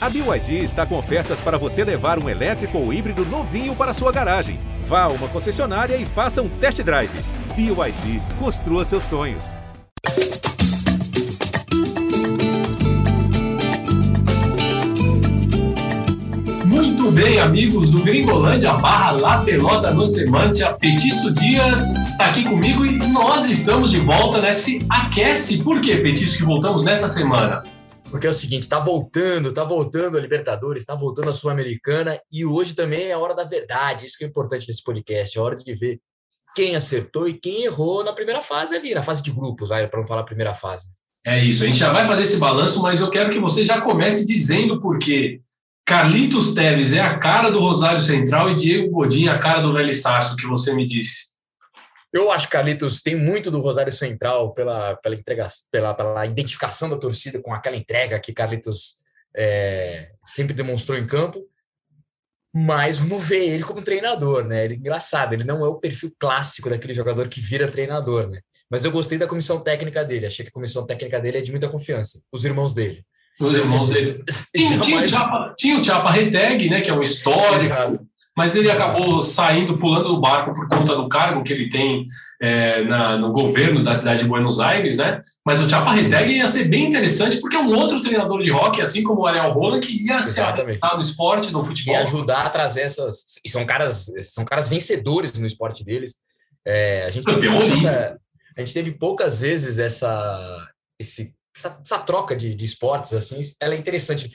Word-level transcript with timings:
A 0.00 0.08
BYD 0.08 0.62
está 0.62 0.86
com 0.86 0.96
ofertas 0.96 1.40
para 1.40 1.58
você 1.58 1.82
levar 1.82 2.22
um 2.22 2.28
elétrico 2.28 2.78
ou 2.78 2.92
híbrido 2.92 3.24
novinho 3.26 3.74
para 3.74 3.92
sua 3.92 4.12
garagem. 4.12 4.60
Vá 4.84 5.02
a 5.02 5.08
uma 5.08 5.26
concessionária 5.26 5.96
e 5.96 6.06
faça 6.06 6.40
um 6.40 6.48
test 6.48 6.80
drive. 6.82 7.10
BYD, 7.56 8.22
construa 8.38 8.84
seus 8.84 9.02
sonhos. 9.02 9.56
Muito 16.64 17.10
bem, 17.10 17.40
amigos 17.40 17.90
do 17.90 18.00
Gringolândia 18.04 18.74
barra 18.74 19.10
La 19.10 19.38
Pelota 19.38 19.92
no 19.92 20.06
Semantia, 20.06 20.74
Petício 20.74 21.32
Dias 21.32 21.96
está 21.96 22.26
aqui 22.26 22.44
comigo 22.44 22.86
e 22.86 22.98
nós 23.08 23.50
estamos 23.50 23.90
de 23.90 23.98
volta 23.98 24.40
nesse 24.40 24.86
Aquece. 24.88 25.58
Por 25.58 25.80
que, 25.80 25.96
Petício, 25.96 26.38
que 26.38 26.44
voltamos 26.44 26.84
nessa 26.84 27.08
semana? 27.08 27.64
Porque 28.10 28.26
é 28.26 28.30
o 28.30 28.34
seguinte, 28.34 28.62
está 28.62 28.80
voltando, 28.80 29.50
está 29.50 29.64
voltando 29.64 30.16
a 30.16 30.20
Libertadores, 30.20 30.82
está 30.82 30.94
voltando 30.94 31.28
a 31.28 31.32
Sul-Americana 31.32 32.18
e 32.32 32.44
hoje 32.44 32.74
também 32.74 33.08
é 33.08 33.12
a 33.12 33.18
hora 33.18 33.34
da 33.34 33.44
verdade. 33.44 34.06
Isso 34.06 34.16
que 34.16 34.24
é 34.24 34.26
importante 34.26 34.66
nesse 34.66 34.82
podcast, 34.82 35.36
é 35.36 35.40
a 35.40 35.44
hora 35.44 35.56
de 35.56 35.74
ver 35.74 36.00
quem 36.54 36.74
acertou 36.74 37.28
e 37.28 37.34
quem 37.34 37.64
errou 37.64 38.02
na 38.02 38.12
primeira 38.12 38.40
fase 38.40 38.74
ali, 38.74 38.94
na 38.94 39.02
fase 39.02 39.22
de 39.22 39.30
grupos, 39.30 39.68
para 39.68 39.88
não 39.94 40.06
falar 40.06 40.22
primeira 40.24 40.54
fase. 40.54 40.86
É 41.24 41.38
isso, 41.44 41.62
a 41.62 41.66
gente 41.66 41.78
já 41.78 41.92
vai 41.92 42.06
fazer 42.06 42.22
esse 42.22 42.38
balanço, 42.38 42.82
mas 42.82 43.00
eu 43.00 43.10
quero 43.10 43.30
que 43.30 43.38
você 43.38 43.64
já 43.64 43.80
comece 43.80 44.26
dizendo 44.26 44.80
por 44.80 44.98
quê. 44.98 45.42
Carlitos 45.86 46.54
Teves 46.54 46.92
é 46.92 47.00
a 47.00 47.18
cara 47.18 47.50
do 47.50 47.60
Rosário 47.60 48.00
Central 48.00 48.50
e 48.50 48.56
Diego 48.56 48.90
Godin 48.90 49.28
a 49.28 49.38
cara 49.38 49.60
do 49.60 49.72
Velho 49.72 49.94
Sarso, 49.94 50.36
que 50.36 50.46
você 50.46 50.74
me 50.74 50.86
disse. 50.86 51.27
Eu 52.12 52.30
acho 52.30 52.46
que 52.46 52.52
Carlitos 52.52 53.02
tem 53.02 53.14
muito 53.14 53.50
do 53.50 53.60
Rosário 53.60 53.92
Central 53.92 54.52
pela, 54.52 54.96
pela, 54.96 55.14
entrega, 55.14 55.46
pela, 55.70 55.94
pela 55.94 56.26
identificação 56.26 56.88
da 56.88 56.96
torcida 56.96 57.40
com 57.40 57.52
aquela 57.52 57.76
entrega 57.76 58.18
que 58.18 58.32
Carlitos 58.32 58.96
é, 59.36 60.10
sempre 60.24 60.54
demonstrou 60.54 60.96
em 60.96 61.06
campo, 61.06 61.46
mas 62.54 62.98
vamos 62.98 63.22
ver 63.28 63.44
ele 63.44 63.62
como 63.62 63.82
treinador, 63.82 64.44
né? 64.44 64.64
Ele 64.64 64.76
engraçado, 64.76 65.34
ele 65.34 65.44
não 65.44 65.64
é 65.64 65.68
o 65.68 65.78
perfil 65.78 66.10
clássico 66.18 66.70
daquele 66.70 66.94
jogador 66.94 67.28
que 67.28 67.40
vira 67.40 67.70
treinador, 67.70 68.26
né? 68.26 68.40
Mas 68.70 68.84
eu 68.84 68.90
gostei 68.90 69.18
da 69.18 69.28
comissão 69.28 69.60
técnica 69.60 70.02
dele, 70.02 70.26
achei 70.26 70.44
que 70.44 70.50
a 70.50 70.52
comissão 70.52 70.86
técnica 70.86 71.20
dele 71.20 71.38
é 71.38 71.42
de 71.42 71.50
muita 71.50 71.68
confiança, 71.68 72.22
os 72.32 72.44
irmãos 72.44 72.74
dele. 72.74 73.04
Os 73.38 73.54
irmãos 73.54 73.90
dele. 73.90 74.24
Tinha, 74.56 74.80
tinha, 74.80 75.00
o 75.00 75.08
Chapa, 75.08 75.54
tinha 75.56 75.78
o 75.78 75.84
Chapa 75.84 76.10
Reteg, 76.10 76.68
né? 76.68 76.80
Que 76.80 76.90
é 76.90 76.92
um 76.92 77.02
histórico. 77.02 77.64
Exato 77.64 78.08
mas 78.38 78.54
ele 78.54 78.70
acabou 78.70 79.20
saindo, 79.20 79.76
pulando 79.76 80.10
do 80.10 80.20
barco 80.20 80.52
por 80.52 80.68
conta 80.68 80.94
do 80.94 81.08
cargo 81.08 81.42
que 81.42 81.52
ele 81.52 81.68
tem 81.68 82.06
é, 82.40 82.84
na, 82.84 83.16
no 83.16 83.32
governo 83.32 83.82
da 83.82 83.96
cidade 83.96 84.20
de 84.20 84.28
Buenos 84.28 84.60
Aires, 84.60 84.96
né? 84.96 85.20
Mas 85.44 85.60
o 85.60 85.68
Chaparreteg 85.68 86.34
ia 86.34 86.46
ser 86.46 86.68
bem 86.68 86.86
interessante 86.86 87.40
porque 87.40 87.56
é 87.56 87.58
um 87.58 87.76
outro 87.76 88.00
treinador 88.00 88.38
de 88.38 88.48
rock, 88.52 88.80
assim 88.80 89.02
como 89.02 89.22
o 89.22 89.26
Ariel 89.26 89.50
Roland, 89.50 89.80
que 89.80 89.90
ia 89.90 90.18
Exatamente. 90.18 90.30
se 90.30 90.40
adaptar 90.40 90.94
no 90.94 91.00
esporte, 91.00 91.52
no 91.52 91.64
futebol. 91.64 91.96
E 91.96 91.98
ajudar 91.98 92.46
a 92.46 92.50
trazer 92.50 92.82
essas. 92.82 93.40
E 93.44 93.50
são 93.50 93.66
caras, 93.66 94.06
são 94.22 94.44
caras 94.44 94.68
vencedores 94.68 95.36
no 95.36 95.44
esporte 95.44 95.84
deles. 95.84 96.20
É, 96.64 97.06
a, 97.06 97.10
gente 97.10 97.24
teve 97.24 97.50
poucas, 97.50 97.84
a 97.86 98.60
gente 98.60 98.72
teve 98.72 98.92
poucas 98.92 99.40
vezes 99.40 99.80
essa, 99.80 100.68
esse, 100.96 101.34
essa, 101.56 101.76
essa 101.84 101.98
troca 101.98 102.36
de, 102.36 102.54
de 102.54 102.64
esportes, 102.64 103.14
assim, 103.14 103.40
ela 103.60 103.74
é 103.74 103.78
interessante. 103.78 104.30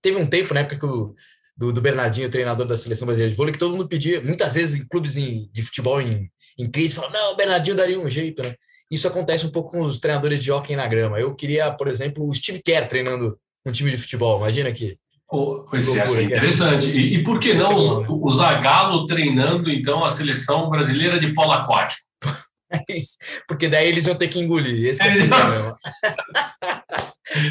Teve 0.00 0.16
um 0.16 0.26
tempo, 0.26 0.54
na 0.54 0.60
época 0.60 0.78
que 0.78 0.86
o 0.86 1.14
do, 1.58 1.72
do 1.72 1.80
Bernardinho, 1.80 2.30
treinador 2.30 2.64
da 2.64 2.76
seleção 2.76 3.04
brasileira 3.04 3.30
de 3.30 3.36
vôlei, 3.36 3.52
que 3.52 3.58
todo 3.58 3.72
mundo 3.72 3.88
pedia, 3.88 4.22
muitas 4.22 4.54
vezes 4.54 4.80
em 4.80 4.86
clubes 4.86 5.16
em, 5.16 5.50
de 5.52 5.60
futebol 5.62 6.00
em, 6.00 6.30
em 6.56 6.70
crise, 6.70 6.94
falam, 6.94 7.10
não, 7.10 7.32
o 7.32 7.36
Bernardinho 7.36 7.76
daria 7.76 7.98
um 7.98 8.08
jeito, 8.08 8.42
né? 8.42 8.54
Isso 8.90 9.08
acontece 9.08 9.44
um 9.44 9.50
pouco 9.50 9.72
com 9.72 9.80
os 9.80 9.98
treinadores 9.98 10.42
de 10.42 10.52
hockey 10.52 10.76
na 10.76 10.86
grama. 10.86 11.20
Eu 11.20 11.34
queria, 11.34 11.70
por 11.72 11.88
exemplo, 11.88 12.26
o 12.26 12.34
Steve 12.34 12.62
Kerr 12.62 12.88
treinando 12.88 13.36
um 13.66 13.72
time 13.72 13.90
de 13.90 13.98
futebol, 13.98 14.38
imagina 14.38 14.68
aqui. 14.68 14.96
Oh, 15.30 15.66
isso 15.74 15.98
é 15.98 16.22
interessante. 16.22 16.88
E, 16.90 17.16
e, 17.16 17.22
por 17.22 17.38
que 17.38 17.52
não 17.52 18.02
o 18.08 18.30
Zagallo 18.30 19.04
treinando, 19.04 19.70
então, 19.70 20.02
a 20.02 20.08
seleção 20.08 20.70
brasileira 20.70 21.20
de 21.20 21.34
polo 21.34 21.52
aquático? 21.52 22.00
Porque 23.46 23.68
daí 23.68 23.88
eles 23.88 24.06
vão 24.06 24.14
ter 24.14 24.28
que 24.28 24.38
engolir. 24.38 24.88
Esse 24.88 25.02
é, 25.02 25.18
é 25.18 25.24
o 25.24 25.28
problema. 25.28 25.76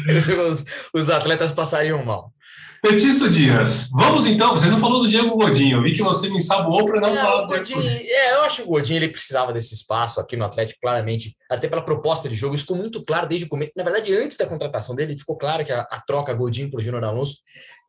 os, 0.48 0.64
os 0.92 1.10
atletas 1.10 1.52
passariam 1.52 2.04
mal. 2.04 2.32
Petício 2.80 3.28
Dias, 3.28 3.88
vamos 3.90 4.24
então. 4.24 4.52
Você 4.52 4.68
não 4.68 4.78
falou 4.78 5.02
do 5.02 5.08
Diego 5.08 5.36
Godinho. 5.36 5.78
Eu 5.78 5.82
vi 5.82 5.94
que 5.94 6.02
você 6.02 6.28
me 6.28 6.36
ensaboou 6.36 6.86
para 6.86 7.00
não 7.00 7.08
é, 7.08 7.20
falar 7.20 7.42
do 7.42 7.48
Godinho. 7.48 7.82
É, 7.82 8.34
eu 8.34 8.42
acho 8.42 8.56
que 8.56 8.62
o 8.62 8.72
Godinho 8.72 8.98
ele 8.98 9.08
precisava 9.08 9.52
desse 9.52 9.74
espaço 9.74 10.20
aqui 10.20 10.36
no 10.36 10.44
Atlético, 10.44 10.80
claramente, 10.80 11.34
até 11.50 11.66
pela 11.66 11.82
proposta 11.82 12.28
de 12.28 12.36
jogo. 12.36 12.54
Isso 12.54 12.64
ficou 12.64 12.76
muito 12.76 13.02
claro 13.02 13.26
desde 13.26 13.46
o 13.46 13.48
começo. 13.48 13.72
Na 13.76 13.82
verdade, 13.82 14.14
antes 14.14 14.36
da 14.36 14.46
contratação 14.46 14.94
dele, 14.94 15.18
ficou 15.18 15.36
claro 15.36 15.64
que 15.64 15.72
a, 15.72 15.80
a 15.80 16.00
troca 16.00 16.32
Godinho 16.32 16.70
por 16.70 16.80
Júnior 16.80 17.02
Alonso 17.02 17.38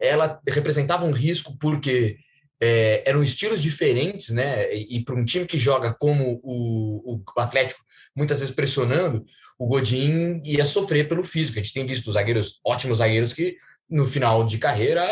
ela 0.01 0.39
representava 0.47 1.05
um 1.05 1.11
risco, 1.11 1.55
porque 1.59 2.17
é, 2.61 3.03
eram 3.05 3.23
estilos 3.23 3.61
diferentes, 3.61 4.29
né? 4.29 4.73
E, 4.73 4.97
e 4.97 5.03
para 5.03 5.15
um 5.15 5.23
time 5.23 5.45
que 5.45 5.57
joga 5.57 5.95
como 5.97 6.39
o, 6.43 7.15
o, 7.15 7.39
Atlético, 7.39 7.81
muitas 8.15 8.39
vezes 8.39 8.53
pressionando, 8.53 9.23
o 9.57 9.67
Godin 9.67 10.41
ia 10.43 10.65
sofrer 10.65 11.07
pelo 11.07 11.23
físico. 11.23 11.59
A 11.59 11.61
gente 11.61 11.73
tem 11.73 11.85
visto 11.85 12.11
zagueiros, 12.11 12.59
ótimos 12.65 12.97
zagueiros 12.97 13.33
que 13.33 13.55
no 13.89 14.05
final 14.05 14.45
de 14.45 14.57
carreira 14.57 15.03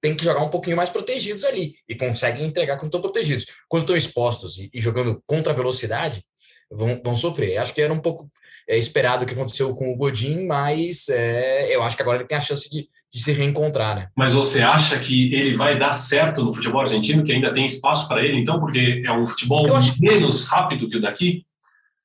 tem 0.00 0.14
que 0.14 0.24
jogar 0.24 0.42
um 0.42 0.50
pouquinho 0.50 0.76
mais 0.76 0.90
protegidos 0.90 1.44
ali 1.44 1.74
e 1.88 1.94
conseguem 1.94 2.46
entregar 2.46 2.76
quando 2.76 2.88
estão 2.88 3.00
protegidos. 3.00 3.46
Quando 3.68 3.82
estão 3.82 3.96
expostos 3.96 4.58
e, 4.58 4.70
e 4.72 4.80
jogando 4.80 5.22
contra 5.26 5.52
a 5.52 5.56
velocidade, 5.56 6.22
vão, 6.70 7.00
vão 7.04 7.16
sofrer. 7.16 7.56
Acho 7.56 7.72
que 7.72 7.80
era 7.80 7.92
um 7.92 8.00
pouco 8.00 8.28
é, 8.68 8.76
esperado 8.76 9.24
o 9.24 9.26
que 9.26 9.34
aconteceu 9.34 9.74
com 9.74 9.92
o 9.92 9.96
Godin, 9.96 10.46
mas 10.46 11.08
é, 11.08 11.74
eu 11.74 11.82
acho 11.82 11.96
que 11.96 12.02
agora 12.02 12.18
ele 12.18 12.28
tem 12.28 12.36
a 12.36 12.40
chance 12.40 12.68
de, 12.68 12.88
de 13.12 13.20
se 13.20 13.32
reencontrar. 13.32 13.96
Né? 13.96 14.08
Mas 14.16 14.32
você 14.32 14.62
acha 14.62 14.98
que 14.98 15.32
ele 15.32 15.56
vai 15.56 15.78
dar 15.78 15.92
certo 15.92 16.44
no 16.44 16.52
futebol 16.52 16.80
argentino, 16.80 17.24
que 17.24 17.32
ainda 17.32 17.52
tem 17.52 17.64
espaço 17.64 18.08
para 18.08 18.24
ele, 18.24 18.38
então, 18.38 18.58
porque 18.58 19.02
é 19.04 19.12
um 19.12 19.24
futebol 19.24 19.74
acho... 19.74 19.94
menos 20.00 20.44
rápido 20.44 20.88
que 20.88 20.96
o 20.96 21.00
daqui? 21.00 21.45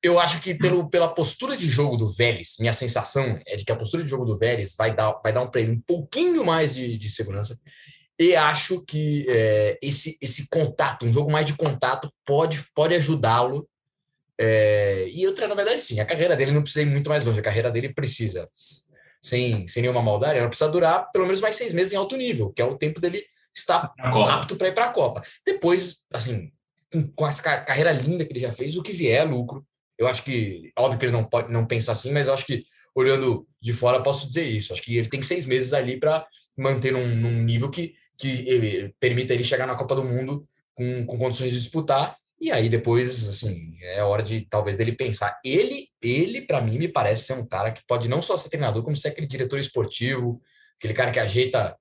Eu 0.02 0.18
acho 0.18 0.40
que 0.40 0.52
pelo, 0.52 0.90
pela 0.90 1.08
postura 1.08 1.56
de 1.56 1.68
jogo 1.68 1.96
do 1.96 2.08
Vélez, 2.08 2.56
minha 2.58 2.72
sensação 2.72 3.38
é 3.46 3.54
de 3.54 3.64
que 3.64 3.70
a 3.70 3.76
postura 3.76 4.02
de 4.02 4.08
jogo 4.08 4.24
do 4.24 4.36
Vélez 4.36 4.74
vai 4.76 4.94
dar, 4.94 5.12
vai 5.22 5.32
dar 5.32 5.42
um 5.42 5.50
para 5.50 5.60
ele 5.60 5.72
um 5.72 5.80
pouquinho 5.80 6.44
mais 6.44 6.74
de, 6.74 6.98
de 6.98 7.08
segurança. 7.08 7.56
E 8.18 8.34
acho 8.34 8.84
que 8.84 9.24
é, 9.28 9.78
esse, 9.80 10.18
esse 10.20 10.48
contato, 10.48 11.06
um 11.06 11.12
jogo 11.12 11.30
mais 11.30 11.46
de 11.46 11.54
contato, 11.54 12.12
pode, 12.26 12.64
pode 12.74 12.94
ajudá-lo. 12.94 13.68
É, 14.40 15.08
e 15.08 15.24
outra, 15.26 15.46
na 15.46 15.54
verdade, 15.54 15.80
sim, 15.80 16.00
a 16.00 16.04
carreira 16.04 16.36
dele 16.36 16.50
não 16.50 16.62
precisa 16.62 16.82
ir 16.82 16.90
muito 16.90 17.08
mais 17.08 17.24
longe, 17.24 17.38
a 17.38 17.42
carreira 17.42 17.70
dele 17.70 17.94
precisa, 17.94 18.48
sem, 19.20 19.68
sem 19.68 19.82
nenhuma 19.82 20.02
maldade, 20.02 20.38
ela 20.38 20.48
precisa 20.48 20.70
durar 20.70 21.10
pelo 21.12 21.26
menos 21.26 21.40
mais 21.40 21.54
seis 21.54 21.72
meses 21.72 21.92
em 21.92 21.96
alto 21.96 22.16
nível, 22.16 22.50
que 22.50 22.60
é 22.60 22.64
o 22.64 22.76
tempo 22.76 23.00
dele 23.00 23.24
estar 23.54 23.92
apto 23.98 24.56
para 24.56 24.68
ir 24.68 24.74
para 24.74 24.86
a 24.86 24.92
Copa. 24.92 25.22
Depois, 25.46 25.98
assim, 26.12 26.50
com 27.14 27.26
essa 27.26 27.42
carreira 27.42 27.92
linda 27.92 28.24
que 28.24 28.32
ele 28.32 28.40
já 28.40 28.50
fez, 28.50 28.76
o 28.76 28.82
que 28.82 28.92
vier 28.92 29.20
é 29.20 29.24
lucro 29.24 29.64
eu 30.02 30.08
acho 30.08 30.24
que, 30.24 30.72
óbvio 30.76 30.98
que 30.98 31.04
ele 31.06 31.12
não 31.12 31.24
pode 31.24 31.52
não 31.52 31.64
pensa 31.64 31.92
assim, 31.92 32.10
mas 32.10 32.26
eu 32.26 32.34
acho 32.34 32.44
que 32.44 32.64
olhando 32.92 33.46
de 33.60 33.72
fora 33.72 34.02
posso 34.02 34.26
dizer 34.26 34.44
isso. 34.44 34.72
Acho 34.72 34.82
que 34.82 34.96
ele 34.96 35.08
tem 35.08 35.22
seis 35.22 35.46
meses 35.46 35.72
ali 35.72 35.98
para 35.98 36.26
manter 36.56 36.92
num, 36.92 37.42
nível 37.42 37.70
que, 37.70 37.94
que 38.18 38.28
ele 38.48 38.92
permita 38.98 39.32
ele 39.32 39.44
chegar 39.44 39.66
na 39.66 39.76
Copa 39.76 39.94
do 39.94 40.04
Mundo 40.04 40.44
com, 40.74 41.06
com 41.06 41.18
condições 41.18 41.52
de 41.52 41.58
disputar. 41.58 42.16
E 42.40 42.50
aí 42.50 42.68
depois, 42.68 43.28
assim, 43.28 43.76
é 43.80 44.02
hora 44.02 44.24
de 44.24 44.40
talvez 44.50 44.76
dele 44.76 44.92
pensar. 44.92 45.38
Ele, 45.44 45.86
ele 46.02 46.42
para 46.42 46.60
mim 46.60 46.78
me 46.78 46.88
parece 46.88 47.26
ser 47.26 47.34
um 47.34 47.46
cara 47.46 47.70
que 47.70 47.82
pode 47.86 48.08
não 48.08 48.20
só 48.20 48.36
ser 48.36 48.48
treinador, 48.48 48.82
como 48.82 48.96
ser 48.96 49.08
aquele 49.08 49.28
diretor 49.28 49.60
esportivo, 49.60 50.42
aquele 50.76 50.94
cara 50.94 51.12
que 51.12 51.20
ajeita 51.20 51.76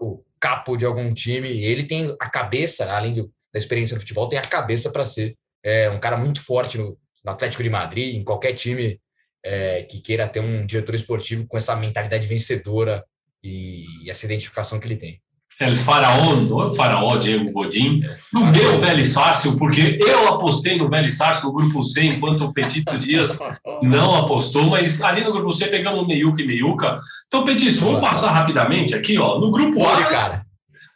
o 0.00 0.24
capo 0.40 0.76
de 0.76 0.84
algum 0.84 1.14
time. 1.14 1.48
Ele 1.62 1.84
tem 1.84 2.16
a 2.20 2.28
cabeça, 2.28 2.92
além 2.92 3.14
do, 3.14 3.32
da 3.52 3.58
experiência 3.58 3.94
no 3.94 4.00
futebol, 4.00 4.28
tem 4.28 4.40
a 4.40 4.42
cabeça 4.42 4.90
para 4.90 5.06
ser 5.06 5.36
é, 5.62 5.88
um 5.88 6.00
cara 6.00 6.16
muito 6.16 6.40
forte 6.44 6.76
no, 6.76 6.98
no 7.24 7.32
Atlético 7.32 7.62
de 7.62 7.70
Madrid, 7.70 8.14
em 8.14 8.22
qualquer 8.22 8.52
time 8.52 9.00
é, 9.44 9.82
que 9.82 10.00
queira 10.00 10.28
ter 10.28 10.40
um 10.40 10.66
diretor 10.66 10.94
esportivo 10.94 11.46
com 11.46 11.56
essa 11.56 11.74
mentalidade 11.76 12.26
vencedora 12.26 13.04
e, 13.42 13.84
e 14.02 14.10
essa 14.10 14.26
identificação 14.26 14.78
que 14.78 14.86
ele 14.86 14.96
tem. 14.96 15.20
É 15.60 15.70
o 15.70 15.76
faraó, 15.76 16.34
não 16.34 16.62
é 16.62 16.66
o 16.66 16.72
faraó 16.72 17.16
Diego 17.16 17.52
Godin, 17.52 18.00
é 18.02 18.16
no 18.32 18.46
meu 18.46 18.76
velho 18.80 19.06
Sárcio, 19.06 19.56
porque 19.56 20.00
eu 20.02 20.28
apostei 20.28 20.76
no 20.76 20.90
velho 20.90 21.08
Sárcio 21.08 21.46
no 21.46 21.54
grupo 21.54 21.84
C, 21.84 22.06
enquanto 22.06 22.44
o 22.44 22.52
Petito 22.52 22.98
Dias 22.98 23.38
não 23.80 24.16
apostou, 24.16 24.64
mas 24.64 25.00
ali 25.00 25.22
no 25.22 25.32
grupo 25.32 25.52
C 25.52 25.68
pegamos 25.68 26.08
Meiuca 26.08 26.42
e 26.42 26.46
Meiuca. 26.46 26.98
Então, 27.28 27.44
Petito, 27.44 27.84
vamos 27.84 28.00
passar 28.00 28.32
rapidamente 28.32 28.96
aqui, 28.96 29.16
ó, 29.16 29.38
no 29.38 29.52
grupo 29.52 29.86
A. 29.86 30.04
cara. 30.06 30.44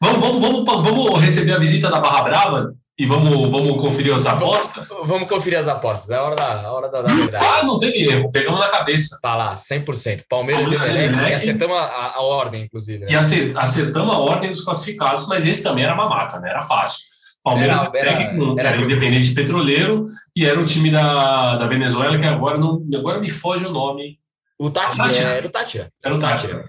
Vamos, 0.00 0.20
vamos, 0.20 0.64
vamos, 0.64 0.85
vamos 0.85 1.23
receber 1.23 1.53
a 1.53 1.58
visita 1.58 1.88
da 1.88 2.00
Barra 2.00 2.23
Brava 2.23 2.75
e 2.99 3.06
vamos, 3.06 3.31
vamos 3.49 3.81
conferir 3.81 4.12
as 4.12 4.27
apostas? 4.27 4.89
Vamos 5.05 5.29
conferir 5.29 5.56
as 5.56 5.69
apostas, 5.69 6.11
é 6.11 6.17
a 6.17 6.23
hora 6.23 6.35
da, 6.35 6.62
a 6.62 6.73
hora 6.73 6.89
da, 6.89 7.03
da 7.03 7.15
verdade. 7.15 7.47
Ah, 7.47 7.62
não 7.62 7.79
teve 7.79 8.03
erro, 8.03 8.29
pegamos 8.33 8.59
na 8.59 8.69
cabeça. 8.69 9.21
Tá 9.23 9.37
lá, 9.37 9.55
100%. 9.55 10.25
Palmeiras, 10.29 10.73
e 10.73 10.75
Emelec, 10.75 11.31
e 11.31 11.35
acertamos 11.35 11.77
a, 11.77 12.15
a, 12.17 12.23
ordem, 12.23 12.65
inclusive. 12.65 13.05
Né? 13.05 13.12
E 13.12 13.15
acertamos 13.15 14.12
a 14.12 14.19
ordem 14.19 14.50
dos 14.50 14.65
classificados, 14.65 15.29
mas 15.29 15.47
esse 15.47 15.62
também 15.62 15.85
era 15.85 15.95
uma 15.95 16.09
mata, 16.09 16.41
né? 16.41 16.50
Era 16.50 16.62
fácil. 16.62 17.06
Palmeiras 17.45 17.89
era, 17.95 18.11
era, 18.11 18.23
era, 18.59 18.69
era 18.71 18.83
independente 18.83 19.33
petroleiro 19.33 20.06
e 20.35 20.44
era 20.44 20.59
o 20.59 20.65
time 20.65 20.91
da, 20.91 21.56
da 21.56 21.69
Venezuela, 21.69 22.19
que 22.19 22.27
agora, 22.27 22.59
não, 22.59 22.85
agora 22.97 23.21
me 23.21 23.31
foge 23.31 23.65
o 23.65 23.71
nome. 23.71 24.19
O 24.59 24.71
Tátira, 24.71 25.12
era 25.12 25.47
o 25.47 25.51
Tátira. 25.51 25.93
Era 26.05 26.15
o 26.17 26.19
Tátira. 26.19 26.69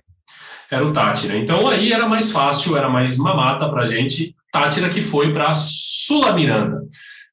Era 0.71 0.86
o 0.86 0.94
Tátira. 0.94 1.38
Então 1.38 1.68
aí 1.68 1.92
era 1.92 2.07
mais 2.07 2.31
fácil, 2.31 2.77
era 2.77 2.89
mais 2.89 3.18
mamata 3.18 3.69
para 3.69 3.81
a 3.81 3.86
gente. 3.86 4.36
Tátira 4.51 4.89
que 4.89 5.01
foi 5.01 5.33
para 5.33 5.54
Sula 5.54 6.33
Miranda. 6.33 6.83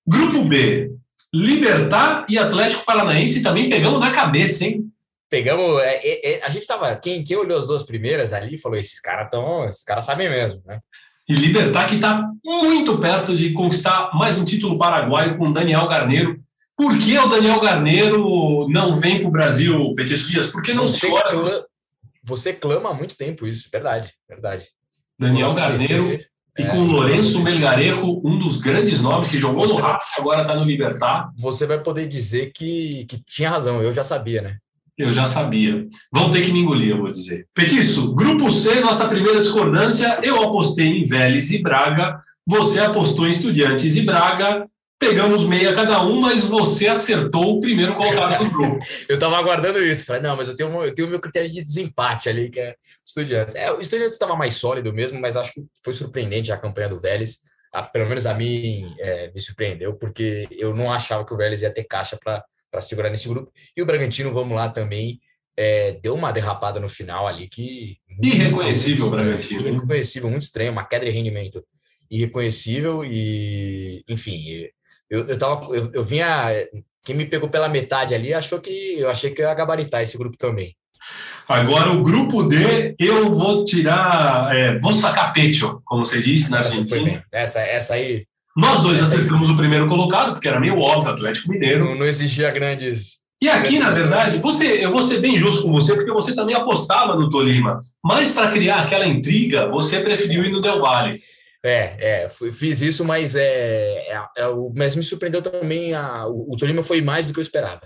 Grupo 0.07 0.45
B, 0.45 0.91
Libertar 1.35 2.25
e 2.29 2.39
Atlético 2.39 2.85
Paranaense 2.85 3.43
também 3.43 3.69
pegamos 3.69 4.01
na 4.01 4.11
cabeça, 4.11 4.65
hein? 4.65 4.87
Pegamos. 5.29 5.81
É, 5.83 6.01
é, 6.03 6.33
é 6.33 6.45
a 6.45 6.49
gente 6.49 6.63
estava. 6.63 6.95
Quem, 6.97 7.25
quem 7.25 7.37
olhou 7.37 7.59
as 7.59 7.67
duas 7.67 7.83
primeiras 7.83 8.33
ali 8.33 8.57
falou: 8.57 8.79
esses 8.79 9.01
caras 9.01 9.27
estão. 9.27 9.65
Esses 9.65 9.85
caras 9.85 10.05
sabem 10.05 10.31
mesmo, 10.31 10.63
né? 10.65 10.79
E 11.29 11.35
Libertar 11.35 11.87
que 11.87 11.97
está 11.97 12.23
muito 12.45 12.99
perto 12.99 13.37
de 13.37 13.53
conquistar 13.53 14.11
mais 14.15 14.39
um 14.39 14.45
título 14.45 14.79
paraguaio 14.79 15.37
com 15.37 15.53
Daniel 15.53 15.89
Garneiro. 15.89 16.39
Por 16.77 16.97
que 16.99 17.19
o 17.19 17.27
Daniel 17.27 17.61
Garneiro 17.61 18.69
não 18.69 18.95
vem 18.95 19.19
para 19.19 19.29
o 19.29 19.33
Brasil, 19.33 19.93
Petis 19.95 20.29
Dias? 20.29 20.47
Por 20.47 20.63
que 20.63 20.73
não 20.73 20.87
você, 20.87 21.09
clama, 21.09 21.65
você 22.27 22.53
clama 22.53 22.91
há 22.91 22.95
muito 22.95 23.17
tempo 23.17 23.47
isso, 23.47 23.69
verdade, 23.71 24.13
verdade. 24.29 24.67
Daniel 25.19 25.55
Garneiro 25.55 26.21
e 26.59 26.63
é, 26.63 26.67
com 26.67 26.79
o 26.79 26.87
Lourenço 26.87 27.43
Melgarejo, 27.43 28.21
um 28.25 28.39
dos 28.39 28.59
grandes 28.59 29.03
nomes 29.03 29.29
que 29.29 29.37
jogou 29.37 29.69
no 29.69 29.77
Raps, 29.77 30.09
agora 30.19 30.43
está 30.43 30.55
no 30.55 30.65
Libertar. 30.65 31.31
Você 31.37 31.67
vai 31.67 31.83
poder 31.83 32.09
dizer 32.09 32.51
que, 32.53 33.05
que 33.09 33.23
tinha 33.25 33.51
razão, 33.51 33.83
eu 33.83 33.93
já 33.93 34.03
sabia, 34.03 34.43
né? 34.43 34.57
Eu 34.99 35.13
já 35.13 35.27
sabia. 35.27 35.87
Vão 36.11 36.31
ter 36.31 36.41
que 36.41 36.51
me 36.51 36.61
engolir, 36.61 36.91
eu 36.91 36.99
vou 36.99 37.11
dizer. 37.11 37.47
Petiço, 37.55 38.15
grupo 38.15 38.51
C, 38.51 38.81
nossa 38.81 39.07
primeira 39.09 39.41
discordância. 39.41 40.19
Eu 40.23 40.43
apostei 40.43 41.03
em 41.03 41.05
Vélez 41.05 41.51
e 41.51 41.63
Braga. 41.63 42.19
Você 42.47 42.81
apostou 42.81 43.27
em 43.27 43.31
Estudiantes 43.31 43.95
e 43.95 44.03
Braga. 44.03 44.67
Pegamos 45.09 45.45
meia 45.45 45.73
cada 45.75 46.03
um, 46.05 46.21
mas 46.21 46.45
você 46.45 46.89
acertou 46.89 47.57
o 47.57 47.61
primeiro 47.61 47.95
colocado 47.95 48.45
do 48.45 48.51
grupo. 48.51 48.81
eu 49.09 49.15
estava 49.15 49.37
aguardando 49.37 49.83
isso. 49.83 50.05
Falei, 50.05 50.21
não, 50.21 50.37
mas 50.37 50.49
eu 50.49 50.57
tenho, 50.57 50.85
eu 50.85 50.95
tenho 50.95 51.07
o 51.07 51.11
meu 51.11 51.21
critério 51.21 51.51
de 51.51 51.63
desempate 51.63 52.29
ali, 52.29 52.51
que 52.51 52.59
é 52.59 52.75
Estudiantes. 53.07 53.55
É, 53.55 53.71
o 53.71 53.81
Estudiantes 53.81 54.15
estava 54.15 54.35
mais 54.35 54.55
sólido 54.55 54.93
mesmo, 54.93 55.21
mas 55.21 55.37
acho 55.37 55.53
que 55.53 55.65
foi 55.85 55.93
surpreendente 55.93 56.51
a 56.51 56.59
campanha 56.59 56.89
do 56.89 57.01
Vélez. 57.01 57.39
A, 57.73 57.83
pelo 57.83 58.09
menos 58.09 58.27
a 58.27 58.35
mim 58.35 58.95
é, 58.99 59.31
me 59.33 59.41
surpreendeu, 59.41 59.95
porque 59.95 60.49
eu 60.51 60.75
não 60.75 60.93
achava 60.93 61.25
que 61.25 61.33
o 61.33 61.37
Vélez 61.37 61.63
ia 61.63 61.73
ter 61.73 61.85
caixa 61.85 62.19
para 62.23 62.81
segurar 62.81 63.11
nesse 63.11 63.29
grupo. 63.29 63.53
E 63.77 63.83
o 63.83 63.87
Bragantino, 63.87 64.33
vamos 64.33 64.57
lá 64.57 64.69
também, 64.69 65.21
é, 65.57 65.93
deu 66.03 66.15
uma 66.15 66.33
derrapada 66.33 66.81
no 66.81 66.89
final 66.89 67.29
ali 67.29 67.49
que. 67.49 67.99
Irreconhecível 68.23 69.11
Bragantino. 69.11 69.61
Irreconhecível, 69.61 70.31
muito 70.31 70.43
estranho, 70.43 70.73
uma 70.73 70.85
queda 70.85 71.05
de 71.05 71.11
rendimento 71.11 71.63
irreconhecível 72.11 73.05
e, 73.05 74.05
enfim, 74.09 74.69
eu, 75.11 75.27
eu, 75.27 75.39
tava, 75.39 75.75
eu, 75.75 75.91
eu 75.93 76.05
vinha. 76.05 76.51
Quem 77.05 77.17
me 77.17 77.25
pegou 77.25 77.49
pela 77.49 77.69
metade 77.69 78.15
ali 78.15 78.35
achou 78.35 78.61
que 78.61 78.71
eu 78.99 79.09
achei 79.09 79.31
que 79.31 79.41
eu 79.41 79.47
ia 79.47 79.55
gabaritar 79.55 80.03
esse 80.03 80.19
grupo 80.19 80.37
também. 80.37 80.75
Agora, 81.49 81.93
o 81.93 82.03
grupo 82.03 82.43
D, 82.43 82.97
eu 82.99 83.31
vou 83.31 83.65
tirar. 83.65 84.55
É, 84.55 84.79
vou 84.79 84.93
sacar 84.93 85.33
pecho, 85.33 85.81
como 85.85 86.05
você 86.05 86.21
disse 86.21 86.51
na 86.51 86.59
Argentina. 86.59 87.25
Essa, 87.33 87.61
essa 87.61 87.95
aí 87.95 88.27
nós 88.57 88.83
dois 88.83 89.03
acertamos 89.03 89.51
o 89.51 89.57
primeiro 89.57 89.87
colocado, 89.87 90.33
porque 90.33 90.49
era 90.49 90.59
meio 90.59 90.81
óbvio, 90.81 91.13
Atlético 91.13 91.51
Mineiro. 91.51 91.85
Não, 91.85 91.95
não 91.95 92.07
existia 92.07 92.51
grandes. 92.51 93.19
E 93.41 93.51
aqui, 93.51 93.79
na 93.79 93.91
verdade, 93.91 94.39
você, 94.39 94.83
eu 94.83 94.91
vou 94.91 95.03
ser 95.03 95.21
bem 95.21 95.37
justo 95.37 95.65
com 95.65 95.73
você, 95.73 95.95
porque 95.95 96.11
você 96.11 96.35
também 96.35 96.57
apostava 96.57 97.15
no 97.15 97.29
Tolima. 97.29 97.81
Mas 98.03 98.33
para 98.33 98.51
criar 98.51 98.77
aquela 98.77 99.07
intriga, 99.07 99.69
você 99.69 100.01
preferiu 100.01 100.43
ir 100.43 100.51
no 100.51 100.63
Del 100.63 100.81
Valle. 100.81 101.21
É, 101.67 102.25
é, 102.25 102.29
fiz 102.53 102.81
isso, 102.81 103.05
mas 103.05 103.35
é, 103.35 103.43
é, 103.43 104.25
é, 104.37 104.47
mas 104.75 104.95
me 104.95 105.03
surpreendeu 105.03 105.43
também. 105.43 105.95
A, 105.95 106.27
o, 106.29 106.55
o 106.55 106.57
Tolima 106.57 106.83
foi 106.83 107.01
mais 107.01 107.27
do 107.27 107.33
que 107.33 107.41
eu 107.41 107.43
esperava. 107.43 107.83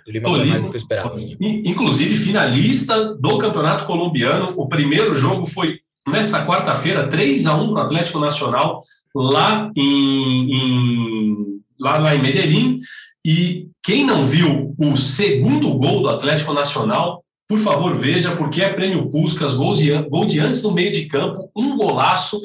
O 0.00 0.04
Tolima, 0.06 0.28
Tolima 0.28 0.38
foi 0.38 0.46
mais 0.46 0.64
do 0.64 0.70
que 0.70 0.76
eu 0.76 0.80
esperava. 0.80 1.14
Inclusive, 1.38 2.16
finalista 2.16 3.14
do 3.16 3.36
Campeonato 3.36 3.84
Colombiano. 3.84 4.54
O 4.56 4.68
primeiro 4.68 5.14
jogo 5.14 5.44
foi 5.44 5.80
nessa 6.08 6.46
quarta-feira, 6.46 7.08
3 7.08 7.46
a 7.46 7.56
1 7.56 7.66
para 7.68 7.74
o 7.74 7.84
Atlético 7.84 8.18
Nacional 8.18 8.82
lá 9.14 9.70
em, 9.76 10.52
em, 10.54 11.60
lá, 11.78 11.98
lá 11.98 12.14
em 12.14 12.22
Medellín. 12.22 12.78
E 13.24 13.68
quem 13.82 14.06
não 14.06 14.24
viu 14.24 14.74
o 14.78 14.96
segundo 14.96 15.74
gol 15.74 16.00
do 16.00 16.08
Atlético 16.08 16.54
Nacional, 16.54 17.22
por 17.48 17.58
favor, 17.58 17.94
veja, 17.94 18.36
porque 18.36 18.62
é 18.62 18.72
prêmio 18.72 19.10
Puscas, 19.10 19.54
gol 19.54 19.72
de, 19.72 19.92
gol 20.08 20.26
de 20.26 20.40
antes 20.40 20.62
no 20.62 20.72
meio 20.72 20.92
de 20.92 21.06
campo, 21.06 21.50
um 21.56 21.76
golaço. 21.76 22.40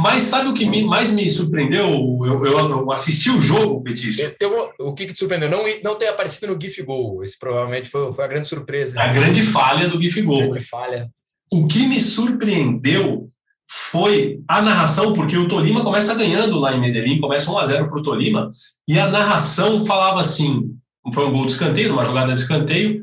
Mas 0.00 0.22
sabe 0.22 0.48
o 0.48 0.54
que 0.54 0.64
me, 0.64 0.84
mais 0.84 1.10
me 1.10 1.28
surpreendeu? 1.28 1.88
Eu, 2.24 2.46
eu, 2.46 2.70
eu 2.70 2.92
assisti 2.92 3.30
o 3.30 3.40
jogo, 3.40 3.82
Petício. 3.82 4.32
o 4.78 4.94
que, 4.94 5.06
que 5.06 5.12
te 5.12 5.18
surpreendeu? 5.18 5.50
Não, 5.50 5.64
não 5.82 5.98
ter 5.98 6.06
aparecido 6.06 6.54
no 6.54 6.60
GIF 6.60 6.82
Gol. 6.84 7.24
Esse 7.24 7.36
provavelmente 7.36 7.90
foi, 7.90 8.12
foi 8.12 8.24
a 8.24 8.28
grande 8.28 8.46
surpresa. 8.46 9.00
A 9.00 9.08
grande 9.08 9.42
falha 9.42 9.88
do 9.88 10.00
GIF 10.00 10.22
Gol. 10.22 10.50
Grande 10.50 10.60
falha. 10.60 11.10
O 11.50 11.66
que 11.66 11.84
me 11.84 12.00
surpreendeu 12.00 13.28
foi 13.68 14.40
a 14.46 14.62
narração, 14.62 15.12
porque 15.12 15.36
o 15.36 15.48
Tolima 15.48 15.82
começa 15.82 16.14
ganhando 16.14 16.60
lá 16.60 16.76
em 16.76 16.80
Medellín, 16.80 17.20
começa 17.20 17.50
1 17.50 17.58
a 17.58 17.64
0 17.64 17.88
para 17.88 17.98
o 17.98 18.02
Tolima, 18.02 18.50
e 18.86 19.00
a 19.00 19.08
narração 19.08 19.84
falava 19.84 20.20
assim: 20.20 20.76
foi 21.12 21.26
um 21.26 21.32
gol 21.32 21.44
de 21.44 21.52
escanteio, 21.52 21.92
uma 21.92 22.04
jogada 22.04 22.32
de 22.32 22.40
escanteio, 22.40 23.00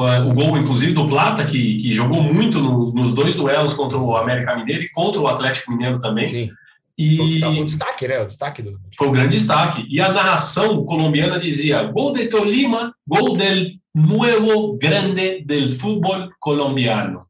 o 0.00 0.32
gol, 0.34 0.58
inclusive, 0.58 0.92
do 0.92 1.06
Plata, 1.06 1.44
que, 1.44 1.76
que 1.78 1.92
jogou 1.92 2.22
muito 2.22 2.60
no, 2.60 2.92
nos 2.92 3.14
dois 3.14 3.34
duelos 3.34 3.74
contra 3.74 3.96
o 3.98 4.16
América 4.16 4.56
Mineiro 4.56 4.82
e 4.82 4.90
contra 4.90 5.20
o 5.20 5.28
Atlético 5.28 5.72
Mineiro 5.72 5.98
também. 5.98 6.26
Sim. 6.26 6.50
E 6.96 7.38
tá 7.38 7.48
o 7.48 7.64
destaque, 7.64 8.08
né? 8.08 8.20
O 8.20 8.26
destaque 8.26 8.60
do. 8.60 8.78
Foi 8.96 9.06
o 9.06 9.12
grande 9.12 9.36
destaque. 9.36 9.86
E 9.88 10.00
a 10.00 10.12
narração 10.12 10.84
colombiana 10.84 11.38
dizia: 11.38 11.84
gol 11.84 12.12
de 12.12 12.28
Tolima, 12.28 12.92
gol 13.06 13.36
del 13.36 13.68
nuevo 13.94 14.76
grande 14.76 15.44
del 15.44 15.68
fútbol 15.70 16.28
colombiano 16.40 17.28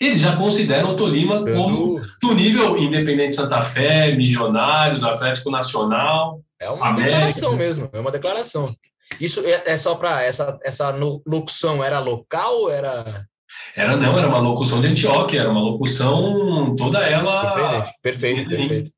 eles 0.00 0.20
já 0.22 0.34
consideram 0.34 0.94
o 0.94 0.96
Tolima 0.96 1.44
como 1.44 2.00
do 2.22 2.34
nível 2.34 2.78
Independente 2.78 3.34
Santa 3.34 3.60
Fé, 3.60 4.16
Missionários, 4.16 5.04
Atlético 5.04 5.50
Nacional. 5.50 6.40
É 6.58 6.70
uma 6.70 6.88
América. 6.88 7.10
declaração 7.10 7.56
mesmo, 7.56 7.90
é 7.92 8.00
uma 8.00 8.10
declaração. 8.10 8.74
Isso 9.18 9.40
é, 9.46 9.62
é 9.72 9.76
só 9.76 9.94
para 9.94 10.22
essa, 10.22 10.58
essa 10.62 10.90
locução 11.26 11.82
era 11.82 11.98
local 11.98 12.70
era 12.70 13.26
era 13.74 13.96
não, 13.96 14.18
era 14.18 14.28
uma 14.28 14.38
locução 14.38 14.80
de 14.80 14.88
Antioquia, 14.88 15.40
era 15.40 15.50
uma 15.50 15.60
locução 15.60 16.74
toda 16.76 17.00
ela. 17.00 17.84
Perfeito, 18.02 18.48
perfeito. 18.48 18.92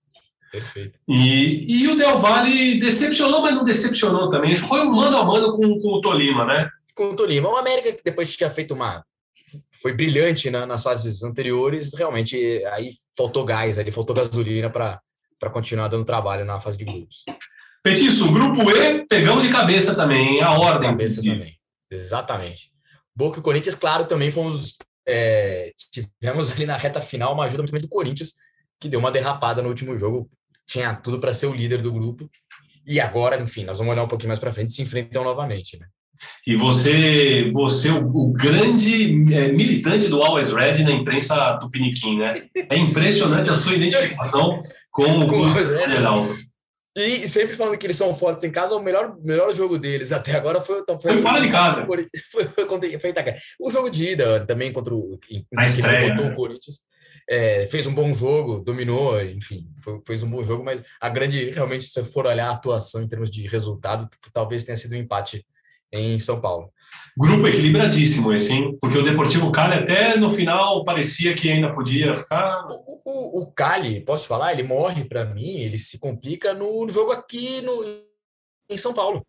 Perfeito. 0.50 0.99
E, 1.09 1.82
e 1.82 1.88
o 1.88 1.97
Del 1.97 2.19
Valle 2.19 2.79
decepcionou, 2.79 3.41
mas 3.41 3.55
não 3.55 3.64
decepcionou 3.64 4.29
também. 4.29 4.55
Foi 4.55 4.81
um 4.81 4.93
mano 4.93 5.17
a 5.17 5.25
mano 5.25 5.56
com, 5.56 5.79
com 5.81 5.88
o 5.88 6.00
Tolima, 6.00 6.44
né? 6.44 6.69
Com 6.94 7.12
o 7.12 7.17
Tolima. 7.17 7.49
O 7.49 7.56
América 7.56 7.93
que 7.93 8.03
depois 8.05 8.37
tinha 8.37 8.50
feito 8.50 8.75
uma 8.75 9.03
foi 9.82 9.93
brilhante 9.93 10.50
né, 10.50 10.65
nas 10.65 10.82
fases 10.82 11.23
anteriores, 11.23 11.93
realmente 11.94 12.37
aí 12.67 12.91
faltou 13.17 13.44
gás, 13.44 13.79
ali 13.79 13.91
faltou 13.91 14.15
gasolina 14.15 14.70
para 14.70 15.01
continuar 15.53 15.89
dando 15.89 16.05
trabalho 16.05 16.44
na 16.44 16.60
fase 16.60 16.79
de 16.79 16.84
grupos. 16.84 17.25
Petiço, 17.82 18.32
grupo 18.32 18.70
E, 18.70 19.05
pegamos 19.06 19.43
de 19.43 19.51
cabeça 19.51 19.94
também, 19.94 20.41
a 20.41 20.53
ordem. 20.53 20.91
Cabeça 20.91 21.20
também, 21.20 21.58
exatamente. 21.91 22.70
Boca 23.15 23.41
e 23.41 23.43
Corinthians, 23.43 23.74
claro, 23.74 24.05
também 24.05 24.31
fomos. 24.31 24.77
É, 25.06 25.72
tivemos 25.91 26.53
ali 26.53 26.65
na 26.65 26.77
reta 26.77 27.01
final 27.01 27.34
uma 27.34 27.44
ajuda 27.44 27.65
muito 27.65 27.82
do 27.82 27.89
Corinthians, 27.89 28.32
que 28.81 28.89
deu 28.89 29.01
uma 29.01 29.10
derrapada 29.10 29.60
no 29.60 29.69
último 29.69 29.98
jogo, 29.98 30.31
tinha 30.67 30.94
tudo 30.94 31.19
para 31.19 31.34
ser 31.34 31.46
o 31.46 31.55
líder 31.55 31.82
do 31.82 31.93
grupo. 31.93 32.31
E 32.86 33.01
agora, 33.01 33.41
enfim, 33.41 33.65
nós 33.65 33.79
vamos 33.79 33.93
olhar 33.93 34.05
um 34.05 34.08
pouquinho 34.08 34.29
mais 34.29 34.41
para 34.41 34.53
frente, 34.53 34.72
se 34.72 34.82
enfrentam 34.82 35.24
novamente. 35.24 35.79
Né? 35.79 35.86
E 36.46 36.56
você, 36.56 37.51
você 37.53 37.91
o, 37.91 38.06
o 38.06 38.32
grande 38.32 39.34
é, 39.34 39.53
militante 39.53 40.08
do 40.08 40.22
Always 40.22 40.53
Red 40.53 40.82
na 40.84 40.93
imprensa 40.93 41.58
tupiniquim, 41.58 42.19
né? 42.19 42.44
É 42.69 42.77
impressionante 42.77 43.51
a 43.51 43.56
sua 43.56 43.74
identificação 43.74 44.58
com, 44.91 45.27
o 45.27 45.70
Geraldo. 45.70 46.32
E 46.94 47.27
sempre 47.27 47.55
falando 47.55 47.79
que 47.79 47.87
eles 47.87 47.96
são 47.96 48.13
fortes 48.13 48.44
em 48.44 48.51
casa, 48.51 48.75
o 48.75 48.82
melhor, 48.82 49.17
melhor 49.22 49.55
jogo 49.55 49.79
deles 49.79 50.13
até 50.13 50.34
agora 50.34 50.61
foi, 50.61 50.84
foi, 50.87 50.99
foi 50.99 51.22
fora 51.22 51.41
de 51.41 51.51
casa. 51.51 51.84
Foi, 51.87 52.06
foi, 52.31 52.44
foi, 52.44 52.67
foi, 52.99 53.13
o 53.61 53.70
jogo 53.70 53.89
de 53.89 54.11
ida 54.11 54.44
também 54.44 54.72
contra 54.72 54.94
o, 54.94 55.19
Na 55.51 55.65
estreia, 55.65 56.15
né? 56.15 56.31
o 56.31 56.34
Corinthians. 56.34 56.81
É, 57.29 57.67
fez 57.69 57.87
um 57.87 57.94
bom 57.94 58.13
jogo, 58.13 58.61
dominou, 58.61 59.22
enfim, 59.22 59.69
foi, 59.82 60.01
fez 60.06 60.22
um 60.22 60.31
bom 60.31 60.44
jogo, 60.44 60.65
mas 60.65 60.82
a 61.01 61.08
grande, 61.08 61.51
realmente, 61.51 61.84
se 61.84 62.05
for 62.05 62.27
olhar 62.27 62.49
a 62.49 62.53
atuação 62.53 63.01
em 63.01 63.08
termos 63.08 63.31
de 63.31 63.46
resultado, 63.46 64.08
talvez 64.32 64.65
tenha 64.65 64.77
sido 64.77 64.93
um 64.93 64.99
empate 64.99 65.46
em 65.93 66.19
São 66.19 66.41
Paulo. 66.41 66.70
Grupo 67.17 67.46
equilibradíssimo 67.46 68.32
esse, 68.32 68.53
hein? 68.55 68.79
Porque 68.81 68.96
o 68.96 69.03
Deportivo 69.03 69.53
Cali 69.53 69.75
até 69.75 70.17
no 70.17 70.31
final 70.31 70.82
parecia 70.82 71.34
que 71.34 71.51
ainda 71.51 71.70
podia 71.70 72.15
ficar. 72.15 72.67
O, 72.70 73.03
o, 73.05 73.43
o 73.43 73.46
Cali, 73.53 74.01
posso 74.01 74.27
falar? 74.27 74.53
Ele 74.53 74.63
morre 74.63 75.05
para 75.05 75.27
mim, 75.27 75.58
ele 75.58 75.79
se 75.79 75.99
complica 75.99 76.55
no 76.55 76.89
jogo 76.89 77.13
aqui 77.13 77.61
no, 77.61 77.84
em 78.70 78.77
São 78.79 78.94
Paulo. 78.94 79.27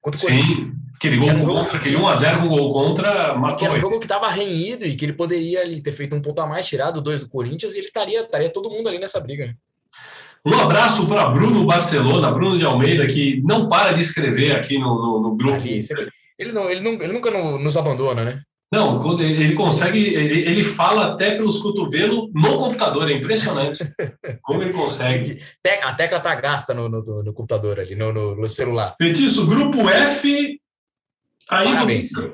Contra 0.00 0.18
o 0.18 0.20
Sim, 0.20 0.26
Corinthians. 0.26 0.72
aquele, 0.94 1.16
gol, 1.16 1.30
um 1.30 1.46
jogo, 1.46 1.60
aquele 1.60 1.96
1x0 1.96 2.40
com 2.42 2.48
gol 2.48 2.72
contra 2.72 3.34
matou. 3.34 3.56
Que 3.56 3.64
era 3.64 3.74
um 3.74 3.80
jogo 3.80 3.98
que 3.98 4.04
estava 4.04 4.28
renhido 4.28 4.86
e 4.86 4.94
que 4.94 5.04
ele 5.04 5.14
poderia 5.14 5.62
ali, 5.62 5.82
ter 5.82 5.92
feito 5.92 6.14
um 6.14 6.22
ponto 6.22 6.40
a 6.40 6.46
mais, 6.46 6.66
tirado 6.66 7.00
dois 7.00 7.18
do 7.20 7.28
Corinthians 7.28 7.74
e 7.74 7.78
ele 7.78 7.86
estaria, 7.86 8.20
estaria 8.20 8.50
todo 8.50 8.70
mundo 8.70 8.88
ali 8.88 8.98
nessa 8.98 9.18
briga. 9.18 9.56
Um 10.46 10.54
abraço 10.54 11.08
para 11.08 11.28
Bruno 11.28 11.64
Barcelona, 11.64 12.30
Bruno 12.30 12.58
de 12.58 12.64
Almeida, 12.64 13.06
que 13.06 13.40
não 13.42 13.66
para 13.66 13.92
de 13.92 14.02
escrever 14.02 14.52
aqui 14.52 14.78
no, 14.78 14.94
no, 14.94 15.22
no 15.22 15.36
grupo. 15.36 15.64
ele, 15.66 16.52
não, 16.52 16.68
ele, 16.68 16.80
não, 16.80 16.92
ele 16.92 17.12
nunca 17.12 17.30
nos 17.30 17.76
abandona, 17.76 18.24
né? 18.24 18.42
Não, 18.74 18.98
quando 18.98 19.22
ele 19.22 19.54
consegue, 19.54 20.14
ele, 20.14 20.40
ele 20.40 20.64
fala 20.64 21.12
até 21.12 21.36
pelos 21.36 21.58
cotovelos 21.58 22.28
no 22.34 22.58
computador, 22.58 23.08
é 23.08 23.14
impressionante 23.14 23.78
como 24.42 24.62
ele 24.62 24.72
consegue. 24.72 25.40
A 25.82 25.92
tecla 25.94 26.18
tá 26.18 26.34
gasta 26.34 26.74
no, 26.74 26.88
no, 26.88 27.22
no 27.22 27.32
computador 27.32 27.78
ali, 27.78 27.94
no, 27.94 28.12
no, 28.12 28.48
celular. 28.48 28.96
Feitiço, 28.98 29.46
grupo 29.46 29.88
F. 29.88 30.60
Aí 31.50 31.68
Parabéns. 31.68 32.10
Você, 32.10 32.32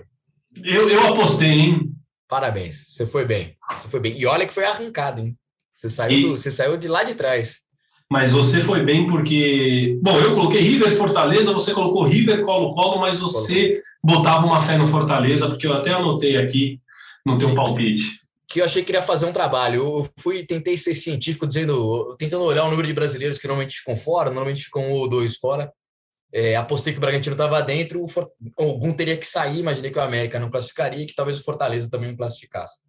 eu, 0.64 0.88
eu 0.88 1.06
apostei, 1.08 1.50
hein? 1.50 1.92
Parabéns, 2.26 2.86
você 2.88 3.06
foi 3.06 3.26
bem. 3.26 3.56
Você 3.82 3.88
foi 3.88 4.00
bem. 4.00 4.18
E 4.18 4.24
olha 4.24 4.46
que 4.46 4.54
foi 4.54 4.64
arrancado, 4.64 5.20
hein? 5.20 5.36
Você 5.72 5.90
saiu, 5.90 6.18
e... 6.18 6.22
do, 6.22 6.38
você 6.38 6.50
saiu 6.50 6.78
de 6.78 6.88
lá 6.88 7.04
de 7.04 7.14
trás. 7.14 7.60
Mas 8.10 8.32
você 8.32 8.60
foi 8.60 8.82
bem 8.82 9.06
porque. 9.06 9.96
Bom, 10.02 10.18
eu 10.18 10.34
coloquei 10.34 10.60
River 10.60 10.90
Fortaleza, 10.96 11.52
você 11.52 11.72
colocou 11.72 12.02
River 12.02 12.42
Colo-Colo, 12.42 13.00
mas 13.00 13.20
você 13.20 13.80
botava 14.02 14.44
uma 14.44 14.60
fé 14.60 14.76
no 14.76 14.86
Fortaleza, 14.86 15.48
porque 15.48 15.66
eu 15.66 15.72
até 15.72 15.92
anotei 15.92 16.36
aqui 16.36 16.80
no 17.24 17.38
teu 17.38 17.54
palpite. 17.54 18.20
Que 18.48 18.60
eu 18.60 18.64
achei 18.64 18.82
que 18.82 18.90
iria 18.90 19.00
fazer 19.00 19.26
um 19.26 19.32
trabalho. 19.32 19.80
Eu 19.80 20.08
fui, 20.18 20.44
tentei 20.44 20.76
ser 20.76 20.96
científico, 20.96 21.46
dizendo, 21.46 22.16
tentando 22.18 22.42
olhar 22.42 22.64
o 22.64 22.70
número 22.70 22.88
de 22.88 22.94
brasileiros 22.94 23.38
que 23.38 23.46
normalmente 23.46 23.78
ficam 23.78 23.94
fora, 23.94 24.30
normalmente 24.30 24.64
ficam 24.64 24.82
um 24.82 24.92
ou 24.92 25.08
dois 25.08 25.36
fora. 25.36 25.72
É, 26.32 26.54
apostei 26.56 26.92
que 26.92 26.98
o 26.98 27.00
Bragantino 27.00 27.34
estava 27.34 27.60
dentro, 27.62 28.06
algum 28.56 28.92
teria 28.92 29.16
que 29.16 29.26
sair, 29.26 29.58
imaginei 29.58 29.90
que 29.90 29.98
o 29.98 30.02
América 30.02 30.38
não 30.38 30.50
classificaria 30.50 31.02
e 31.02 31.06
que 31.06 31.14
talvez 31.14 31.40
o 31.40 31.44
Fortaleza 31.44 31.90
também 31.90 32.10
não 32.10 32.16
classificasse. 32.16 32.80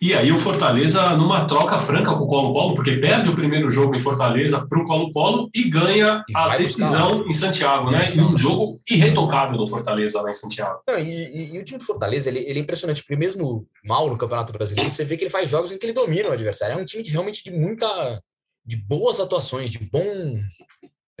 E 0.00 0.14
aí 0.14 0.32
o 0.32 0.38
Fortaleza 0.38 1.10
numa 1.10 1.46
troca 1.46 1.78
franca 1.78 2.14
com 2.14 2.24
o 2.24 2.26
Colo-Colo, 2.26 2.74
porque 2.74 2.96
perde 2.96 3.28
o 3.28 3.34
primeiro 3.34 3.68
jogo 3.68 3.94
em 3.94 4.00
Fortaleza 4.00 4.66
para 4.66 4.80
o 4.80 4.84
Colo-Colo 4.84 5.50
e 5.54 5.68
ganha 5.68 6.24
e 6.28 6.36
a 6.36 6.56
decisão 6.56 7.18
buscar. 7.18 7.28
em 7.28 7.32
Santiago, 7.32 7.90
né? 7.90 8.06
E 8.14 8.20
um 8.20 8.36
jogo 8.38 8.80
irretocável 8.88 9.58
do 9.58 9.66
Fortaleza 9.66 10.20
lá 10.22 10.30
em 10.30 10.34
Santiago. 10.34 10.80
Não, 10.88 10.98
e, 10.98 11.10
e, 11.10 11.54
e, 11.54 11.58
o 11.58 11.64
time 11.64 11.78
do 11.78 11.84
Fortaleza, 11.84 12.28
ele, 12.30 12.40
ele, 12.40 12.60
é 12.60 12.62
impressionante, 12.62 13.02
porque 13.02 13.16
mesmo 13.16 13.66
mal 13.84 14.08
no 14.08 14.16
Campeonato 14.16 14.52
Brasileiro, 14.52 14.90
você 14.90 15.04
vê 15.04 15.16
que 15.16 15.24
ele 15.24 15.30
faz 15.30 15.48
jogos 15.48 15.70
em 15.70 15.78
que 15.78 15.84
ele 15.84 15.92
domina 15.92 16.30
o 16.30 16.32
adversário. 16.32 16.78
É 16.78 16.82
um 16.82 16.86
time 16.86 17.02
de, 17.02 17.10
realmente 17.10 17.44
de 17.44 17.50
muita... 17.50 18.22
de 18.64 18.76
boas 18.76 19.20
atuações, 19.20 19.70
de 19.70 19.78
bom... 19.78 20.40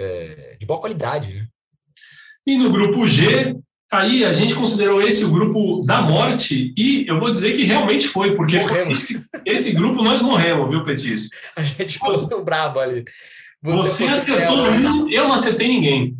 É, 0.00 0.56
de 0.58 0.64
boa 0.64 0.80
qualidade, 0.80 1.34
né? 1.34 1.48
E 2.48 2.56
no 2.56 2.72
grupo 2.72 3.06
G, 3.06 3.54
Aí 3.90 4.22
a 4.22 4.32
gente 4.34 4.54
considerou 4.54 5.00
esse 5.00 5.24
o 5.24 5.30
grupo 5.30 5.80
da 5.80 6.02
morte 6.02 6.74
e 6.76 7.06
eu 7.08 7.18
vou 7.18 7.32
dizer 7.32 7.56
que 7.56 7.64
realmente 7.64 8.06
foi, 8.06 8.34
porque 8.34 8.56
esse, 8.90 9.24
esse, 9.46 9.72
grupo 9.72 10.02
nós 10.02 10.20
morremos, 10.20 10.68
viu, 10.68 10.84
Petis? 10.84 11.30
A 11.56 11.62
gente 11.62 11.94
ficou 11.94 12.44
brabo 12.44 12.80
ali. 12.80 13.02
Você, 13.62 13.88
você 13.88 14.04
acertou 14.04 14.58
um, 14.58 15.10
eu 15.10 15.26
não 15.26 15.32
acertei 15.32 15.68
ninguém. 15.68 16.18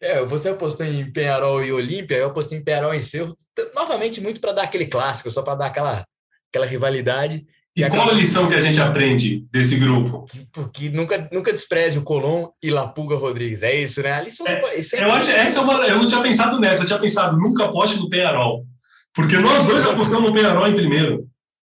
É, 0.00 0.24
você 0.24 0.48
apostou 0.48 0.86
em 0.86 1.12
Penharol 1.12 1.62
e 1.62 1.70
Olímpia, 1.70 2.16
eu 2.16 2.28
apostei 2.28 2.56
em 2.56 2.64
Penharol 2.64 2.94
e 2.94 3.02
Cerro, 3.02 3.36
novamente 3.74 4.18
muito 4.18 4.40
para 4.40 4.52
dar 4.52 4.62
aquele 4.62 4.86
clássico, 4.86 5.30
só 5.30 5.42
para 5.42 5.56
dar 5.56 5.66
aquela, 5.66 6.06
aquela 6.50 6.64
rivalidade. 6.64 7.44
E, 7.76 7.84
e 7.84 7.88
qual 7.88 8.08
a 8.08 8.12
lição 8.12 8.48
que 8.48 8.54
a 8.54 8.60
gente 8.60 8.80
aprende 8.80 9.46
desse 9.50 9.76
grupo? 9.76 10.26
Porque 10.52 10.90
nunca, 10.90 11.28
nunca 11.30 11.52
despreze 11.52 11.98
o 11.98 12.02
Colom 12.02 12.50
e 12.62 12.70
Lapuga 12.70 13.14
Rodrigues. 13.16 13.62
É 13.62 13.74
isso, 13.74 14.02
né? 14.02 14.12
A 14.12 14.20
lição 14.20 14.46
é, 14.46 14.60
é 14.60 15.04
eu, 15.04 15.12
acho, 15.12 15.30
essa 15.30 15.60
é 15.60 15.62
uma, 15.62 15.74
eu 15.86 15.98
não 15.98 16.08
tinha 16.08 16.20
pensado 16.20 16.58
nessa, 16.58 16.82
eu 16.82 16.86
tinha 16.86 16.98
pensado 16.98 17.38
nunca 17.38 17.66
aposte 17.66 17.98
no 17.98 18.08
Penharol. 18.08 18.66
Porque 19.14 19.36
nós 19.36 19.64
dois 19.66 19.86
apostamos 19.86 20.30
no 20.30 20.34
Penharol 20.34 20.66
em 20.66 20.74
primeiro. 20.74 21.28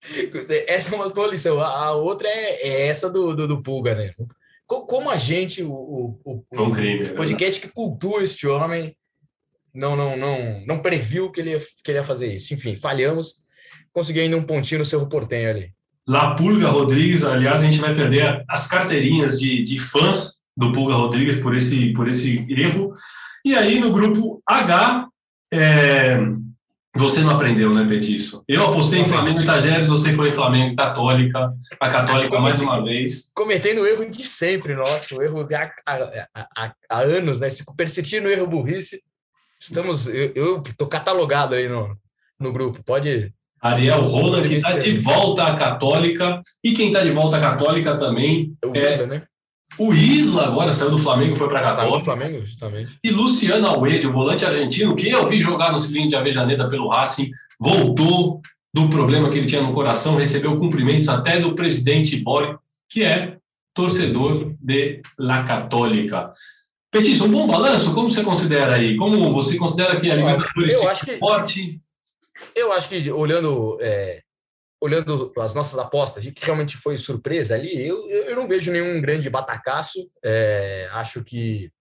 Essa 0.68 0.94
é 0.94 0.96
uma 0.96 1.10
boa 1.10 1.28
lição. 1.28 1.62
A, 1.62 1.94
outra 1.94 2.28
é, 2.28 2.68
é 2.68 2.88
essa 2.88 3.10
do, 3.10 3.34
do, 3.36 3.48
do, 3.48 3.64
Pulga, 3.64 3.96
né? 3.96 4.14
Como 4.68 5.10
a 5.10 5.18
gente, 5.18 5.64
o, 5.64 5.72
o, 5.72 6.46
o, 6.52 6.72
crime, 6.72 7.04
o 7.04 7.16
podcast 7.16 7.62
que 7.62 7.68
cultua 7.70 8.24
este 8.24 8.48
homem, 8.48 8.96
não, 9.74 9.96
não, 9.96 10.18
não, 10.18 10.64
não 10.66 10.82
previu 10.82 11.32
que 11.32 11.42
ele, 11.42 11.52
ia, 11.52 11.60
que 11.60 11.92
ele 11.92 12.00
ia 12.00 12.04
fazer 12.04 12.32
isso. 12.34 12.54
Enfim, 12.54 12.76
falhamos. 12.76 13.36
Consegui 13.92 14.22
ainda 14.22 14.36
um 14.36 14.44
pontinho 14.44 14.80
no 14.80 14.86
seu 14.86 15.00
reportenho 15.00 15.50
ali. 15.50 15.74
La 16.07 16.36
Pulga 16.36 16.67
Rodrigues, 16.67 17.24
aliás, 17.24 17.62
a 17.62 17.65
gente 17.65 17.79
vai 17.79 17.95
perder 17.95 18.43
as 18.48 18.67
carteirinhas 18.67 19.39
de, 19.39 19.63
de 19.63 19.79
fãs 19.79 20.41
do 20.55 20.72
Pulga 20.72 20.95
Rodrigues 20.95 21.41
por 21.41 21.55
esse, 21.55 21.93
por 21.93 22.07
esse 22.10 22.45
erro. 22.50 22.93
E 23.45 23.55
aí, 23.55 23.79
no 23.79 23.91
grupo 23.91 24.41
H, 24.45 25.07
é, 25.51 26.17
você 26.95 27.22
não 27.22 27.31
aprendeu, 27.31 27.74
né, 27.74 27.86
Petiço? 27.88 28.43
Eu 28.48 28.63
apostei 28.65 29.00
em 29.00 29.07
Flamengo 29.07 29.41
e 29.41 29.45
Tajeres, 29.45 29.88
você 29.88 30.13
foi 30.13 30.29
em 30.29 30.33
Flamengo 30.33 30.75
Católica, 30.75 31.51
a 31.79 31.89
Católica 31.89 32.39
mais 32.39 32.62
uma 32.62 32.83
vez. 32.83 33.31
Cometendo 33.33 33.81
o 33.81 33.88
erro 33.88 34.07
de 34.07 34.27
sempre, 34.27 34.75
nosso, 34.75 35.17
o 35.17 35.22
erro 35.22 35.48
há, 35.51 35.72
há, 35.86 36.48
há, 36.55 36.75
há 36.89 37.00
anos, 37.00 37.39
né? 37.39 37.50
Se 37.50 37.65
persistir 37.75 38.22
no 38.22 38.29
erro 38.29 38.45
burrice, 38.45 39.01
estamos. 39.60 40.07
Eu 40.07 40.62
estou 40.62 40.88
catalogado 40.88 41.55
aí 41.55 41.67
no, 41.67 41.98
no 42.39 42.51
grupo, 42.51 42.83
pode 42.83 43.33
Ariel 43.63 44.01
Roland, 44.01 44.46
que 44.46 44.55
está 44.55 44.77
de 44.77 44.98
volta 44.98 45.46
à 45.46 45.55
Católica. 45.55 46.41
E 46.62 46.74
quem 46.74 46.88
está 46.88 47.01
de 47.01 47.12
volta 47.12 47.38
à 47.38 47.39
Católica 47.39 47.98
também 47.98 48.53
é 48.62 48.67
o 48.67 48.75
Isla, 48.75 49.08
né? 49.08 49.24
O 49.79 49.93
Isla 49.93 50.48
agora 50.48 50.74
saiu 50.74 50.91
do 50.91 50.98
Flamengo, 50.98 51.38
foi 51.38 51.48
para 51.48 51.62
a 51.62 51.63
Católica. 51.63 51.89
Saiu 51.89 51.98
do 51.98 52.03
Flamengo, 52.03 52.46
justamente. 52.46 53.00
E 53.01 53.10
Luciano 53.10 53.65
Alwede, 53.65 54.05
o 54.05 54.12
volante 54.12 54.46
argentino, 54.46 54.96
que 54.96 55.10
eu 55.10 55.25
vi 55.27 55.39
jogar 55.39 55.72
no 55.72 55.79
cilindro 55.79 56.10
de 56.10 56.15
Avejaneda 56.17 56.67
pelo 56.67 56.89
Racing, 56.89 57.32
voltou 57.58 58.41
do 58.74 58.89
problema 58.89 59.29
que 59.29 59.38
ele 59.38 59.48
tinha 59.48 59.62
no 59.62 59.74
coração, 59.74 60.17
recebeu 60.17 60.60
cumprimentos 60.60 61.08
até 61.08 61.39
do 61.39 61.55
presidente 61.55 62.17
Bori, 62.17 62.58
que 62.89 63.03
é 63.03 63.38
torcedor 63.74 64.53
de 64.60 65.01
La 65.17 65.43
Católica. 65.43 66.34
Petício, 66.91 67.25
um 67.25 67.32
bom 67.32 67.48
balanço? 67.48 67.93
Como 67.96 68.10
você 68.10 68.24
considera 68.24 68.75
aí? 68.75 68.98
Como 68.98 69.32
você 69.32 69.58
considera 69.58 70.00
que 70.00 70.12
a 70.12 70.15
Libertadores 70.15 70.75
é 71.08 71.17
forte? 71.17 71.82
Eu 72.56 72.72
acho 72.72 72.90
que 72.90 73.12
olhando, 73.12 73.78
é, 73.82 74.22
olhando 74.82 75.32
as 75.38 75.56
nossas 75.56 75.78
apostas, 75.78 76.24
que 76.25 76.46
realmente 76.46 76.78
foi 76.78 76.98
surpresa 76.98 77.56
ali, 77.56 77.88
eu, 77.88 78.10
eu 78.10 78.36
não 78.36 78.48
vejo 78.48 78.72
nenhum 78.72 79.00
grande 79.02 79.30
batacaço. 79.30 80.10
É, 80.24 80.90
acho 80.92 81.24
que 81.24 81.72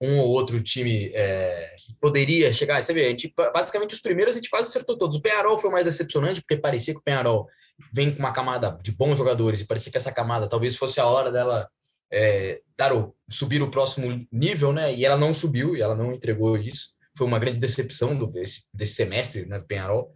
um 0.00 0.18
ou 0.18 0.28
outro 0.28 0.62
time 0.62 1.10
é, 1.14 1.74
poderia 2.00 2.52
chegar. 2.52 2.82
Você 2.82 2.92
vê, 2.92 3.06
a 3.06 3.10
gente, 3.10 3.32
basicamente 3.52 3.94
os 3.94 4.00
primeiros 4.00 4.34
a 4.34 4.38
gente 4.38 4.50
quase 4.50 4.68
acertou 4.68 4.96
todos. 4.96 5.16
O 5.16 5.22
Penharol 5.22 5.58
foi 5.58 5.70
mais 5.70 5.84
decepcionante, 5.84 6.40
porque 6.40 6.56
parecia 6.56 6.94
que 6.94 7.00
o 7.00 7.02
Penharol 7.02 7.46
vem 7.92 8.12
com 8.12 8.18
uma 8.18 8.32
camada 8.32 8.78
de 8.82 8.92
bons 8.92 9.16
jogadores 9.16 9.60
e 9.60 9.66
parecia 9.66 9.90
que 9.90 9.98
essa 9.98 10.12
camada 10.12 10.48
talvez 10.48 10.76
fosse 10.76 11.00
a 11.00 11.06
hora 11.06 11.32
dela 11.32 11.68
é, 12.12 12.60
dar 12.76 12.92
o, 12.92 13.14
subir 13.28 13.62
o 13.62 13.70
próximo 13.70 14.26
nível, 14.30 14.72
né? 14.72 14.94
E 14.94 15.04
ela 15.04 15.16
não 15.16 15.34
subiu 15.34 15.76
e 15.76 15.82
ela 15.82 15.94
não 15.94 16.12
entregou 16.12 16.56
isso 16.56 16.97
foi 17.18 17.26
uma 17.26 17.38
grande 17.38 17.58
decepção 17.58 18.16
do, 18.16 18.26
desse, 18.26 18.62
desse 18.72 18.94
semestre 18.94 19.44
né, 19.44 19.58
do 19.58 19.66
Penharol. 19.66 20.14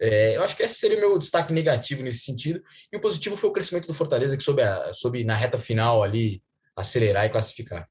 É, 0.00 0.36
eu 0.36 0.42
acho 0.42 0.56
que 0.56 0.62
esse 0.62 0.74
seria 0.74 0.96
o 0.96 1.00
meu 1.00 1.18
destaque 1.18 1.52
negativo 1.52 2.02
nesse 2.02 2.20
sentido. 2.20 2.62
E 2.92 2.96
o 2.96 3.00
positivo 3.00 3.36
foi 3.36 3.50
o 3.50 3.52
crescimento 3.52 3.86
do 3.86 3.94
Fortaleza, 3.94 4.36
que 4.36 4.44
soube, 4.44 4.62
a, 4.62 4.92
soube 4.94 5.24
na 5.24 5.36
reta 5.36 5.58
final 5.58 6.02
ali 6.02 6.42
acelerar 6.74 7.26
e 7.26 7.30
classificar. 7.30 7.88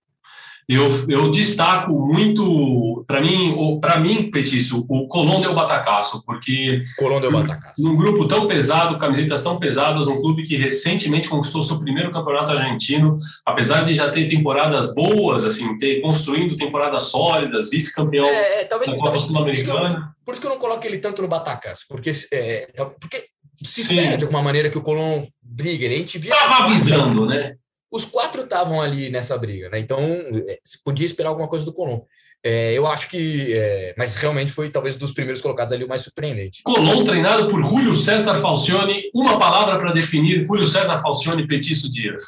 Eu, 0.68 0.90
eu 1.08 1.32
destaco 1.32 1.92
muito, 1.92 3.04
para 3.08 3.22
mim, 3.22 3.80
para 3.80 4.00
mim, 4.00 4.32
Petício, 4.32 4.84
o 4.90 5.08
Colón 5.08 5.42
deu 5.42 5.54
batacaço, 5.54 6.24
porque. 6.26 6.82
Colón 6.98 7.22
deu 7.22 7.32
batacaço. 7.32 7.82
Num 7.84 7.96
grupo 7.96 8.28
tão 8.28 8.48
pesado, 8.48 8.98
camisetas 8.98 9.44
tão 9.44 9.60
pesadas, 9.60 10.08
um 10.08 10.20
clube 10.20 10.44
que 10.44 10.56
recentemente 10.56 11.30
conquistou 11.30 11.62
seu 11.62 11.80
primeiro 11.80 12.12
campeonato 12.12 12.52
argentino, 12.52 13.16
apesar 13.46 13.86
de 13.86 13.94
já 13.94 14.10
ter 14.10 14.28
temporadas 14.28 14.94
boas, 14.96 15.46
assim, 15.46 15.78
ter 15.78 16.02
construindo 16.02 16.58
temporadas 16.58 17.04
sólidas, 17.04 17.70
vice-campeão 17.70 18.26
é, 18.26 18.62
é, 18.62 18.64
talvez, 18.66 18.92
da 18.92 18.98
Copa 18.98 19.22
Sul-Americana. 19.22 20.16
Por 20.26 20.32
isso 20.32 20.42
que 20.42 20.48
eu 20.48 20.52
não 20.52 20.60
coloco 20.60 20.86
ele 20.88 20.98
tanto 20.98 21.22
no 21.22 21.28
batacaço, 21.28 21.86
porque, 21.88 22.12
é, 22.34 22.68
porque 23.00 23.26
se 23.64 23.82
espera 23.82 24.14
Sim. 24.14 24.18
de 24.18 24.24
alguma 24.24 24.42
maneira 24.42 24.70
que 24.70 24.78
o 24.78 24.82
Colón 24.82 25.22
brigue. 25.42 25.86
A 25.86 25.90
gente 25.90 26.18
via. 26.18 26.34
Estava 26.34 26.66
avisando, 26.66 27.26
né? 27.26 27.56
Os 27.96 28.06
quatro 28.06 28.44
estavam 28.44 28.82
ali 28.82 29.10
nessa 29.10 29.38
briga, 29.38 29.70
né? 29.70 29.80
Então, 29.80 30.00
é, 30.00 30.60
se 30.64 30.84
podia 30.84 31.06
esperar 31.06 31.30
alguma 31.30 31.48
coisa 31.48 31.64
do 31.64 31.72
Colom. 31.72 32.02
É, 32.44 32.74
eu 32.74 32.86
acho 32.86 33.10
que. 33.10 33.54
É, 33.54 33.96
mas 33.98 34.18
realmente 34.18 34.52
foi 34.52 34.70
talvez 34.70 34.98
dos 34.98 35.14
primeiros 35.14 35.42
colocados 35.42 35.74
ali 35.74 35.86
o 35.86 35.88
mais 35.88 36.02
surpreendente. 36.02 36.62
Colom, 36.64 37.04
treinado 37.06 37.48
por 37.48 37.64
Julio 37.64 37.96
César 37.96 38.42
Falcione. 38.42 39.10
Uma 39.16 39.40
palavra 39.40 39.78
para 39.78 39.94
definir 39.94 40.46
Julio 40.46 40.68
César 40.68 41.00
Falcione 41.00 41.48
Petício 41.48 41.90
Dias. 41.90 42.24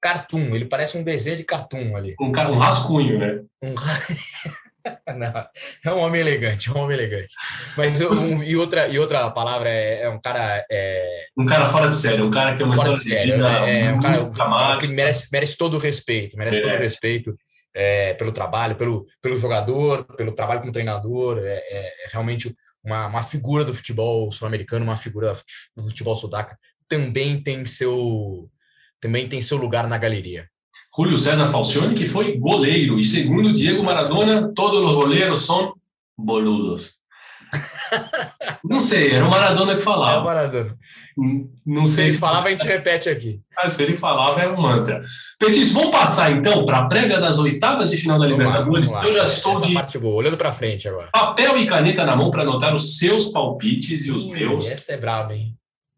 Cartoon, 0.00 0.54
ele 0.54 0.66
parece 0.66 0.98
um 0.98 1.02
desenho 1.02 1.36
de 1.36 1.44
cartoon 1.44 1.96
ali. 1.96 2.14
Um, 2.20 2.26
um 2.26 2.58
rascunho, 2.58 3.18
né? 3.18 3.40
Um... 3.62 3.74
Não, 5.16 5.92
é 5.92 5.94
um 5.94 6.00
homem 6.00 6.20
elegante, 6.20 6.68
é 6.68 6.72
um 6.72 6.78
homem 6.78 6.96
elegante. 6.96 7.32
Mas 7.76 8.00
um, 8.00 8.42
e, 8.42 8.56
outra, 8.56 8.88
e 8.88 8.98
outra 8.98 9.30
palavra 9.30 9.68
é, 9.68 10.02
é 10.02 10.08
um 10.08 10.20
cara. 10.20 10.64
É... 10.70 11.26
Um 11.36 11.46
cara 11.46 11.66
fora 11.66 11.88
de 11.88 11.96
sério, 11.96 12.26
um 12.26 12.30
cara 12.30 12.52
que 12.52 12.58
tem 12.58 12.66
uma 12.66 12.76
história 12.76 12.96
de 12.96 13.32
vida. 13.32 13.68
É, 13.68 13.80
é 13.80 13.92
um 13.92 14.00
cara, 14.00 14.22
um 14.22 14.32
cara, 14.32 14.78
que 14.78 14.86
merece, 14.88 15.28
merece 15.32 15.56
todo 15.56 15.74
o 15.74 15.80
respeito, 15.80 16.36
merece 16.36 16.60
todo 16.60 16.74
o 16.74 16.78
respeito 16.78 17.36
é, 17.74 18.14
pelo 18.14 18.32
trabalho, 18.32 18.76
pelo, 18.76 19.06
pelo 19.20 19.36
jogador, 19.36 20.04
pelo 20.16 20.32
trabalho 20.32 20.60
como 20.60 20.72
treinador. 20.72 21.38
É, 21.38 21.56
é, 21.56 21.86
é 22.04 22.08
realmente 22.10 22.54
uma, 22.82 23.06
uma 23.06 23.22
figura 23.22 23.64
do 23.64 23.74
futebol 23.74 24.30
sul-americano, 24.32 24.84
uma 24.84 24.96
figura 24.96 25.32
do 25.76 25.82
futebol 25.82 26.16
sudaca. 26.16 26.58
Também 26.88 27.42
tem 27.42 27.66
seu, 27.66 28.48
também 29.00 29.28
tem 29.28 29.42
seu 29.42 29.58
lugar 29.58 29.86
na 29.86 29.98
galeria. 29.98 30.48
Julio 30.96 31.18
César 31.18 31.50
Falcione, 31.50 31.94
que 31.94 32.06
foi 32.06 32.38
goleiro. 32.38 32.98
E 32.98 33.04
segundo 33.04 33.52
Diego 33.52 33.84
Maradona, 33.84 34.50
todos 34.54 34.82
os 34.88 34.94
goleiros 34.94 35.44
são 35.44 35.74
boludos. 36.16 36.94
Não 38.64 38.80
sei, 38.80 39.12
era 39.12 39.24
o 39.24 39.30
Maradona 39.30 39.76
que 39.76 39.82
falava. 39.82 40.16
É 40.16 40.20
o 40.20 40.24
Maradona. 40.24 40.76
Não 41.64 41.86
sei 41.86 42.06
se 42.06 42.12
ele 42.12 42.18
falava, 42.18 42.48
a 42.48 42.50
gente 42.50 42.66
repete 42.66 43.08
aqui. 43.08 43.40
Ah, 43.56 43.68
se 43.68 43.82
ele 43.82 43.96
falava, 43.96 44.42
é 44.42 44.48
um 44.48 44.60
mantra. 44.60 45.02
Petis, 45.38 45.72
vamos 45.72 45.90
passar 45.90 46.32
então 46.32 46.66
para 46.66 46.80
a 46.80 46.86
prévia 46.86 47.20
das 47.20 47.38
oitavas 47.38 47.90
de 47.90 47.96
final 47.96 48.18
da 48.18 48.26
vamos 48.26 48.38
Libertadores. 48.38 48.90
Lá, 48.90 49.04
Eu 49.04 49.12
já 49.14 49.24
estou 49.24 49.52
Essa 49.52 49.66
de. 49.66 49.74
Parte 49.74 49.98
boa, 49.98 50.16
olhando 50.16 50.36
para 50.36 50.52
frente 50.52 50.88
agora. 50.88 51.08
Papel 51.12 51.58
e 51.58 51.66
caneta 51.66 52.04
na 52.04 52.16
mão 52.16 52.30
para 52.30 52.42
anotar 52.42 52.74
os 52.74 52.98
seus 52.98 53.28
palpites 53.28 54.04
e 54.06 54.10
os 54.10 54.26
meus. 54.26 54.66
Essa 54.66 54.92
é 54.92 54.96
braba, 54.96 55.34
hein? 55.34 55.54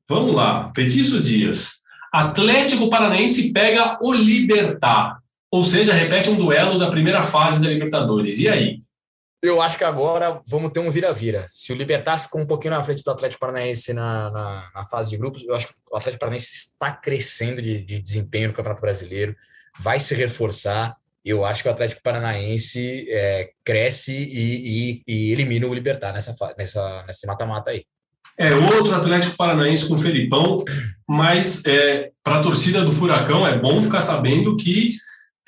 Vamos 0.08 0.34
lá. 0.34 0.70
Petiço 0.74 1.22
Dias. 1.22 1.77
Atlético 2.12 2.88
Paranaense 2.88 3.52
pega 3.52 3.98
o 4.00 4.12
Libertar. 4.12 5.18
Ou 5.50 5.64
seja, 5.64 5.94
repete 5.94 6.28
um 6.28 6.36
duelo 6.36 6.78
da 6.78 6.90
primeira 6.90 7.22
fase 7.22 7.60
da 7.60 7.68
Libertadores. 7.68 8.38
E 8.38 8.48
aí? 8.48 8.82
Eu 9.40 9.62
acho 9.62 9.78
que 9.78 9.84
agora 9.84 10.40
vamos 10.46 10.72
ter 10.72 10.80
um 10.80 10.90
vira-vira. 10.90 11.48
Se 11.52 11.72
o 11.72 11.76
Libertar 11.76 12.18
ficou 12.18 12.40
um 12.40 12.46
pouquinho 12.46 12.74
na 12.74 12.82
frente 12.82 13.04
do 13.04 13.10
Atlético 13.10 13.40
Paranaense 13.40 13.92
na, 13.92 14.30
na, 14.30 14.70
na, 14.74 14.84
fase 14.86 15.10
de 15.10 15.16
grupos, 15.16 15.44
eu 15.44 15.54
acho 15.54 15.68
que 15.68 15.74
o 15.90 15.96
Atlético 15.96 16.20
Paranaense 16.20 16.52
está 16.52 16.90
crescendo 16.90 17.62
de, 17.62 17.80
de, 17.84 18.00
desempenho 18.00 18.48
no 18.48 18.54
Campeonato 18.54 18.80
Brasileiro, 18.80 19.36
vai 19.78 20.00
se 20.00 20.12
reforçar. 20.14 20.96
Eu 21.24 21.44
acho 21.44 21.62
que 21.62 21.68
o 21.68 21.72
Atlético 21.72 22.02
Paranaense 22.02 23.06
é, 23.08 23.50
cresce 23.64 24.12
e, 24.12 25.02
e, 25.02 25.02
e, 25.06 25.32
elimina 25.32 25.68
o 25.68 25.74
Libertar 25.74 26.12
nessa, 26.12 26.34
nessa, 26.56 27.04
nesse 27.06 27.24
mata-mata 27.24 27.70
aí. 27.70 27.84
É 28.38 28.54
outro 28.54 28.94
Atlético 28.94 29.36
Paranaense 29.36 29.88
com 29.88 29.94
o 29.94 29.98
Felipão, 29.98 30.58
mas 31.08 31.64
é, 31.66 32.10
para 32.22 32.38
a 32.38 32.42
torcida 32.42 32.84
do 32.84 32.92
Furacão 32.92 33.46
é 33.46 33.58
bom 33.58 33.82
ficar 33.82 34.00
sabendo 34.00 34.56
que 34.56 34.90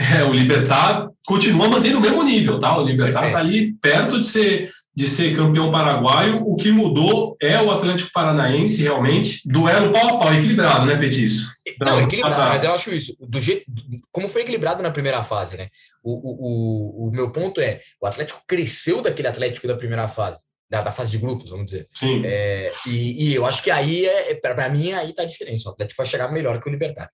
é, 0.01 0.25
o 0.25 0.33
Libertar 0.33 1.09
continua 1.27 1.69
mantendo 1.69 1.99
o 1.99 2.01
mesmo 2.01 2.23
nível, 2.23 2.59
tá? 2.59 2.77
O 2.79 2.85
Libertar 2.85 3.27
está 3.27 3.39
ali 3.39 3.75
perto 3.75 4.19
de 4.19 4.27
ser, 4.27 4.73
de 4.95 5.07
ser 5.07 5.37
campeão 5.37 5.71
paraguaio. 5.71 6.43
O 6.43 6.57
que 6.57 6.73
mudou 6.73 7.37
é 7.41 7.61
o 7.61 7.71
Atlético 7.71 8.11
Paranaense, 8.13 8.83
realmente. 8.83 9.41
Duelo 9.45 9.93
pau 9.93 10.17
a 10.17 10.19
pau, 10.19 10.35
equilibrado, 10.35 10.87
né, 10.87 10.97
Petiço? 10.97 11.53
Não, 11.79 11.93
Não 11.93 12.01
equilibrado, 12.03 12.43
mas 12.49 12.65
eu 12.65 12.73
acho 12.73 12.91
isso. 12.91 13.15
Do 13.21 13.41
jeito, 13.41 13.65
como 14.11 14.27
foi 14.27 14.43
equilibrado 14.43 14.83
na 14.83 14.91
primeira 14.91 15.23
fase, 15.23 15.57
né? 15.57 15.69
O, 16.03 16.13
o, 16.13 17.05
o, 17.05 17.09
o 17.09 17.13
meu 17.13 17.31
ponto 17.31 17.61
é: 17.61 17.81
o 18.01 18.07
Atlético 18.07 18.43
cresceu 18.49 19.03
daquele 19.03 19.29
Atlético 19.29 19.69
da 19.69 19.77
primeira 19.77 20.09
fase. 20.09 20.41
Da, 20.71 20.83
da 20.83 20.93
fase 20.93 21.11
de 21.11 21.19
grupos, 21.19 21.51
vamos 21.51 21.67
dizer. 21.67 21.89
Sim. 21.93 22.23
É, 22.25 22.73
e, 22.87 23.31
e, 23.31 23.35
eu 23.35 23.45
acho 23.45 23.61
que 23.61 23.73
aí, 23.73 24.07
é, 24.07 24.35
para 24.37 24.69
mim, 24.69 24.93
aí 24.93 25.13
tá 25.13 25.23
a 25.23 25.27
diferença. 25.27 25.69
O 25.69 25.73
Atlético 25.73 26.01
vai 26.01 26.07
chegar 26.07 26.31
melhor 26.31 26.61
que 26.61 26.69
o 26.69 26.73
Libertar. 26.73 27.11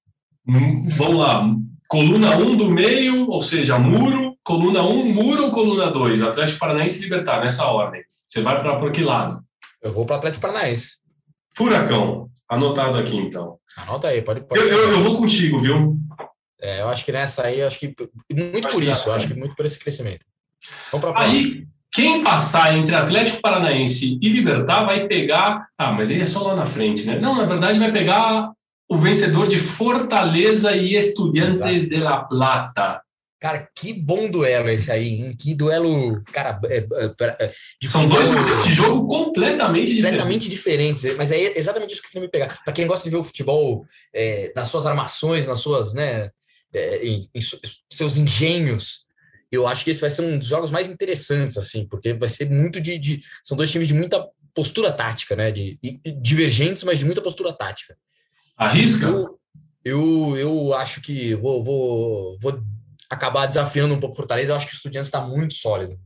Hum, 0.46 0.86
vamos 0.88 1.16
lá. 1.16 1.42
Coluna 1.88 2.36
1 2.36 2.56
do 2.56 2.70
meio, 2.70 3.30
ou 3.30 3.40
seja, 3.40 3.78
muro. 3.78 4.36
Coluna 4.44 4.82
1, 4.82 5.12
muro 5.12 5.44
ou 5.44 5.50
coluna 5.52 5.90
2? 5.90 6.22
Atlético 6.22 6.58
Paranaense 6.58 7.00
e 7.00 7.02
Libertar, 7.04 7.40
nessa 7.40 7.64
ordem. 7.64 8.02
Você 8.26 8.42
vai 8.42 8.60
para 8.60 8.90
que 8.90 9.02
lado? 9.02 9.40
Eu 9.82 9.90
vou 9.90 10.04
para 10.04 10.16
o 10.16 10.18
Atlético 10.18 10.42
Paranaense. 10.42 10.90
Furacão. 11.56 12.28
Anotado 12.48 12.98
aqui, 12.98 13.16
então. 13.16 13.58
Anota 13.76 14.08
aí, 14.08 14.22
pode. 14.22 14.40
pode 14.42 14.60
eu, 14.60 14.68
eu, 14.68 14.90
eu, 14.92 15.00
vou 15.00 15.16
contigo, 15.16 15.58
viu? 15.58 15.96
É, 16.60 16.80
eu 16.80 16.88
acho 16.88 17.04
que 17.04 17.12
nessa 17.12 17.46
aí, 17.46 17.62
acho 17.62 17.78
que. 17.78 17.94
Muito 18.32 18.68
por 18.68 18.82
isso, 18.82 19.10
acho 19.10 19.28
que 19.28 19.34
muito 19.34 19.54
por 19.56 19.66
esse 19.66 19.78
crescimento. 19.78 20.24
Vamos 20.92 21.06
para 21.06 21.24
Aí, 21.24 21.66
quem 21.96 22.22
passar 22.22 22.76
entre 22.76 22.94
Atlético 22.94 23.40
Paranaense 23.40 24.18
e 24.20 24.28
Libertar 24.28 24.84
vai 24.84 25.08
pegar. 25.08 25.66
Ah, 25.78 25.92
mas 25.92 26.10
ele 26.10 26.20
é 26.20 26.26
só 26.26 26.48
lá 26.48 26.54
na 26.54 26.66
frente, 26.66 27.06
né? 27.06 27.18
Não, 27.18 27.34
na 27.34 27.46
verdade, 27.46 27.78
vai 27.78 27.90
pegar 27.90 28.52
o 28.86 28.96
vencedor 28.98 29.48
de 29.48 29.58
Fortaleza 29.58 30.76
e 30.76 30.94
Estudiantes 30.94 31.56
Exato. 31.56 31.88
de 31.88 31.96
La 31.96 32.22
Plata. 32.22 33.00
Cara, 33.40 33.66
que 33.74 33.94
bom 33.94 34.30
duelo 34.30 34.68
esse 34.68 34.92
aí, 34.92 35.22
hein? 35.22 35.36
Que 35.38 35.54
duelo, 35.54 36.22
cara, 36.32 36.60
é, 36.66 36.78
é, 36.78 37.36
é, 37.40 37.52
São 37.84 38.06
dois 38.06 38.30
modelos 38.30 38.66
de 38.66 38.74
jogo 38.74 39.06
completamente 39.06 39.94
diferentes. 39.94 40.10
Completamente 40.10 40.48
diferentes, 40.50 41.16
mas 41.16 41.32
é 41.32 41.58
exatamente 41.58 41.94
isso 41.94 42.02
que 42.02 42.08
eu 42.08 42.12
queria 42.12 42.26
me 42.26 42.30
pegar. 42.30 42.62
Para 42.62 42.74
quem 42.74 42.86
gosta 42.86 43.04
de 43.04 43.10
ver 43.10 43.20
o 43.20 43.24
futebol 43.24 43.86
é, 44.14 44.52
nas 44.54 44.68
suas 44.68 44.84
armações, 44.84 45.46
nas 45.46 45.60
suas, 45.60 45.94
né, 45.94 46.30
é, 46.74 47.06
em, 47.06 47.26
em, 47.34 47.40
seus 47.90 48.18
engenhos, 48.18 49.05
eu 49.50 49.66
acho 49.66 49.84
que 49.84 49.90
esse 49.90 50.00
vai 50.00 50.10
ser 50.10 50.22
um 50.22 50.38
dos 50.38 50.48
jogos 50.48 50.70
mais 50.70 50.88
interessantes, 50.88 51.56
assim, 51.56 51.86
porque 51.86 52.14
vai 52.14 52.28
ser 52.28 52.50
muito 52.50 52.80
de, 52.80 52.98
de 52.98 53.22
são 53.42 53.56
dois 53.56 53.70
times 53.70 53.88
de 53.88 53.94
muita 53.94 54.26
postura 54.54 54.92
tática, 54.92 55.36
né, 55.36 55.52
de, 55.52 55.78
de 55.82 56.00
divergentes, 56.20 56.82
mas 56.84 56.98
de 56.98 57.04
muita 57.04 57.22
postura 57.22 57.52
tática. 57.52 57.96
Arrisca? 58.56 59.06
Eu, 59.06 59.38
eu, 59.84 60.36
eu 60.36 60.74
acho 60.74 61.00
que 61.00 61.34
vou, 61.34 61.62
vou, 61.62 62.38
vou 62.40 62.62
acabar 63.08 63.46
desafiando 63.46 63.94
um 63.94 64.00
pouco 64.00 64.14
o 64.14 64.16
Fortaleza. 64.16 64.50
Eu 64.50 64.56
acho 64.56 64.66
que 64.66 64.72
o 64.72 64.76
Estudiantes 64.76 65.08
está 65.08 65.20
muito 65.20 65.54
sólido. 65.54 65.98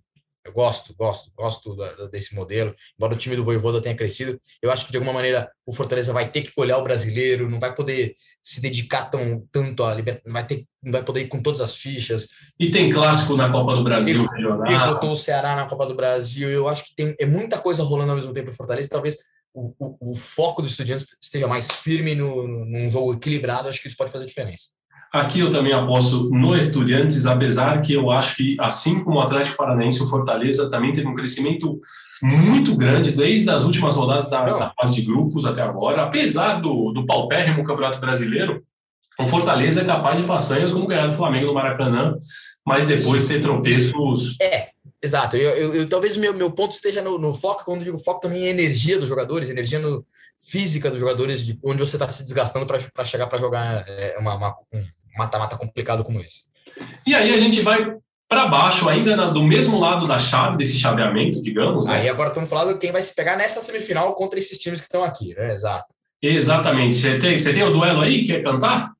Eu 0.45 0.53
gosto, 0.53 0.95
gosto, 0.97 1.31
gosto 1.37 1.77
da, 1.77 2.07
desse 2.07 2.35
modelo. 2.35 2.75
Embora 2.97 3.15
o 3.15 3.17
time 3.17 3.37
do 3.37 3.45
Voivoda 3.45 3.81
tenha 3.81 3.95
crescido, 3.95 4.41
eu 4.63 4.71
acho 4.71 4.87
que 4.87 4.91
de 4.91 4.97
alguma 4.97 5.13
maneira 5.13 5.51
o 5.67 5.73
Fortaleza 5.73 6.13
vai 6.13 6.31
ter 6.31 6.43
que 6.43 6.53
olhar 6.57 6.79
o 6.79 6.83
brasileiro, 6.83 7.49
não 7.49 7.61
vai 7.61 7.75
poder 7.75 8.15
se 8.43 8.61
dedicar 8.61 9.11
tão, 9.11 9.47
tanto 9.53 9.85
à 9.85 9.95
liberdade, 9.95 10.25
não 10.27 10.33
vai, 10.33 10.47
ter, 10.47 10.67
não 10.83 10.93
vai 10.93 11.05
poder 11.05 11.21
ir 11.21 11.29
com 11.29 11.43
todas 11.43 11.61
as 11.61 11.77
fichas. 11.77 12.29
E 12.59 12.71
tem 12.71 12.91
clássico 12.91 13.37
na 13.37 13.51
Copa 13.51 13.77
do 13.77 13.85
Brasil 13.85 14.27
regional. 14.27 14.63
Derrotou 14.63 15.11
o 15.11 15.17
Ceará 15.17 15.55
na 15.55 15.67
Copa 15.67 15.87
do 15.87 15.95
Brasil. 15.95 16.49
Eu 16.49 16.69
acho 16.69 16.85
que 16.87 16.95
tem 16.95 17.15
é 17.19 17.27
muita 17.27 17.59
coisa 17.59 17.83
rolando 17.83 18.13
ao 18.13 18.17
mesmo 18.17 18.33
tempo 18.33 18.47
no 18.47 18.57
Fortaleza. 18.57 18.89
Talvez 18.89 19.19
o, 19.53 19.75
o, 19.79 20.13
o, 20.13 20.15
foco 20.15 20.63
do 20.63 20.69
Estudiantes 20.69 21.09
esteja 21.21 21.47
mais 21.47 21.69
firme 21.71 22.15
no, 22.15 22.47
num 22.47 22.89
jogo 22.89 23.15
equilibrado, 23.15 23.69
acho 23.69 23.83
que 23.83 23.89
isso 23.89 23.97
pode 23.97 24.13
fazer 24.13 24.27
diferença. 24.27 24.71
Aqui 25.13 25.41
eu 25.41 25.51
também 25.51 25.73
aposto 25.73 26.31
no 26.31 26.57
Estudiantes, 26.57 27.27
apesar 27.27 27.83
que 27.83 27.93
eu 27.93 28.11
acho 28.11 28.37
que, 28.37 28.57
assim 28.61 29.03
como 29.03 29.19
o 29.19 29.21
Atlético 29.21 29.57
Paranaense, 29.57 30.03
o 30.03 30.09
Fortaleza 30.09 30.71
também 30.71 30.93
teve 30.93 31.09
um 31.09 31.15
crescimento 31.15 31.77
muito 32.23 32.77
grande 32.77 33.13
desde 33.13 33.51
as 33.51 33.65
últimas 33.65 33.97
rodadas 33.97 34.31
da, 34.31 34.45
da 34.45 34.73
fase 34.79 34.95
de 34.95 35.03
grupos 35.03 35.45
até 35.45 35.63
agora. 35.63 36.05
Apesar 36.05 36.61
do, 36.61 36.93
do 36.93 37.05
paupérrimo 37.07 37.65
Campeonato 37.65 37.99
Brasileiro, 37.99 38.63
o 39.19 39.27
Fortaleza 39.27 39.81
é 39.81 39.85
capaz 39.85 40.19
de 40.19 40.27
façanhas 40.27 40.73
como 40.73 40.87
ganhar 40.87 41.07
do 41.07 41.13
Flamengo 41.13 41.47
no 41.47 41.55
Maracanã, 41.55 42.17
mas 42.65 42.87
depois 42.87 43.23
Sim. 43.23 43.29
ter 43.29 43.43
tropeços. 43.43 44.39
É, 44.41 44.69
Exato, 45.03 45.35
eu, 45.35 45.51
eu, 45.53 45.75
eu 45.77 45.89
talvez 45.89 46.17
o 46.19 46.21
meu, 46.21 46.35
meu 46.35 46.51
ponto 46.51 46.73
esteja 46.73 47.01
no, 47.01 47.19
no, 47.19 47.33
foco, 47.33 47.65
quando 47.65 47.81
eu 47.81 47.85
digo 47.85 47.99
foco 47.99 48.21
também 48.21 48.45
é 48.45 48.51
energia 48.51 48.99
dos 48.99 49.09
jogadores, 49.09 49.49
energia 49.49 49.79
no, 49.79 50.05
física 50.39 50.91
dos 50.91 51.01
jogadores, 51.01 51.45
de 51.45 51.59
onde 51.65 51.81
você 51.81 51.97
está 51.97 52.09
se 52.09 52.23
desgastando 52.23 52.67
para 52.67 53.05
chegar 53.05 53.27
para 53.27 53.39
jogar 53.39 53.85
é, 53.89 54.17
uma, 54.19 54.35
uma, 54.35 54.55
um 54.73 54.85
mata-mata 55.21 55.57
complicado 55.57 56.03
como 56.03 56.21
esse. 56.21 56.43
E 57.07 57.15
aí 57.15 57.33
a 57.33 57.39
gente 57.39 57.61
vai 57.61 57.95
para 58.29 58.47
baixo, 58.47 58.89
ainda 58.89 59.17
na, 59.17 59.31
do 59.31 59.43
mesmo 59.43 59.79
lado 59.79 60.07
da 60.07 60.19
chave, 60.19 60.57
desse 60.57 60.79
chaveamento, 60.79 61.43
digamos. 61.43 61.87
Né? 61.87 61.95
Aí 61.95 62.09
agora 62.09 62.29
estamos 62.29 62.49
falando 62.49 62.79
quem 62.79 62.93
vai 62.93 63.03
se 63.03 63.15
pegar 63.15 63.37
nessa 63.37 63.61
semifinal 63.61 64.15
contra 64.15 64.39
esses 64.39 64.57
times 64.57 64.81
que 64.81 64.87
estão 64.87 65.03
aqui, 65.03 65.35
né? 65.35 65.53
Exato. 65.53 65.93
Exatamente. 66.23 66.97
Você 66.97 67.19
tem, 67.19 67.37
você 67.37 67.53
tem 67.53 67.63
o 67.63 67.73
duelo 67.73 68.01
aí? 68.01 68.25
Quer 68.25 68.43
cantar? 68.43 68.93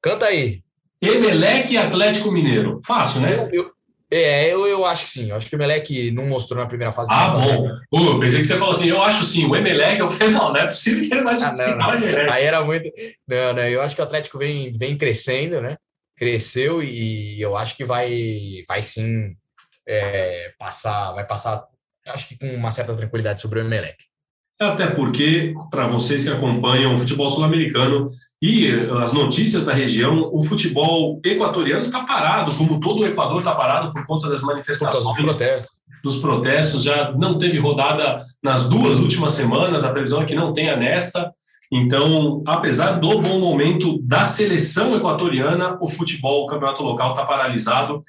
Canta 0.00 0.26
aí. 0.26 0.62
Emelec 1.00 1.72
e 1.72 1.76
Atlético 1.76 2.32
Mineiro. 2.32 2.80
Fácil, 2.84 3.20
né? 3.20 3.34
Eu, 3.34 3.50
eu, 3.52 3.70
é, 4.10 4.52
eu, 4.52 4.66
eu 4.66 4.84
acho 4.86 5.04
que 5.04 5.10
sim. 5.10 5.30
Eu 5.30 5.36
acho 5.36 5.48
que 5.48 5.54
o 5.54 5.56
Emelec 5.56 6.10
não 6.12 6.26
mostrou 6.26 6.60
na 6.60 6.66
primeira 6.66 6.92
fase. 6.92 7.12
Ah, 7.12 7.28
bom. 7.28 7.68
Uh, 7.92 8.18
pensei 8.18 8.40
que 8.40 8.46
você 8.46 8.56
falou 8.56 8.72
assim, 8.72 8.88
eu 8.88 9.02
acho 9.02 9.24
sim. 9.24 9.46
O 9.46 9.54
Emelec, 9.54 10.00
eu 10.00 10.08
falei, 10.08 10.32
não, 10.32 10.52
não 10.52 10.56
é 10.56 10.64
possível 10.66 11.02
que 11.02 11.12
ele 11.12 11.22
vai 11.22 11.34
ah, 11.34 11.52
não, 11.52 11.76
não. 11.76 12.32
Aí 12.32 12.44
era 12.44 12.64
muito... 12.64 12.90
Não, 13.26 13.52
não, 13.52 13.62
eu 13.62 13.82
acho 13.82 13.94
que 13.94 14.00
o 14.00 14.04
Atlético 14.04 14.38
vem, 14.38 14.72
vem 14.72 14.96
crescendo, 14.96 15.60
né? 15.60 15.76
Cresceu 16.16 16.82
e 16.82 17.40
eu 17.40 17.56
acho 17.56 17.76
que 17.76 17.84
vai, 17.84 18.64
vai 18.66 18.82
sim 18.82 19.36
é, 19.86 20.52
passar, 20.58 21.12
vai 21.12 21.26
passar, 21.26 21.64
acho 22.06 22.28
que 22.28 22.38
com 22.38 22.48
uma 22.54 22.70
certa 22.70 22.94
tranquilidade 22.94 23.40
sobre 23.40 23.60
o 23.60 23.64
Emelec. 23.64 23.96
Até 24.60 24.88
porque, 24.88 25.54
para 25.70 25.86
vocês 25.86 26.24
que 26.24 26.30
acompanham 26.30 26.92
o 26.92 26.96
futebol 26.96 27.28
sul-americano, 27.28 28.10
e 28.40 28.70
as 29.02 29.12
notícias 29.12 29.64
da 29.64 29.72
região, 29.72 30.30
o 30.32 30.40
futebol 30.40 31.20
equatoriano 31.24 31.86
está 31.86 32.04
parado, 32.04 32.54
como 32.54 32.78
todo 32.78 33.02
o 33.02 33.06
Equador 33.06 33.40
está 33.40 33.52
parado 33.52 33.92
por 33.92 34.06
conta 34.06 34.28
das 34.28 34.42
manifestações, 34.42 35.04
dos 35.04 35.16
protestos. 35.16 35.76
dos 36.04 36.18
protestos. 36.18 36.82
Já 36.84 37.12
não 37.12 37.36
teve 37.36 37.58
rodada 37.58 38.18
nas 38.40 38.68
duas 38.68 39.00
últimas 39.00 39.34
semanas, 39.34 39.82
a 39.82 39.90
previsão 39.90 40.22
é 40.22 40.24
que 40.24 40.36
não 40.36 40.52
tenha 40.52 40.76
nesta. 40.76 41.32
Então, 41.70 42.42
apesar 42.46 42.92
do 42.92 43.20
bom 43.20 43.40
momento 43.40 44.00
da 44.02 44.24
seleção 44.24 44.96
equatoriana, 44.96 45.76
o 45.82 45.88
futebol, 45.88 46.44
o 46.44 46.46
campeonato 46.46 46.82
local 46.82 47.10
está 47.10 47.24
paralisado. 47.24 48.02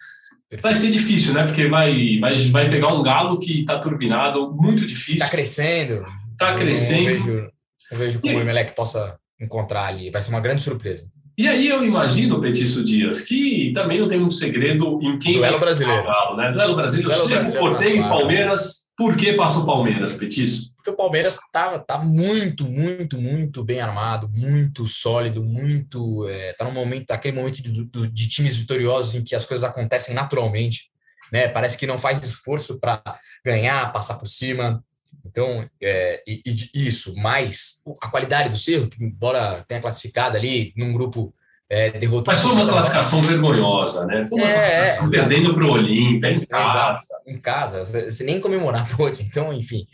Vai 0.62 0.76
ser 0.76 0.92
difícil, 0.92 1.34
né? 1.34 1.44
Porque 1.44 1.68
vai, 1.68 2.20
vai, 2.20 2.34
vai 2.36 2.70
pegar 2.70 2.94
um 2.94 3.02
galo 3.02 3.40
que 3.40 3.62
está 3.62 3.80
turbinado, 3.80 4.56
muito 4.56 4.86
difícil. 4.86 5.16
Está 5.16 5.30
crescendo. 5.30 6.04
Está 6.32 6.56
crescendo. 6.56 7.10
Eu 7.10 7.14
vejo, 7.14 7.52
eu 7.92 7.98
vejo 7.98 8.22
como 8.22 8.34
e... 8.34 8.38
o 8.38 8.40
Emelec 8.40 8.76
possa 8.76 9.18
encontrar 9.40 9.86
ali. 9.86 10.10
Vai 10.10 10.22
ser 10.22 10.32
uma 10.32 10.40
grande 10.40 10.64
surpresa. 10.64 11.10
E 11.38 11.48
aí 11.48 11.70
eu 11.70 11.86
imagino, 11.86 12.42
Petício 12.42 12.84
Dias, 12.84 13.22
que 13.22 13.72
também 13.74 13.98
não 13.98 14.10
tem 14.10 14.22
um 14.22 14.30
segredo 14.30 15.00
em 15.02 15.18
quem... 15.18 15.36
Duelo 15.36 15.58
brasileiro. 15.58 16.04
Galo, 16.04 16.36
né? 16.36 16.52
Duelo 16.52 16.76
brasileiro, 16.76 17.10
Duelo 17.10 17.30
brasileiro 17.30 17.60
Porteiro 17.60 17.96
e 17.96 18.02
Palmeiras. 18.02 18.90
Por 18.98 19.16
que 19.16 19.32
passa 19.32 19.60
o 19.60 19.66
Palmeiras, 19.66 20.18
Petício? 20.18 20.74
Porque 20.76 20.90
o 20.90 20.96
Palmeiras 20.98 21.40
tá, 21.54 21.80
tá 21.80 21.98
muito, 21.98 22.66
muito, 22.66 23.18
muito 23.18 23.64
bem 23.64 23.80
armado, 23.80 24.28
muito 24.30 24.86
sólido, 24.86 25.42
muito... 25.42 26.28
É, 26.28 26.52
tá 26.52 26.66
no 26.66 26.74
momento, 26.74 27.10
aquele 27.12 27.38
momento 27.38 27.64
de, 27.64 27.86
de, 27.86 28.08
de 28.10 28.28
times 28.28 28.58
vitoriosos 28.58 29.16
em 29.16 29.24
que 29.24 29.34
as 29.34 29.46
coisas 29.46 29.64
acontecem 29.64 30.14
naturalmente. 30.14 30.90
Né? 31.32 31.48
Parece 31.48 31.78
que 31.78 31.88
não 31.88 31.98
faz 31.98 32.22
esforço 32.22 32.78
para 32.82 33.02
ganhar, 33.46 33.94
passar 33.94 34.16
por 34.16 34.28
cima. 34.28 34.84
Então, 35.30 35.70
é, 35.82 36.24
e, 36.28 36.42
e 36.74 36.88
isso, 36.88 37.16
mais 37.16 37.82
a 38.02 38.08
qualidade 38.10 38.50
do 38.50 38.58
Cerro, 38.58 38.90
que 38.90 39.04
embora 39.04 39.64
tenha 39.68 39.82
classificado 39.82 40.36
ali 40.36 40.74
num 40.76 40.92
grupo 40.92 41.34
é, 41.70 41.92
derrotou. 41.92 42.34
Mas 42.34 42.42
foi 42.42 42.52
uma 42.52 42.68
classificação 42.68 43.22
vergonhosa, 43.22 44.06
né? 44.08 44.26
Foi 44.28 44.40
uma 44.40 44.50
é, 44.50 44.78
classificação 44.78 45.08
é, 45.08 45.12
perdendo 45.12 45.54
para 45.54 45.66
o 45.66 45.72
Olímpia, 45.72 46.32
em 46.32 46.46
casa. 46.46 46.72
Exato, 46.72 47.04
em 47.28 47.38
casa, 47.38 47.86
você 47.86 48.24
nem 48.24 48.42
comemorar 48.42 48.90
pode. 48.98 49.22
Então, 49.22 49.54
enfim, 49.54 49.86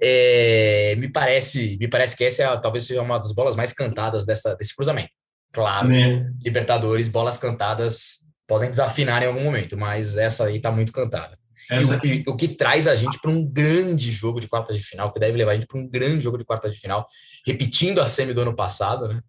é, 0.00 0.94
me 0.96 1.08
parece 1.08 1.76
me 1.78 1.88
parece 1.88 2.16
que 2.16 2.24
essa 2.24 2.42
é, 2.42 2.56
talvez 2.56 2.86
seja 2.86 3.02
uma 3.02 3.18
das 3.18 3.32
bolas 3.32 3.54
mais 3.54 3.72
cantadas 3.72 4.24
dessa, 4.24 4.56
desse 4.56 4.74
cruzamento. 4.74 5.10
Claro, 5.52 5.92
é. 5.92 6.26
Libertadores, 6.42 7.08
bolas 7.08 7.36
cantadas 7.36 8.20
podem 8.48 8.70
desafinar 8.70 9.22
em 9.22 9.26
algum 9.26 9.44
momento, 9.44 9.76
mas 9.76 10.16
essa 10.16 10.46
aí 10.46 10.56
está 10.56 10.70
muito 10.70 10.92
cantada. 10.92 11.39
Essa... 11.70 12.00
E, 12.04 12.18
e, 12.18 12.24
o 12.26 12.36
que 12.36 12.48
traz 12.48 12.88
a 12.88 12.94
gente 12.94 13.18
para 13.20 13.30
um 13.30 13.44
grande 13.44 14.10
jogo 14.10 14.40
de 14.40 14.48
quartas 14.48 14.76
de 14.76 14.82
final, 14.82 15.12
que 15.12 15.20
deve 15.20 15.38
levar 15.38 15.52
a 15.52 15.54
gente 15.54 15.66
para 15.66 15.78
um 15.78 15.88
grande 15.88 16.22
jogo 16.22 16.36
de 16.36 16.44
quartas 16.44 16.72
de 16.72 16.78
final, 16.78 17.06
repetindo 17.46 18.00
a 18.00 18.06
semi 18.06 18.34
do 18.34 18.40
ano 18.40 18.54
passado, 18.54 19.08
né? 19.08 19.20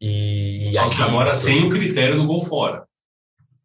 E, 0.00 0.72
Só 0.74 0.90
que 0.90 1.02
agora 1.02 1.32
sem 1.32 1.64
o 1.64 1.70
critério 1.70 2.16
do 2.16 2.26
gol 2.26 2.44
fora. 2.44 2.84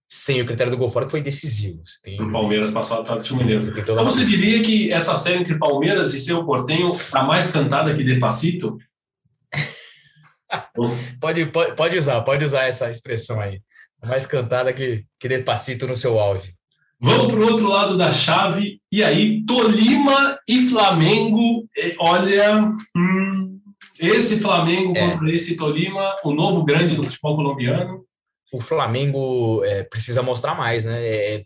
Sem 0.07 0.41
o 0.41 0.45
critério 0.45 0.71
do 0.71 0.77
gol 0.77 0.89
fora, 0.89 1.05
que 1.05 1.11
foi 1.11 1.21
decisivo. 1.21 1.81
Tem... 2.03 2.21
O 2.21 2.31
Palmeiras 2.31 2.71
passou 2.71 2.97
o 2.97 3.01
Atlético 3.01 3.37
Mineiro. 3.37 3.61
Você 3.61 3.79
então 3.79 4.05
você 4.05 4.23
diria 4.23 4.61
que 4.61 4.91
essa 4.91 5.15
série 5.15 5.39
entre 5.39 5.57
Palmeiras 5.57 6.13
e 6.13 6.19
seu 6.19 6.45
Portenho 6.45 6.89
está 6.89 7.23
mais 7.23 7.51
cantada 7.51 7.93
que 7.93 8.03
Despacito? 8.03 8.77
pode, 11.19 11.47
pode, 11.47 11.75
pode 11.75 11.97
usar, 11.97 12.21
pode 12.21 12.45
usar 12.45 12.65
essa 12.65 12.89
expressão 12.89 13.41
aí. 13.41 13.61
Mais 14.05 14.25
cantada 14.25 14.71
que, 14.71 15.05
que 15.19 15.27
Despacito 15.27 15.87
no 15.87 15.95
seu 15.95 16.19
auge. 16.19 16.56
Vamos 16.99 17.31
para 17.31 17.39
o 17.39 17.47
outro 17.47 17.67
lado 17.67 17.97
da 17.97 18.11
chave. 18.11 18.81
E 18.91 19.03
aí, 19.03 19.45
Tolima 19.45 20.39
e 20.47 20.67
Flamengo. 20.67 21.67
Olha, 21.99 22.73
hum, 22.95 23.59
esse 23.99 24.39
Flamengo 24.39 24.97
é. 24.97 25.11
contra 25.11 25.31
esse 25.31 25.55
Tolima, 25.55 26.15
o 26.23 26.33
novo 26.33 26.63
grande 26.63 26.95
do 26.95 27.03
futebol 27.03 27.35
colombiano. 27.35 28.05
O 28.51 28.61
Flamengo 28.61 29.63
é, 29.63 29.83
precisa 29.83 30.23
mostrar 30.23 30.55
mais, 30.55 30.85
né? 30.85 31.05
É, 31.05 31.45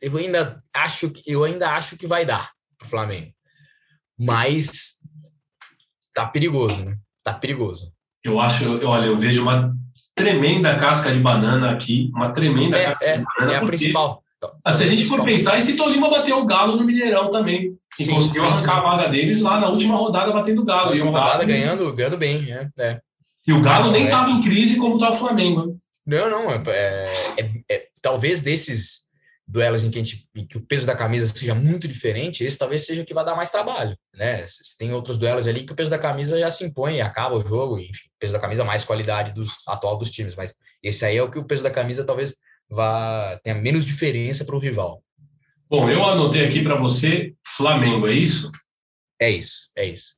eu 0.00 0.16
ainda 0.16 0.62
acho 0.74 1.10
que 1.10 1.22
eu 1.26 1.44
ainda 1.44 1.70
acho 1.74 1.96
que 1.96 2.06
vai 2.06 2.26
dar 2.26 2.50
para 2.76 2.86
o 2.86 2.88
Flamengo, 2.90 3.32
mas 4.18 4.98
tá 6.12 6.26
perigoso, 6.26 6.84
né? 6.84 6.98
Tá 7.22 7.32
perigoso. 7.32 7.92
Eu 8.24 8.40
acho, 8.40 8.84
olha, 8.84 9.06
eu 9.06 9.18
vejo 9.18 9.42
uma 9.42 9.74
tremenda 10.14 10.76
casca 10.76 11.12
de 11.12 11.20
banana 11.20 11.70
aqui, 11.70 12.10
uma 12.14 12.32
tremenda 12.32 12.76
é, 12.76 12.86
casca 12.86 13.04
é, 13.04 13.18
de 13.18 13.24
banana. 13.24 13.52
É 13.52 13.56
a 13.56 13.64
principal. 13.64 14.24
Ah, 14.64 14.72
se 14.72 14.84
a 14.84 14.86
gente 14.86 15.04
for 15.04 15.22
pensar, 15.24 15.58
esse 15.58 15.76
Tolima 15.76 16.10
bateu 16.10 16.38
o 16.38 16.46
Galo 16.46 16.76
no 16.76 16.84
Mineirão 16.84 17.30
também. 17.30 17.76
E 17.98 18.04
sim, 18.04 18.14
conseguiu 18.14 18.42
sim, 18.42 18.48
arrancar 18.48 18.62
sim. 18.62 18.70
a 18.70 18.80
vaga 18.80 19.08
deles 19.08 19.40
lá 19.40 19.60
na 19.60 19.68
última 19.68 19.96
rodada 19.96 20.32
batendo 20.32 20.62
o 20.62 20.64
Galo. 20.64 20.86
Na 20.86 20.90
última 20.90 21.06
e 21.06 21.08
o 21.08 21.12
rodada 21.12 21.44
ganhando, 21.44 21.94
ganhando 21.94 22.16
bem. 22.16 22.52
É, 22.52 22.68
é. 22.78 23.00
E 23.46 23.52
o 23.52 23.60
Galo 23.60 23.90
nem 23.90 24.04
estava 24.04 24.30
é. 24.30 24.32
em 24.32 24.40
crise 24.40 24.76
como 24.76 24.94
está 24.94 25.10
o 25.10 25.14
Flamengo. 25.14 25.76
Não, 26.06 26.30
não. 26.30 26.50
É, 26.50 27.06
é, 27.36 27.50
é, 27.70 27.86
talvez 28.00 28.42
desses 28.42 29.02
duelos 29.46 29.84
em 29.84 29.90
que, 29.90 29.98
gente, 29.98 30.28
em 30.34 30.46
que, 30.46 30.56
o 30.56 30.66
peso 30.66 30.86
da 30.86 30.96
camisa 30.96 31.28
seja 31.28 31.54
muito 31.54 31.86
diferente, 31.86 32.44
esse 32.44 32.56
talvez 32.56 32.86
seja 32.86 33.02
o 33.02 33.04
que 33.04 33.14
vai 33.14 33.24
dar 33.24 33.34
mais 33.34 33.50
trabalho. 33.50 33.96
Né? 34.14 34.44
Tem 34.78 34.92
outros 34.92 35.18
duelos 35.18 35.46
ali 35.46 35.64
que 35.64 35.72
o 35.72 35.76
peso 35.76 35.90
da 35.90 35.98
camisa 35.98 36.38
já 36.38 36.50
se 36.50 36.64
impõe, 36.64 37.00
acaba 37.00 37.36
o 37.36 37.46
jogo, 37.46 37.78
enfim, 37.78 38.08
o 38.08 38.18
peso 38.18 38.32
da 38.32 38.38
camisa 38.38 38.64
mais 38.64 38.84
qualidade 38.84 39.34
dos, 39.34 39.56
atual 39.66 39.98
dos 39.98 40.10
times. 40.10 40.34
Mas 40.34 40.54
esse 40.82 41.04
aí 41.04 41.16
é 41.16 41.22
o 41.22 41.30
que 41.30 41.38
o 41.38 41.44
peso 41.44 41.62
da 41.62 41.70
camisa 41.70 42.04
talvez 42.04 42.34
vá 42.72 43.38
tenha 43.44 43.54
menos 43.54 43.84
diferença 43.84 44.44
para 44.44 44.56
o 44.56 44.58
rival. 44.58 45.02
Bom, 45.68 45.88
eu 45.88 46.04
anotei 46.04 46.44
aqui 46.44 46.62
para 46.62 46.74
você 46.74 47.34
Flamengo, 47.56 48.06
é 48.08 48.12
isso? 48.12 48.50
É 49.20 49.30
isso, 49.30 49.70
é 49.76 49.86
isso. 49.86 50.14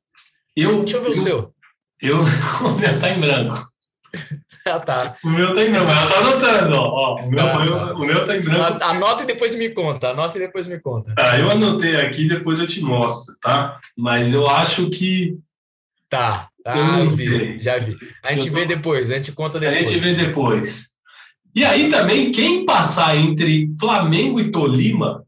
Eu, 0.57 0.81
Deixa 0.81 0.97
eu 0.97 1.03
ver 1.03 1.09
eu, 1.09 1.12
o 1.12 1.17
seu. 1.17 1.55
Eu, 2.01 2.19
o 2.64 2.79
meu 2.79 2.99
tá 2.99 3.11
em 3.11 3.21
branco. 3.21 3.69
ah, 4.67 4.79
tá. 4.79 5.17
O 5.25 5.29
meu 5.29 5.53
tá 5.53 5.64
em 5.64 5.71
branco, 5.71 5.87
mas 5.87 6.03
eu 6.03 6.09
tô 6.09 6.14
anotando, 6.14 6.75
ó. 6.77 7.17
O 7.17 7.29
meu, 7.29 7.45
tá, 7.45 7.53
tá. 7.53 7.95
o 7.95 7.99
meu 7.99 8.27
tá 8.27 8.37
em 8.37 8.40
branco. 8.40 8.85
Anota 8.85 9.23
e 9.25 9.27
depois 9.27 9.55
me 9.55 9.71
conta, 9.71 10.11
anota 10.11 10.38
e 10.38 10.40
depois 10.40 10.67
me 10.67 10.81
conta. 10.81 11.12
Ah, 11.19 11.38
eu 11.38 11.51
anotei 11.51 11.97
aqui, 11.97 12.29
depois 12.29 12.61
eu 12.61 12.67
te 12.67 12.81
mostro, 12.81 13.37
tá? 13.40 13.81
Mas 13.99 14.33
eu 14.33 14.49
acho 14.49 14.88
que. 14.90 15.37
Tá, 16.09 16.49
ah, 16.64 17.01
vi, 17.14 17.61
já 17.61 17.79
vi. 17.79 17.97
A 18.23 18.31
gente 18.31 18.49
eu 18.49 18.55
vê 18.55 18.62
tô... 18.62 18.69
depois, 18.69 19.11
a 19.11 19.14
gente 19.14 19.33
conta 19.33 19.59
depois. 19.59 19.77
A 19.77 19.87
gente 19.87 19.99
vê 19.99 20.14
depois. 20.14 20.93
E 21.55 21.64
aí 21.64 21.88
também, 21.88 22.33
quem 22.33 22.64
passar 22.64 23.17
entre 23.17 23.69
Flamengo 23.79 24.40
e 24.40 24.51
Tolima 24.51 25.25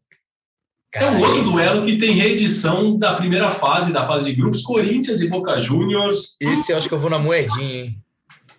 Cara, 0.96 1.06
é 1.06 1.10
um 1.10 1.20
outro 1.20 1.42
duelo 1.42 1.84
que 1.84 1.98
tem 1.98 2.12
reedição 2.12 2.98
da 2.98 3.12
primeira 3.14 3.50
fase, 3.50 3.92
da 3.92 4.06
fase 4.06 4.30
de 4.30 4.40
grupos, 4.40 4.62
Corinthians 4.62 5.20
e 5.20 5.28
Boca 5.28 5.58
Juniors. 5.58 6.36
Esse 6.40 6.72
eu 6.72 6.78
acho 6.78 6.88
que 6.88 6.94
eu 6.94 6.98
vou 6.98 7.10
na 7.10 7.18
moedinha, 7.18 7.84
hein? 7.84 7.98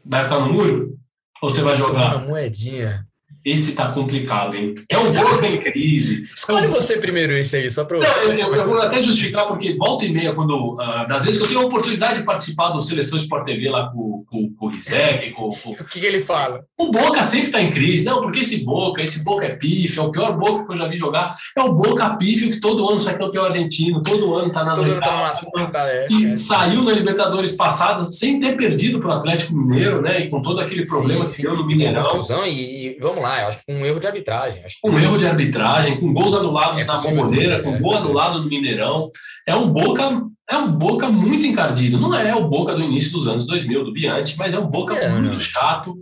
Vai 0.05 0.23
ficar 0.23 0.39
no 0.41 0.53
muro? 0.53 0.99
Ou 1.41 1.49
você 1.49 1.61
vai 1.61 1.73
jogar? 1.73 2.13
Eu 2.13 2.19
vou 2.19 2.19
na 2.19 2.27
moedinha. 2.27 3.07
Esse 3.47 3.75
tá 3.75 3.93
complicado, 3.93 4.57
hein? 4.57 4.75
É 4.89 4.97
um 4.97 5.13
Boca 5.13 5.47
em 5.47 5.61
crise. 5.61 6.23
Escolhe 6.35 6.65
é 6.65 6.69
um... 6.69 6.73
você 6.73 6.97
primeiro 6.97 7.31
esse 7.31 7.55
aí, 7.55 7.71
só 7.71 7.85
para 7.85 7.97
eu, 7.97 8.33
eu, 8.33 8.53
eu, 8.53 8.67
vou 8.67 8.81
até 8.81 9.01
justificar, 9.01 9.47
porque 9.47 9.73
volta 9.73 10.03
e 10.03 10.11
meia, 10.11 10.33
quando, 10.33 10.73
uh, 10.73 11.07
das 11.07 11.23
vezes 11.23 11.39
que 11.39 11.45
eu 11.45 11.47
tenho 11.47 11.61
a 11.61 11.65
oportunidade 11.65 12.19
de 12.19 12.25
participar 12.25 12.71
do 12.71 12.81
Seleção 12.81 13.17
Sport 13.17 13.45
TV 13.45 13.69
lá 13.69 13.89
com, 13.89 14.25
com, 14.29 14.53
com 14.53 14.65
o 14.65 14.69
Rizek, 14.69 15.31
com, 15.31 15.47
com... 15.47 15.69
O 15.71 15.85
que, 15.85 16.01
que, 16.01 16.05
ele 16.05 16.19
fala? 16.19 16.65
O 16.77 16.91
Boca 16.91 17.23
sempre 17.23 17.51
tá 17.51 17.61
em 17.61 17.71
crise. 17.71 18.03
Não, 18.03 18.21
porque 18.21 18.41
esse 18.41 18.65
Boca, 18.65 19.01
esse 19.01 19.23
Boca 19.23 19.45
é 19.45 19.55
pífio, 19.55 20.03
é 20.03 20.05
o 20.05 20.11
pior 20.11 20.37
Boca 20.37 20.65
que 20.65 20.73
eu 20.73 20.77
já 20.77 20.87
vi 20.89 20.97
jogar. 20.97 21.33
É 21.57 21.61
o 21.61 21.73
Boca 21.73 22.17
pífio 22.17 22.51
que 22.51 22.59
todo 22.59 22.89
ano 22.89 22.99
sai 22.99 23.17
campeão 23.17 23.45
argentino, 23.45 24.03
todo 24.03 24.35
ano 24.35 24.51
tá 24.51 24.65
nas 24.65 24.77
todo 24.77 24.91
oitavas. 24.91 25.39
Tá 25.71 25.89
é, 25.89 26.07
e 26.11 26.25
é. 26.25 26.35
saiu 26.35 26.83
na 26.83 26.91
Libertadores 26.91 27.53
passada 27.53 28.03
sem 28.03 28.41
ter 28.41 28.57
perdido 28.57 28.99
para 28.99 29.09
o 29.09 29.13
Atlético 29.13 29.55
Mineiro, 29.55 30.01
né? 30.01 30.19
E 30.19 30.29
com 30.29 30.41
todo 30.41 30.59
aquele 30.59 30.85
problema 30.85 31.29
sim, 31.29 31.37
que 31.37 31.41
deu 31.43 31.55
no 31.55 31.65
Mineirão. 31.65 32.03
Confusão 32.03 32.45
e, 32.45 32.87
e, 32.87 32.97
vamos 32.99 33.21
lá, 33.21 33.36
eu 33.41 33.47
acho 33.47 33.59
que 33.59 33.71
um 33.71 33.85
erro 33.85 33.99
de 33.99 34.07
arbitragem. 34.07 34.63
Acho 34.63 34.77
com 34.81 34.99
erro 34.99 35.17
de 35.17 35.27
arbitragem, 35.27 35.99
com 35.99 36.13
gols 36.13 36.33
anulados 36.33 36.79
é 36.79 36.85
na 36.85 36.97
Bomboneira, 36.97 37.63
com 37.63 37.79
gol 37.79 37.95
anulado 37.95 38.41
no 38.41 38.49
Mineirão. 38.49 39.09
É 39.47 39.55
um 39.55 39.71
Boca 39.71 40.27
é 40.49 40.57
um 40.57 40.71
Boca 40.71 41.09
muito 41.09 41.45
encardido. 41.45 41.99
Não 41.99 42.13
é 42.13 42.33
o 42.33 42.47
Boca 42.47 42.73
do 42.73 42.83
início 42.83 43.11
dos 43.11 43.27
anos 43.27 43.45
2000, 43.45 43.83
do 43.83 43.93
Biante, 43.93 44.37
mas 44.37 44.53
é 44.53 44.59
um 44.59 44.67
Boca 44.67 44.95
é, 44.95 45.09
muito 45.09 45.39
chato. 45.39 45.95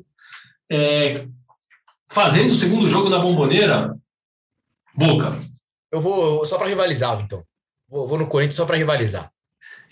É, 0.72 1.26
fazendo 2.10 2.52
o 2.52 2.56
segundo 2.56 2.88
jogo 2.88 3.10
na 3.10 3.20
Bomboneira, 3.20 3.96
Boca. 4.96 5.32
Eu 5.92 6.00
vou 6.00 6.46
só 6.46 6.58
para 6.58 6.68
rivalizar, 6.68 7.20
então. 7.22 7.44
Vou, 7.90 8.08
vou 8.08 8.18
no 8.18 8.28
Corinthians 8.28 8.56
só 8.56 8.66
para 8.66 8.78
rivalizar. 8.78 9.32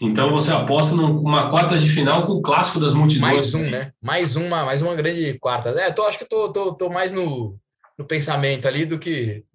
Então 0.04 0.30
você 0.30 0.52
aposta 0.52 0.96
numa 0.96 1.50
quarta 1.50 1.78
de 1.78 1.88
final 1.88 2.28
com 2.28 2.34
o 2.34 2.42
clássico 2.42 2.80
das 2.80 2.94
multidões. 2.94 3.22
Mais 3.22 3.54
um, 3.54 3.70
né? 3.70 3.92
Mais 4.04 4.36
uma, 4.36 4.66
mais 4.66 4.82
uma 4.82 4.94
grande 4.96 5.40
quarta. 5.40 5.70
É, 5.70 5.92
tô, 5.92 6.04
acho 6.04 6.20
que 6.20 6.26
tô, 6.26 6.52
tô, 6.52 6.74
tô 6.74 6.90
mais 6.90 7.14
no, 7.14 7.58
no 7.98 8.06
pensamento 8.06 8.68
ali 8.68 8.86
do 8.86 9.00
que, 9.00 9.46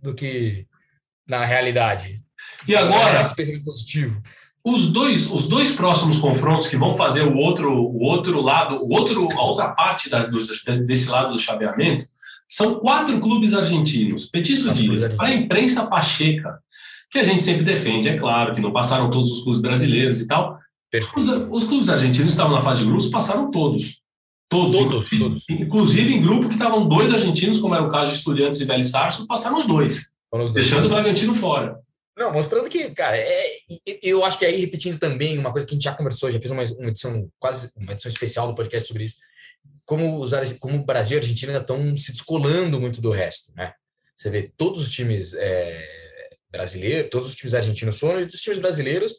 do 0.00 0.14
que 0.14 0.64
na 1.26 1.44
realidade. 1.44 2.22
E 2.68 2.76
agora, 2.76 3.18
é 3.18 3.22
esse 3.22 3.34
pensamento 3.34 3.64
positivo. 3.64 4.22
Os 4.64 4.92
dois, 4.92 5.28
os 5.30 5.48
dois 5.48 5.72
próximos 5.72 6.18
confrontos 6.18 6.68
que 6.68 6.76
vão 6.76 6.94
fazer 6.94 7.22
o 7.24 7.36
outro, 7.36 7.72
o 7.72 8.02
outro 8.02 8.40
lado, 8.40 8.76
o 8.76 8.92
outro, 8.92 9.30
a 9.32 9.42
outra 9.42 9.70
parte 9.70 10.08
da, 10.08 10.20
do, 10.20 10.38
desse 10.84 11.10
lado 11.10 11.32
do 11.32 11.38
chaveamento, 11.38 12.04
são 12.48 12.78
quatro 12.78 13.18
clubes 13.18 13.54
argentinos. 13.54 14.26
Petício 14.26 14.72
Dias, 14.72 15.12
para 15.14 15.28
a 15.28 15.34
imprensa 15.34 15.86
pacheca, 15.86 16.60
que 17.10 17.18
a 17.18 17.24
gente 17.24 17.42
sempre 17.42 17.64
defende, 17.64 18.08
é 18.08 18.16
claro, 18.16 18.54
que 18.54 18.60
não 18.60 18.72
passaram 18.72 19.10
todos 19.10 19.32
os 19.32 19.42
clubes 19.42 19.60
brasileiros 19.60 20.20
e 20.20 20.26
tal. 20.26 20.58
Os, 21.16 21.62
os, 21.62 21.68
clubes 21.68 21.88
argentinos 21.88 22.30
estavam 22.30 22.54
na 22.54 22.62
fase 22.62 22.80
de 22.80 22.86
grupos, 22.86 23.08
passaram 23.08 23.50
todos. 23.50 24.00
Todos, 24.48 24.76
todos, 24.76 25.12
inclusive, 25.12 25.18
todos. 25.22 25.44
inclusive 25.48 26.14
em 26.14 26.22
grupo 26.22 26.48
que 26.48 26.54
estavam 26.54 26.88
dois 26.88 27.12
argentinos, 27.12 27.60
como 27.60 27.74
era 27.74 27.84
o 27.84 27.90
caso 27.90 28.10
de 28.10 28.18
Estudiantes 28.18 28.60
e 28.60 28.64
Vélez 28.64 28.90
Sarso, 28.90 29.26
passaram 29.26 29.56
os 29.56 29.66
dois, 29.66 30.10
os 30.32 30.52
dois 30.52 30.52
deixando 30.52 30.86
o 30.86 30.88
Bragantino 30.88 31.34
fora. 31.34 31.78
Não, 32.16 32.32
mostrando 32.32 32.68
que, 32.68 32.90
cara, 32.90 33.16
é, 33.16 33.46
eu 34.02 34.24
acho 34.24 34.38
que 34.38 34.44
aí, 34.44 34.60
repetindo 34.60 34.98
também 34.98 35.38
uma 35.38 35.52
coisa 35.52 35.66
que 35.66 35.72
a 35.72 35.76
gente 35.76 35.84
já 35.84 35.94
conversou, 35.94 36.30
já 36.30 36.40
fez 36.40 36.50
uma, 36.50 36.64
uma 36.64 36.88
edição, 36.88 37.28
quase 37.38 37.70
uma 37.76 37.92
edição 37.92 38.10
especial 38.10 38.48
do 38.48 38.54
podcast 38.54 38.86
sobre 38.86 39.04
isso, 39.04 39.16
como, 39.86 40.18
os, 40.18 40.32
como 40.58 40.76
o 40.76 40.84
Brasil 40.84 41.16
e 41.16 41.20
a 41.20 41.22
Argentina 41.22 41.56
estão 41.56 41.96
se 41.96 42.12
descolando 42.12 42.80
muito 42.80 43.00
do 43.00 43.10
resto, 43.10 43.52
né? 43.56 43.72
Você 44.14 44.28
vê 44.28 44.52
todos 44.54 44.82
os 44.82 44.90
times 44.90 45.32
é, 45.34 45.99
brasileiros, 46.50 47.10
todos 47.10 47.28
os 47.28 47.34
times 47.34 47.54
argentinos 47.54 47.98
foram, 47.98 48.20
e 48.20 48.24
os 48.24 48.40
times 48.40 48.58
brasileiros 48.58 49.14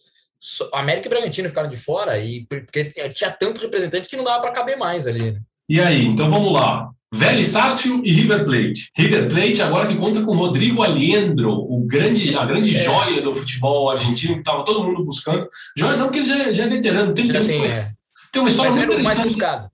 América 0.74 1.08
e 1.08 1.10
Bragantino 1.10 1.50
ficaram 1.50 1.70
de 1.70 1.78
fora 1.78 2.18
e 2.20 2.46
porque 2.48 2.86
tinha 3.14 3.30
tanto 3.30 3.62
representante 3.62 4.10
que 4.10 4.18
não 4.18 4.24
dava 4.24 4.42
para 4.42 4.52
caber 4.52 4.78
mais 4.78 5.06
ali. 5.06 5.32
Né? 5.34 5.40
E 5.70 5.80
aí, 5.80 6.06
então 6.06 6.30
vamos 6.30 6.52
lá. 6.52 6.90
Vélez 7.14 7.50
Sarsfield 7.50 8.08
e 8.08 8.12
River 8.12 8.46
Plate. 8.46 8.90
River 8.98 9.30
Plate 9.30 9.62
agora 9.62 9.88
que 9.88 9.96
conta 9.96 10.24
com 10.24 10.36
Rodrigo 10.36 10.82
Aliendro, 10.82 11.52
o 11.52 11.86
grande, 11.86 12.36
a 12.36 12.46
grande 12.46 12.76
é. 12.76 12.84
joia 12.84 13.22
do 13.22 13.36
futebol 13.36 13.90
argentino, 13.90 14.36
que 14.36 14.40
estava 14.40 14.64
todo 14.64 14.84
mundo 14.84 15.04
buscando. 15.04 15.48
Joia 15.78 15.98
não, 15.98 16.06
porque 16.06 16.20
ele 16.20 16.28
já, 16.28 16.54
já 16.54 16.64
é 16.64 16.70
veterano, 16.70 17.14
tem, 17.14 17.28
já 17.28 17.34
tem, 17.34 17.44
tem, 17.44 17.66
é. 17.68 17.92
tem 18.32 18.42
uma 18.42 18.50
história 18.50 18.72
Mas 18.72 18.88
muito 18.88 19.04
mais 19.04 19.20
buscado. 19.20 19.71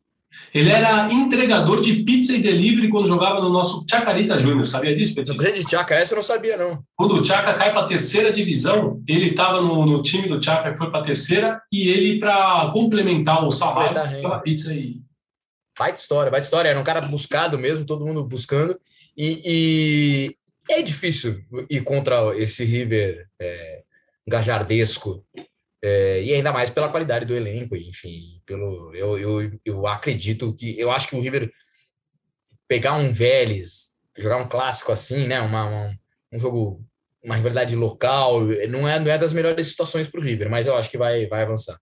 Ele 0.54 0.70
era 0.70 1.12
entregador 1.12 1.82
de 1.82 2.04
pizza 2.04 2.34
e 2.34 2.42
delivery 2.42 2.90
quando 2.90 3.08
jogava 3.08 3.42
no 3.42 3.50
nosso 3.50 3.86
Chacarita 3.90 4.38
Júnior. 4.40 4.66
Sabia 4.66 4.96
disso, 4.96 5.14
No 5.18 5.24
Petit? 5.26 5.38
grande 5.38 5.66
Tchaca, 5.66 5.96
essa 5.96 6.14
eu 6.14 6.18
não 6.18 6.24
sabia, 6.24 6.58
não. 6.58 6.82
Quando 6.96 7.16
o 7.20 7.26
Chaca 7.26 7.54
cai 7.56 7.72
para 7.72 7.82
a 7.82 7.86
terceira 7.88 8.32
divisão, 8.32 9.02
ele 9.08 9.30
estava 9.30 9.62
no, 9.62 9.86
no 9.86 10.02
time 10.02 10.28
do 10.28 10.44
Chaca 10.44 10.72
que 10.72 10.78
foi 10.78 10.90
para 10.90 11.00
a 11.02 11.04
terceira 11.04 11.62
e 11.72 11.90
ele, 11.90 12.20
para 12.20 12.72
complementar 12.74 13.46
o 13.46 13.52
salário, 13.52 13.90
Completar 13.90 14.06
a 14.06 14.08
renda. 14.08 14.20
aquela 14.20 14.40
pizza 14.40 14.72
aí. 14.72 14.96
Baita 15.78 16.00
história, 16.00 16.32
baita 16.32 16.46
história. 16.46 16.70
Era 16.70 16.80
um 16.80 16.84
cara 16.84 17.02
buscado 17.02 17.60
mesmo, 17.60 17.86
todo 17.86 18.06
mundo 18.06 18.24
buscando. 18.24 18.76
E, 19.16 19.42
e 19.46 20.74
é 20.74 20.82
difícil 20.82 21.42
ir 21.70 21.82
contra 21.82 22.36
esse 22.38 22.64
River 22.64 23.28
é, 23.40 23.84
gajardesco. 24.28 25.24
É, 25.84 26.24
e 26.24 26.34
ainda 26.34 26.52
mais 26.52 26.70
pela 26.70 26.90
qualidade 26.90 27.26
do 27.26 27.36
elenco, 27.36 27.76
enfim, 27.76 28.42
pelo 28.46 28.94
eu, 28.96 29.18
eu, 29.20 29.60
eu 29.66 29.88
acredito 29.88 30.54
que 30.56 30.80
eu 30.80 30.92
acho 30.92 31.08
que 31.08 31.16
o 31.16 31.22
River 31.22 31.52
pegar 32.68 32.94
um 32.94 33.12
Vélez, 33.14 33.96
jogar 34.18 34.38
um 34.38 34.50
clássico 34.50 34.92
assim, 34.92 35.28
né, 35.28 35.40
uma, 35.42 35.66
uma- 35.66 36.00
um 36.34 36.40
jogo, 36.40 36.84
uma 37.24 37.36
rivalidade 37.36 37.76
local, 37.76 38.42
não 38.70 38.88
é 38.88 39.00
não 39.00 39.12
é 39.12 39.18
das 39.18 39.34
melhores 39.34 39.68
situações 39.68 40.08
para 40.08 40.20
o 40.20 40.24
River, 40.24 40.50
mas 40.50 40.68
eu 40.68 40.76
acho 40.76 40.90
que 40.90 40.98
vai 40.98 41.28
vai 41.28 41.44
avançar. 41.44 41.80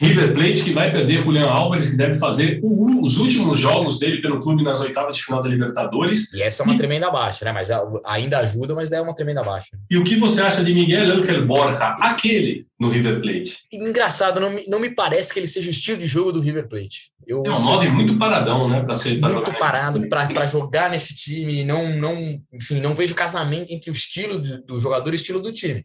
River 0.00 0.32
Plate 0.32 0.62
que 0.62 0.72
vai 0.72 0.92
perder 0.92 1.24
com 1.24 1.30
o 1.30 1.32
Julian 1.32 1.48
Álvares, 1.50 1.90
que 1.90 1.96
deve 1.96 2.14
fazer 2.14 2.60
o- 2.62 3.02
os 3.02 3.18
últimos 3.18 3.58
jogos 3.58 3.98
dele 3.98 4.22
pelo 4.22 4.38
clube 4.38 4.62
nas 4.62 4.80
oitavas 4.80 5.16
de 5.16 5.24
final 5.24 5.42
da 5.42 5.48
Libertadores. 5.48 6.32
E 6.32 6.40
essa 6.40 6.62
é 6.62 6.66
uma 6.66 6.78
tremenda 6.78 7.10
baixa, 7.10 7.44
né? 7.44 7.52
Mas 7.52 7.68
ainda 8.06 8.38
ajuda, 8.38 8.74
mas 8.74 8.92
é 8.92 9.00
uma 9.00 9.14
tremenda 9.14 9.42
baixa. 9.42 9.76
E 9.90 9.96
o 9.98 10.04
que 10.04 10.14
você 10.16 10.40
acha 10.40 10.62
de 10.62 10.72
Miguel 10.72 11.10
Ángel 11.10 11.46
Borja, 11.46 11.96
aquele 12.00 12.66
no 12.78 12.88
River 12.90 13.20
Plate? 13.20 13.58
Engraçado, 13.72 14.38
não 14.40 14.50
me, 14.50 14.64
não 14.68 14.78
me 14.78 14.90
parece 14.90 15.32
que 15.32 15.40
ele 15.40 15.48
seja 15.48 15.66
o 15.66 15.70
estilo 15.72 15.98
de 15.98 16.06
jogo 16.06 16.32
do 16.32 16.40
River 16.40 16.68
Plate. 16.68 17.10
Eu, 17.26 17.42
É 17.44 17.50
um 17.50 17.62
nove 17.62 17.88
muito 17.88 18.16
paradão, 18.16 18.68
né? 18.68 18.82
Para 18.82 18.94
ser 18.94 19.18
pra 19.20 19.28
muito 19.30 19.52
parado 19.58 20.00
para 20.08 20.46
jogar 20.46 20.88
nesse 20.90 21.14
time. 21.14 21.64
Não, 21.64 21.94
não, 21.98 22.40
enfim, 22.54 22.80
não 22.80 22.94
vejo 22.94 23.14
casamento 23.14 23.70
entre 23.72 23.90
o 23.90 23.92
estilo 23.92 24.38
do, 24.40 24.62
do 24.62 24.80
jogador 24.80 25.10
e 25.10 25.12
o 25.12 25.16
estilo 25.16 25.40
do 25.40 25.52
time. 25.52 25.84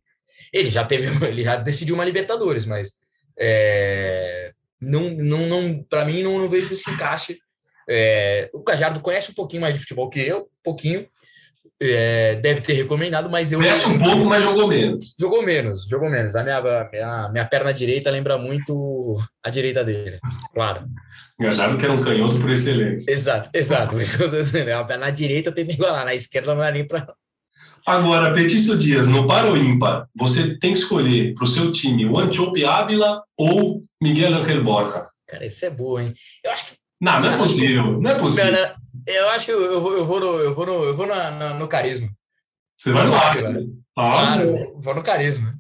Ele 0.54 0.70
já 0.70 0.86
teve, 0.86 1.08
ele 1.28 1.44
já 1.44 1.56
decidiu 1.58 1.96
uma 1.96 2.06
Libertadores, 2.06 2.66
mas 2.66 2.92
é, 3.40 4.52
não, 4.82 5.10
não, 5.12 5.48
não, 5.48 5.84
para 5.84 6.06
mim 6.06 6.24
não, 6.24 6.40
não 6.40 6.50
vejo 6.50 6.72
esse 6.72 6.90
encaixe. 6.90 7.38
É, 7.90 8.50
o 8.54 8.62
Cajardo 8.62 9.02
conhece 9.02 9.32
um 9.32 9.34
pouquinho 9.34 9.62
mais 9.62 9.74
de 9.74 9.82
futebol 9.82 10.10
que 10.10 10.20
eu, 10.20 10.42
um 10.42 10.64
pouquinho. 10.64 11.08
É, 11.82 12.36
deve 12.36 12.62
ter 12.62 12.74
recomendado, 12.74 13.30
mas 13.30 13.52
eu 13.52 13.60
Conhece 13.60 13.88
um 13.90 14.00
pouco, 14.00 14.26
mas 14.26 14.44
jogou 14.44 14.68
menos. 14.68 15.16
Jogou 15.20 15.44
menos, 15.44 15.88
jogou 15.90 16.10
menos. 16.10 16.36
A 16.36 16.44
minha, 16.44 16.62
minha, 16.62 17.30
minha 17.30 17.46
perna 17.46 17.74
direita 17.74 18.10
lembra 18.10 18.38
muito 18.38 19.18
a 19.44 19.50
direita 19.50 19.84
dele, 19.84 20.20
claro. 20.54 20.86
Engajaram 21.40 21.78
que 21.78 21.84
era 21.84 21.94
um 21.94 22.02
canhoto 22.02 22.40
por 22.40 22.52
excelência. 22.52 23.12
Exato, 23.12 23.50
exato. 23.54 23.98
Dizendo, 23.98 24.70
a 24.72 24.86
perna 24.86 25.12
direita 25.12 25.52
tem 25.52 25.66
que 25.66 25.74
igualar, 25.74 26.06
na 26.06 26.16
esquerda 26.16 26.54
não 26.54 26.62
dá 26.62 26.72
nem 26.72 26.88
para. 26.88 27.14
Agora, 27.86 28.34
Petício 28.34 28.78
Dias, 28.78 29.08
no 29.08 29.28
par 29.28 29.46
ou 29.46 29.58
ímpar, 29.58 30.08
você 30.16 30.58
tem 30.58 30.72
que 30.74 30.80
escolher 30.80 31.34
para 31.34 31.44
o 31.44 31.48
seu 31.48 31.72
time 31.72 32.06
o 32.06 32.18
Antiope 32.18 32.64
Ávila 32.64 33.22
ou 33.38 33.84
Miguel 34.02 34.36
Ángel 34.36 34.64
Borja. 34.64 35.08
Cara, 35.28 35.46
isso 35.46 35.66
é 35.66 35.70
boa, 35.70 36.02
hein? 36.02 36.14
Eu 36.44 36.52
acho 36.52 36.66
que. 36.68 36.74
Não, 37.02 37.20
não 37.20 37.34
é 37.34 37.38
possível. 37.38 38.02
Não 38.02 38.12
é 38.12 38.16
possível. 38.16 38.54
Eu 39.06 39.30
acho 39.32 39.46
que 39.46 39.52
eu, 39.52 39.62
eu 39.62 39.82
vou, 39.82 39.94
eu 39.98 40.06
vou 40.06 40.20
no, 40.20 40.26
eu 40.40 40.56
vou 40.56 40.66
no, 40.66 40.84
eu 40.86 40.96
vou 40.96 41.06
na- 41.08 41.32
na- 41.32 41.54
no 41.56 41.68
carisma. 41.68 42.10
Você 42.78 42.92
vai 42.94 43.06
no 43.06 43.16
Ávila. 43.16 43.60
Claro, 43.96 44.74
vou 44.80 44.96
no 44.96 45.04
carisma. 45.04 45.54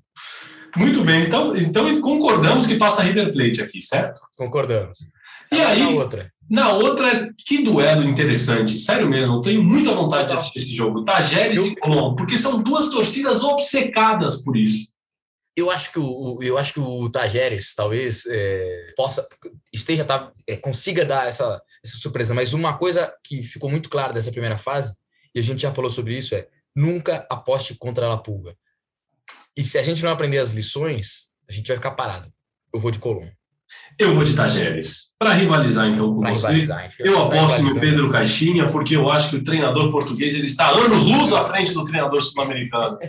Muito 0.78 1.04
bem. 1.04 1.26
Então, 1.26 1.56
então 1.56 2.02
concordamos 2.02 2.66
que 2.66 2.76
passa 2.76 3.04
River 3.04 3.32
Plate 3.34 3.62
aqui, 3.62 3.82
certo? 3.82 4.22
Concordamos. 4.36 5.00
E 5.54 5.62
aí, 5.62 5.80
na 5.80 5.90
outra. 5.90 6.34
Na 6.50 6.74
outra, 6.74 7.34
que 7.38 7.64
duelo 7.64 8.04
interessante. 8.04 8.78
Sério 8.78 9.10
mesmo, 9.10 9.36
eu 9.36 9.42
tenho 9.42 9.64
muita 9.64 9.94
vontade 9.94 10.30
de 10.30 10.34
assistir 10.34 10.60
esse 10.60 10.74
jogo. 10.74 11.04
Tajeres 11.04 11.66
e 11.66 11.76
Colombo, 11.76 12.16
porque 12.16 12.38
são 12.38 12.62
duas 12.62 12.90
torcidas 12.90 13.44
obcecadas 13.44 14.44
por 14.44 14.58
isso. 14.58 14.92
Eu 15.56 15.70
acho 15.70 15.92
que 15.92 16.00
o, 16.00 16.40
eu 16.42 16.58
acho 16.58 16.74
que 16.74 16.80
o 16.80 17.10
Tajeres 17.10 17.76
talvez 17.76 18.26
é, 18.28 18.94
possa 18.98 19.28
esteja 19.72 20.04
tá, 20.04 20.32
é, 20.48 20.58
consiga 20.58 21.06
dar 21.06 21.28
essa, 21.28 21.62
essa 21.84 21.98
surpresa, 21.98 22.34
mas 22.34 22.54
uma 22.54 22.78
coisa 22.78 23.14
que 23.24 23.44
ficou 23.44 23.70
muito 23.70 23.88
clara 23.88 24.14
dessa 24.14 24.32
primeira 24.32 24.58
fase 24.58 24.96
e 25.34 25.40
a 25.40 25.44
gente 25.44 25.62
já 25.62 25.72
falou 25.72 25.92
sobre 25.92 26.18
isso 26.18 26.34
é 26.34 26.48
nunca 26.76 27.26
aposte 27.30 27.76
contra 27.76 28.06
a 28.06 28.10
La 28.10 28.18
Pulga. 28.18 28.56
E 29.56 29.64
se 29.64 29.78
a 29.78 29.84
gente 29.84 30.04
não 30.04 30.12
aprender 30.12 30.40
as 30.40 30.54
lições, 30.54 31.30
a 31.48 31.52
gente 31.52 31.68
vai 31.68 31.78
ficar 31.78 31.92
parado. 31.92 32.34
Eu 32.74 32.80
vou 32.80 32.90
de 32.90 32.98
Colombo. 32.98 33.32
Eu 34.00 34.16
vou 34.16 34.24
de 34.24 34.36
Tajeres. 34.36 35.12
Para 35.20 35.34
rivalizar, 35.34 35.88
então, 35.88 36.14
com 36.14 36.22
Pra 36.22 36.32
você, 36.32 36.68
eu 37.00 37.20
aposto 37.22 37.62
no. 37.62 37.80
Pedro 37.80 38.10
Caixinha, 38.10 38.66
porque 38.66 38.96
eu 38.96 39.10
acho 39.10 39.30
que 39.30 39.36
o 39.38 39.44
treinador 39.44 39.92
português 39.92 40.36
ele 40.36 40.48
está 40.48 40.70
anos 40.70 41.06
luz 41.06 41.32
à 41.32 41.44
frente 41.44 41.74
do 41.74 41.84
treinador 41.84 42.22
sul-americano. 42.22 42.98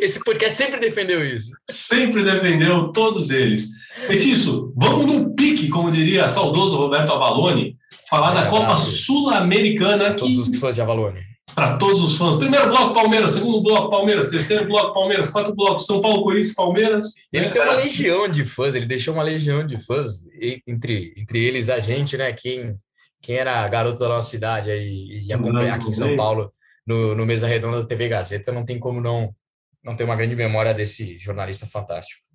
Esse 0.00 0.22
podcast 0.24 0.56
sempre 0.56 0.80
defendeu 0.80 1.24
isso. 1.24 1.52
sempre 1.70 2.24
defendeu 2.24 2.90
todos 2.92 3.30
eles. 3.30 3.68
É 4.08 4.16
que 4.16 4.30
isso, 4.30 4.72
vamos 4.76 5.06
no 5.06 5.34
pique, 5.34 5.68
como 5.68 5.92
diria 5.92 6.28
saudoso 6.28 6.76
Roberto 6.76 7.12
Avalone, 7.12 7.76
falar 8.08 8.34
da 8.34 8.46
Um 8.46 8.50
Copa. 8.50 8.74
Sul-Americana 8.76 10.14
Todos 10.14 10.48
que 10.48 10.50
os 10.50 10.58
fãs 10.58 10.74
de 10.74 10.80
Avalone. 10.80 11.20
Para 11.54 11.76
todos 11.76 12.02
os 12.02 12.16
fãs. 12.16 12.36
Primeiro 12.36 12.68
bloco, 12.68 12.94
Palmeiras. 12.94 13.32
Segundo 13.32 13.62
bloco, 13.62 13.90
Palmeiras. 13.90 14.30
Terceiro 14.30 14.66
bloco, 14.66 14.92
Palmeiras. 14.92 15.30
Quarto 15.30 15.54
bloco, 15.54 15.80
São 15.80 16.00
Paulo, 16.00 16.22
Corinthians, 16.22 16.54
Palmeiras. 16.54 17.14
Ele 17.32 17.48
tem 17.50 17.62
uma 17.62 17.74
legião 17.74 18.28
de 18.28 18.44
fãs, 18.44 18.74
ele 18.74 18.86
deixou 18.86 19.14
uma 19.14 19.22
legião 19.22 19.66
de 19.66 19.78
fãs, 19.78 20.26
entre, 20.66 21.14
entre 21.16 21.44
eles 21.44 21.68
a 21.68 21.78
gente, 21.78 22.16
né? 22.16 22.32
Quem, 22.32 22.76
quem 23.22 23.36
era 23.36 23.66
garoto 23.68 23.98
da 23.98 24.08
nossa 24.08 24.30
cidade 24.30 24.70
aí, 24.70 25.24
e 25.26 25.32
acompanhar 25.32 25.76
aqui 25.76 25.88
em 25.88 25.92
São. 25.92 26.16
Paulo, 26.16 26.52
no, 26.86 27.14
no 27.14 27.26
Mesa 27.26 27.46
Redonda 27.46 27.80
da 27.80 27.86
TV 27.86 28.08
Gazeta, 28.08 28.52
não 28.52 28.64
tem 28.64 28.78
como 28.78 29.00
não, 29.00 29.34
não 29.82 29.96
ter 29.96 30.04
uma 30.04 30.16
grande 30.16 30.36
memória 30.36 30.74
desse 30.74 31.18
jornalista 31.18 31.66
fantástico. 31.66 32.25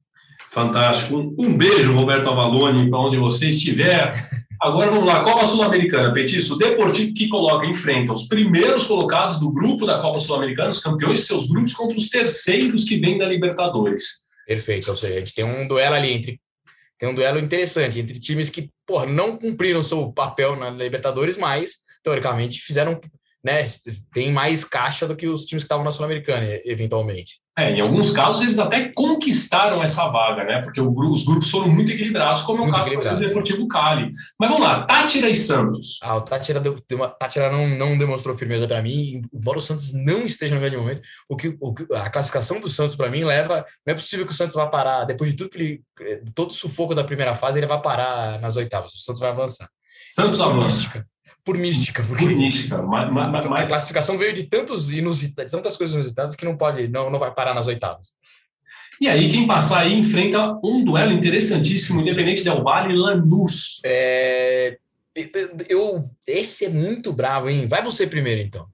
Fantástico. 0.50 1.34
Um, 1.38 1.58
beijo, 1.58 1.94
Roberto 1.94 2.30
Avalone, 2.30 2.90
para 2.90 3.00
onde 3.00 3.18
você 3.18 3.50
estiver. 3.50 4.10
Agora 4.62 4.92
vamos 4.92 5.06
lá, 5.06 5.24
Copa 5.24 5.44
Sul-Americana, 5.46 6.14
Petiço. 6.14 6.56
O 6.56 6.58
Deportivo 6.58 7.14
que 7.14 7.28
coloca, 7.28 7.66
enfrenta 7.66 8.14
os 8.14 8.28
primeiros 8.28 8.86
colocados 8.86 9.40
do 9.40 9.52
grupo 9.52 9.86
da 9.86 10.00
Copa 10.00 10.20
Sul-Americana, 10.20 10.70
os 10.70 10.80
campeões 10.80 11.20
de 11.20 11.26
seus 11.26 11.48
grupos, 11.48 11.74
contra 11.74 11.98
os 11.98 12.10
terceiros 12.10 12.84
que 12.84 13.00
vêm 13.00 13.18
da 13.18 13.26
Libertadores. 13.26 14.24
Perfeito, 14.46 14.90
ou 14.90 14.96
seja, 14.96 15.16
a 15.16 15.20
gente 15.20 15.36
tem 15.36 15.46
um 15.46 15.68
duelo 15.68 15.96
ali 15.96 16.12
entre. 16.12 16.42
Tem 17.00 17.10
um 17.10 17.16
duelo 17.16 17.40
interessante 17.40 18.00
entre 18.00 18.20
times 18.20 18.50
que, 18.52 18.70
porra, 18.86 19.08
não 19.08 19.36
cumpriram 19.36 19.82
seu 19.82 20.12
papel 20.12 20.56
na 20.56 20.70
Libertadores, 20.70 21.38
mas, 21.38 21.78
teoricamente, 22.04 22.60
fizeram. 22.60 23.00
Né, 23.44 23.66
tem 24.14 24.32
mais 24.32 24.64
caixa 24.64 25.08
do 25.08 25.16
que 25.16 25.28
os 25.28 25.46
times 25.46 25.64
que 25.64 25.66
estavam 25.66 25.84
na 25.84 25.92
Sul-Americana, 25.92 26.46
eventualmente. 26.64 27.42
É, 27.58 27.70
em 27.72 27.82
alguns 27.82 28.12
casos 28.12 28.42
eles 28.42 28.58
até 28.60 28.90
conquistaram 28.90 29.84
essa 29.84 30.08
vaga, 30.08 30.44
né? 30.46 30.62
Porque 30.62 30.80
os 30.80 31.26
grupos 31.26 31.52
foram 31.52 31.68
muito 31.68 31.92
equilibrados, 31.92 32.44
como 32.44 32.60
é 32.60 32.62
o 32.62 32.72
Muito 32.72 33.02
caso 33.02 33.16
do. 33.16 33.20
Deportivo 33.20 33.68
Cali. 33.68 34.12
Mas 34.40 34.50
vamos 34.50 34.66
lá, 34.66 34.84
Tátira 34.84 35.30
e 35.30 35.36
Santos. 35.36 36.00
Ah, 36.02 36.16
o 36.16 36.22
Tátira, 36.22 36.62
deu, 36.62 36.80
Tátira 37.20 37.52
não, 37.52 37.68
não 37.68 37.98
demonstrou 37.98 38.38
firmeza 38.38 38.66
para 38.68 38.82
mim, 38.82 39.22
embora 39.34 39.60
o 39.60 39.62
Santos 39.62 39.92
não 39.92 40.26
esteja 40.26 40.56
no 40.56 40.62
grande 40.62 40.78
momento. 40.78 41.02
O 41.28 41.36
que, 41.36 41.58
o 41.60 41.76
a 41.94 42.10
classificação 42.10 42.62
do 42.62 42.70
Santos, 42.70 42.96
para 42.96 43.10
mim, 43.10 43.26
leva. 43.26 43.66
Não 43.86 43.92
é 43.92 43.96
possível 43.96 44.26
que 44.26 44.32
o 44.32 44.36
Santos 44.36 44.56
vá 44.56 44.68
parar, 44.68 45.04
depois 45.04 45.32
de 45.32 45.36
tudo 45.36 45.50
que 45.50 45.58
ele. 45.58 45.82
eh, 46.00 46.22
todo 46.34 46.52
o 46.52 46.54
sufoco 46.54 46.96
da 46.96 47.04
primeira 47.04 47.36
fase, 47.36 47.60
ele 47.60 47.68
vai 47.68 47.82
parar 47.82 48.40
nas 48.40 48.56
oitavas. 48.56 48.94
O 48.94 48.98
Santos 48.98 49.20
vai 49.20 49.30
avançar. 49.30 49.70
Santos 50.16 50.40
avança. 50.40 51.06
Por 51.44 51.58
mística, 51.58 52.04
porque. 52.04 52.24
Por 52.26 52.36
mística. 52.36 52.82
Mas, 52.82 53.12
mas, 53.12 53.32
mas- 53.48 53.62
A 53.62 53.66
classificação 53.66 54.18
veio 54.18 54.34
de 54.34 54.44
tantos 54.44 54.92
inusitados, 54.92 55.52
tantas 55.52 55.76
coisas 55.76 55.94
inusitadas 55.96 56.36
que 56.36 56.46
não 56.46 56.56
pode, 56.56 56.88
não, 56.88 57.10
não 57.10 57.18
vai 57.20 57.32
parar 57.34 57.54
nas 57.54 57.68
oitavas. 57.68 58.14
E 59.00 59.08
aí, 59.08 59.30
quem 59.30 59.48
passar 59.48 59.80
aí 59.82 59.94
enfrenta 59.94 60.54
um 60.64 60.84
duelo 60.84 61.12
interessantíssimo, 61.12 62.02
Independente 62.02 62.44
Del 62.44 62.62
Valle 62.64 62.94
e 62.94 62.98
Lanús. 62.98 63.80
É, 63.84 64.78
eu, 65.68 66.10
esse 66.28 66.66
é 66.66 66.70
muito 66.70 67.12
bravo, 67.12 67.50
hein? 67.50 67.68
Vai 67.68 67.82
você 67.82 68.06
primeiro, 68.06 68.42
então. 68.42 68.68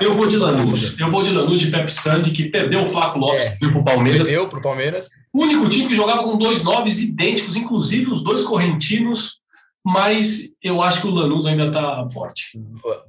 Eu 0.00 0.14
vou 0.14 0.26
de 0.26 0.36
Lanús. 0.36 0.98
Eu 0.98 1.10
vou 1.10 1.22
de 1.22 1.30
Lanús 1.30 1.60
de 1.60 1.70
Pep 1.70 1.92
Sandy, 1.92 2.30
que 2.32 2.46
perdeu 2.46 2.82
o 2.82 2.86
Flaco 2.86 3.18
Lopes, 3.18 3.46
É. 3.46 3.50
que 3.52 3.58
foi 3.58 3.70
pro 3.72 3.84
Palmeiras. 3.84 4.26
Perdeu 4.28 4.48
pro 4.48 4.60
Palmeiras. 4.62 5.08
O 5.32 5.42
único 5.42 5.68
time 5.68 5.86
que 5.88 5.94
jogava 5.94 6.24
com 6.24 6.36
dois 6.36 6.64
nomes 6.64 7.00
idênticos, 7.00 7.54
inclusive 7.54 8.10
os 8.10 8.24
dois 8.24 8.42
correntinos, 8.42 9.40
mas 9.84 10.50
eu 10.62 10.82
acho 10.82 11.02
que 11.02 11.06
o 11.06 11.10
Lanús 11.10 11.44
ainda 11.44 11.66
está 11.66 12.06
forte. 12.08 12.58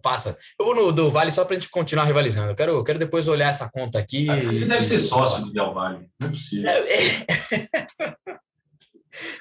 Passa. 0.04 0.38
Eu 0.60 0.66
vou 0.66 0.76
no 0.76 0.92
do 0.92 1.10
Vale 1.10 1.32
só 1.32 1.46
pra 1.46 1.56
gente 1.56 1.70
continuar 1.70 2.04
rivalizando. 2.06 2.50
Eu 2.52 2.56
quero, 2.56 2.72
eu 2.74 2.84
quero 2.84 3.00
depois 3.00 3.28
olhar 3.28 3.48
essa 3.50 3.70
conta 3.72 3.98
aqui. 3.98 4.30
Ah, 4.30 4.36
Você 4.38 4.66
deve 4.66 4.84
ser 4.84 5.00
sócio 5.00 5.46
do 5.46 5.54
Del 5.54 5.74
Valle. 5.74 6.08
Não 6.20 6.28
é 6.28 6.32
possível. 6.32 6.70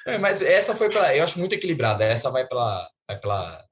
É, 0.07 0.18
mas 0.18 0.40
essa 0.40 0.77
foi 0.77 0.88
pela. 0.88 1.14
Eu 1.14 1.25
acho 1.25 1.38
muito 1.38 1.55
equilibrada. 1.55 2.05
Essa 2.05 2.31
vai 2.31 2.47
pela. 2.47 2.87
Vai 3.09 3.18
pela. 3.18 3.64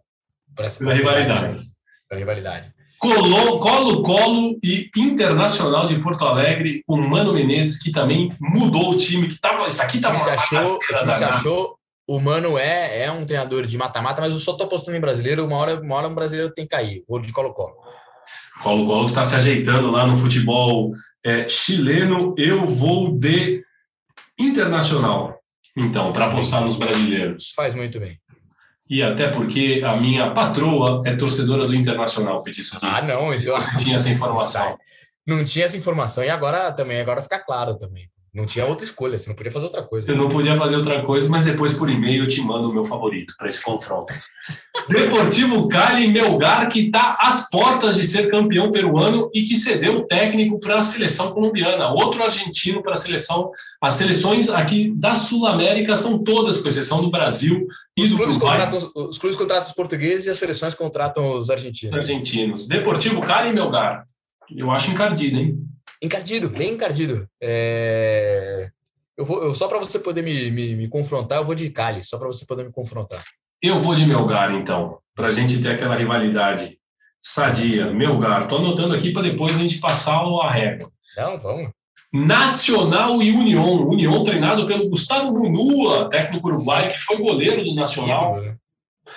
Por 0.54 0.64
essa 0.64 0.78
Pela 0.80 0.94
rivalidade. 0.94 1.60
Pela 2.08 2.18
rivalidade. 2.18 2.72
Colo- 2.98 3.58
Colo-Colo 3.58 4.58
e 4.62 4.88
Internacional 4.96 5.86
de 5.86 5.98
Porto 6.00 6.24
Alegre, 6.24 6.84
o 6.86 6.96
Mano 6.96 7.32
Menezes, 7.32 7.82
que 7.82 7.90
também 7.90 8.28
mudou 8.40 8.90
o 8.92 8.96
time. 8.98 9.26
Que 9.28 9.40
tava, 9.40 9.66
isso 9.66 9.82
aqui 9.82 9.96
estava 9.96 10.16
uma 10.16 10.32
achou, 10.32 10.66
se 10.68 11.24
achou 11.24 11.76
o 12.14 12.20
Mano 12.20 12.58
é, 12.58 13.04
é 13.04 13.10
um 13.10 13.24
treinador 13.24 13.66
de 13.66 13.78
mata-mata, 13.78 14.20
mas 14.20 14.34
eu 14.34 14.38
só 14.38 14.52
tô 14.52 14.64
apostando 14.64 14.94
em 14.94 15.00
brasileiro. 15.00 15.46
Uma 15.46 15.56
hora, 15.56 15.80
uma 15.80 15.94
hora 15.94 16.08
um 16.08 16.14
brasileiro 16.14 16.52
tem 16.52 16.66
que 16.66 16.76
cair. 16.76 17.02
Vou 17.08 17.18
de 17.18 17.32
Colo-Colo. 17.32 17.74
Colo-Colo 18.62 19.06
que 19.06 19.12
está 19.12 19.24
se 19.24 19.34
ajeitando 19.34 19.90
lá 19.90 20.06
no 20.06 20.14
futebol 20.14 20.92
é, 21.24 21.48
chileno. 21.48 22.34
Eu 22.36 22.66
vou 22.66 23.18
de 23.18 23.64
Internacional, 24.38 25.40
então, 25.74 26.12
para 26.12 26.26
apostar 26.26 26.62
nos 26.62 26.76
brasileiros. 26.76 27.52
Faz 27.56 27.74
muito 27.74 27.98
bem. 27.98 28.20
E 28.90 29.02
até 29.02 29.28
porque 29.28 29.82
a 29.82 29.96
minha 29.96 30.32
patroa 30.32 31.02
é 31.06 31.14
torcedora 31.14 31.66
do 31.66 31.74
Internacional, 31.74 32.42
Petiço. 32.42 32.76
Ah, 32.82 33.00
não, 33.00 33.32
então. 33.32 33.56
Não 33.56 33.78
tinha 33.78 33.96
essa 33.96 34.10
informação. 34.10 34.78
Não 35.26 35.44
tinha 35.46 35.64
essa 35.64 35.78
informação. 35.78 36.22
E 36.22 36.28
agora 36.28 36.72
também, 36.72 37.00
agora 37.00 37.22
fica 37.22 37.38
claro 37.38 37.76
também. 37.76 38.10
Não 38.34 38.46
tinha 38.46 38.64
outra 38.64 38.86
escolha, 38.86 39.18
você 39.18 39.28
não 39.28 39.36
podia 39.36 39.52
fazer 39.52 39.66
outra 39.66 39.82
coisa. 39.82 40.10
Eu 40.10 40.16
não 40.16 40.30
podia 40.30 40.56
fazer 40.56 40.76
outra 40.76 41.04
coisa, 41.04 41.28
mas 41.28 41.44
depois 41.44 41.74
por 41.74 41.90
e-mail 41.90 42.24
eu 42.24 42.28
te 42.28 42.40
mando 42.40 42.70
o 42.70 42.72
meu 42.72 42.82
favorito 42.82 43.34
para 43.36 43.46
esse 43.46 43.62
confronto. 43.62 44.10
Deportivo 44.88 45.68
Cali 45.68 46.08
Melgar, 46.08 46.66
que 46.70 46.86
está 46.86 47.18
às 47.20 47.50
portas 47.50 47.94
de 47.94 48.06
ser 48.06 48.30
campeão 48.30 48.72
peruano 48.72 49.30
e 49.34 49.42
que 49.42 49.54
cedeu 49.54 49.98
o 49.98 50.06
técnico 50.06 50.58
para 50.58 50.78
a 50.78 50.82
seleção 50.82 51.32
colombiana. 51.34 51.92
Outro 51.92 52.22
argentino 52.22 52.82
para 52.82 52.94
a 52.94 52.96
seleção. 52.96 53.50
As 53.82 53.94
seleções 53.94 54.48
aqui 54.48 54.90
da 54.96 55.14
Sul-América 55.14 55.94
são 55.98 56.24
todas, 56.24 56.56
com 56.56 56.68
exceção 56.68 57.02
do 57.02 57.10
Brasil 57.10 57.66
e 57.94 58.02
os 58.02 58.10
do 58.10 58.16
clubes, 58.16 58.36
Uruguai. 58.36 58.66
contratam, 58.66 58.92
os 59.10 59.18
clubes 59.18 59.36
contratam 59.36 59.68
os 59.68 59.76
portugueses 59.76 60.24
e 60.24 60.30
as 60.30 60.38
seleções 60.38 60.72
contratam 60.72 61.36
os 61.36 61.50
argentinos. 61.50 61.98
Argentinos. 61.98 62.66
Deportivo 62.66 63.20
Cali 63.20 63.52
Melgar. 63.52 64.06
Eu 64.50 64.70
acho 64.70 64.90
encardido, 64.90 65.36
hein? 65.36 65.58
Encardido, 66.02 66.48
bem 66.50 66.72
encardido. 66.74 67.28
É... 67.40 68.70
Eu 69.16 69.24
vou, 69.24 69.42
eu, 69.42 69.54
só 69.54 69.68
para 69.68 69.78
você 69.78 69.98
poder 69.98 70.22
me, 70.22 70.50
me, 70.50 70.74
me, 70.74 70.88
confrontar, 70.88 71.38
eu 71.38 71.44
vou 71.44 71.54
de 71.54 71.70
Cali, 71.70 72.02
só 72.02 72.18
para 72.18 72.26
você 72.26 72.44
poder 72.44 72.64
me 72.64 72.72
confrontar. 72.72 73.22
Eu 73.62 73.80
vou 73.80 73.94
de 73.94 74.04
Melgar, 74.04 74.52
então, 74.54 74.98
para 75.14 75.28
a 75.28 75.30
gente 75.30 75.62
ter 75.62 75.70
aquela 75.72 75.94
rivalidade 75.94 76.78
sadia. 77.20 77.86
Melgar, 77.92 78.42
estou 78.42 78.58
anotando 78.58 78.94
aqui 78.94 79.12
para 79.12 79.22
depois 79.22 79.54
a 79.54 79.58
gente 79.58 79.78
passar 79.78 80.20
a 80.24 80.50
régua. 80.50 80.90
Não, 81.16 81.38
vamos. 81.38 81.70
Nacional 82.12 83.22
e 83.22 83.30
União. 83.30 83.88
União 83.88 84.22
treinado 84.22 84.66
pelo 84.66 84.88
Gustavo 84.88 85.32
Munua, 85.32 86.08
técnico 86.10 86.48
uruguaio, 86.48 86.92
que 86.94 87.00
foi 87.02 87.18
goleiro 87.18 87.62
do 87.62 87.74
Nacional. 87.74 88.32
Ídolo, 88.38 88.46
né? 88.46 88.56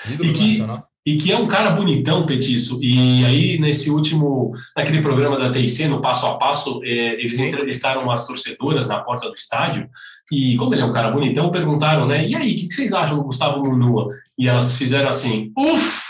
Ídolo 0.08 0.30
E 0.30 0.34
do 0.34 0.38
que- 0.40 0.48
Nacional. 0.50 0.88
E 1.06 1.18
que 1.18 1.32
é 1.32 1.38
um 1.38 1.48
cara 1.48 1.70
bonitão, 1.70 2.26
Petiço. 2.26 2.80
E 2.82 3.24
aí, 3.24 3.60
nesse 3.60 3.92
último, 3.92 4.54
naquele 4.76 5.02
programa 5.02 5.38
da 5.38 5.52
TIC, 5.52 5.88
no 5.88 6.02
Passo 6.02 6.26
a 6.26 6.38
Passo, 6.38 6.82
eh, 6.84 7.20
eles 7.20 7.38
entrevistaram 7.38 8.10
as 8.10 8.26
torcedoras 8.26 8.88
na 8.88 9.00
porta 9.02 9.30
do 9.30 9.36
estádio. 9.36 9.88
E 10.32 10.58
como 10.58 10.74
ele 10.74 10.82
é 10.82 10.86
um 10.86 10.92
cara 10.92 11.12
bonitão, 11.12 11.52
perguntaram, 11.52 12.08
né? 12.08 12.28
E 12.28 12.36
aí, 12.36 12.54
o 12.54 12.56
que, 12.56 12.68
que 12.68 12.74
vocês 12.74 12.92
acham 12.92 13.18
do 13.18 13.24
Gustavo 13.24 13.62
Munua? 13.62 14.10
E 14.36 14.48
elas 14.48 14.76
fizeram 14.76 15.08
assim: 15.08 15.52
Uf, 15.56 16.02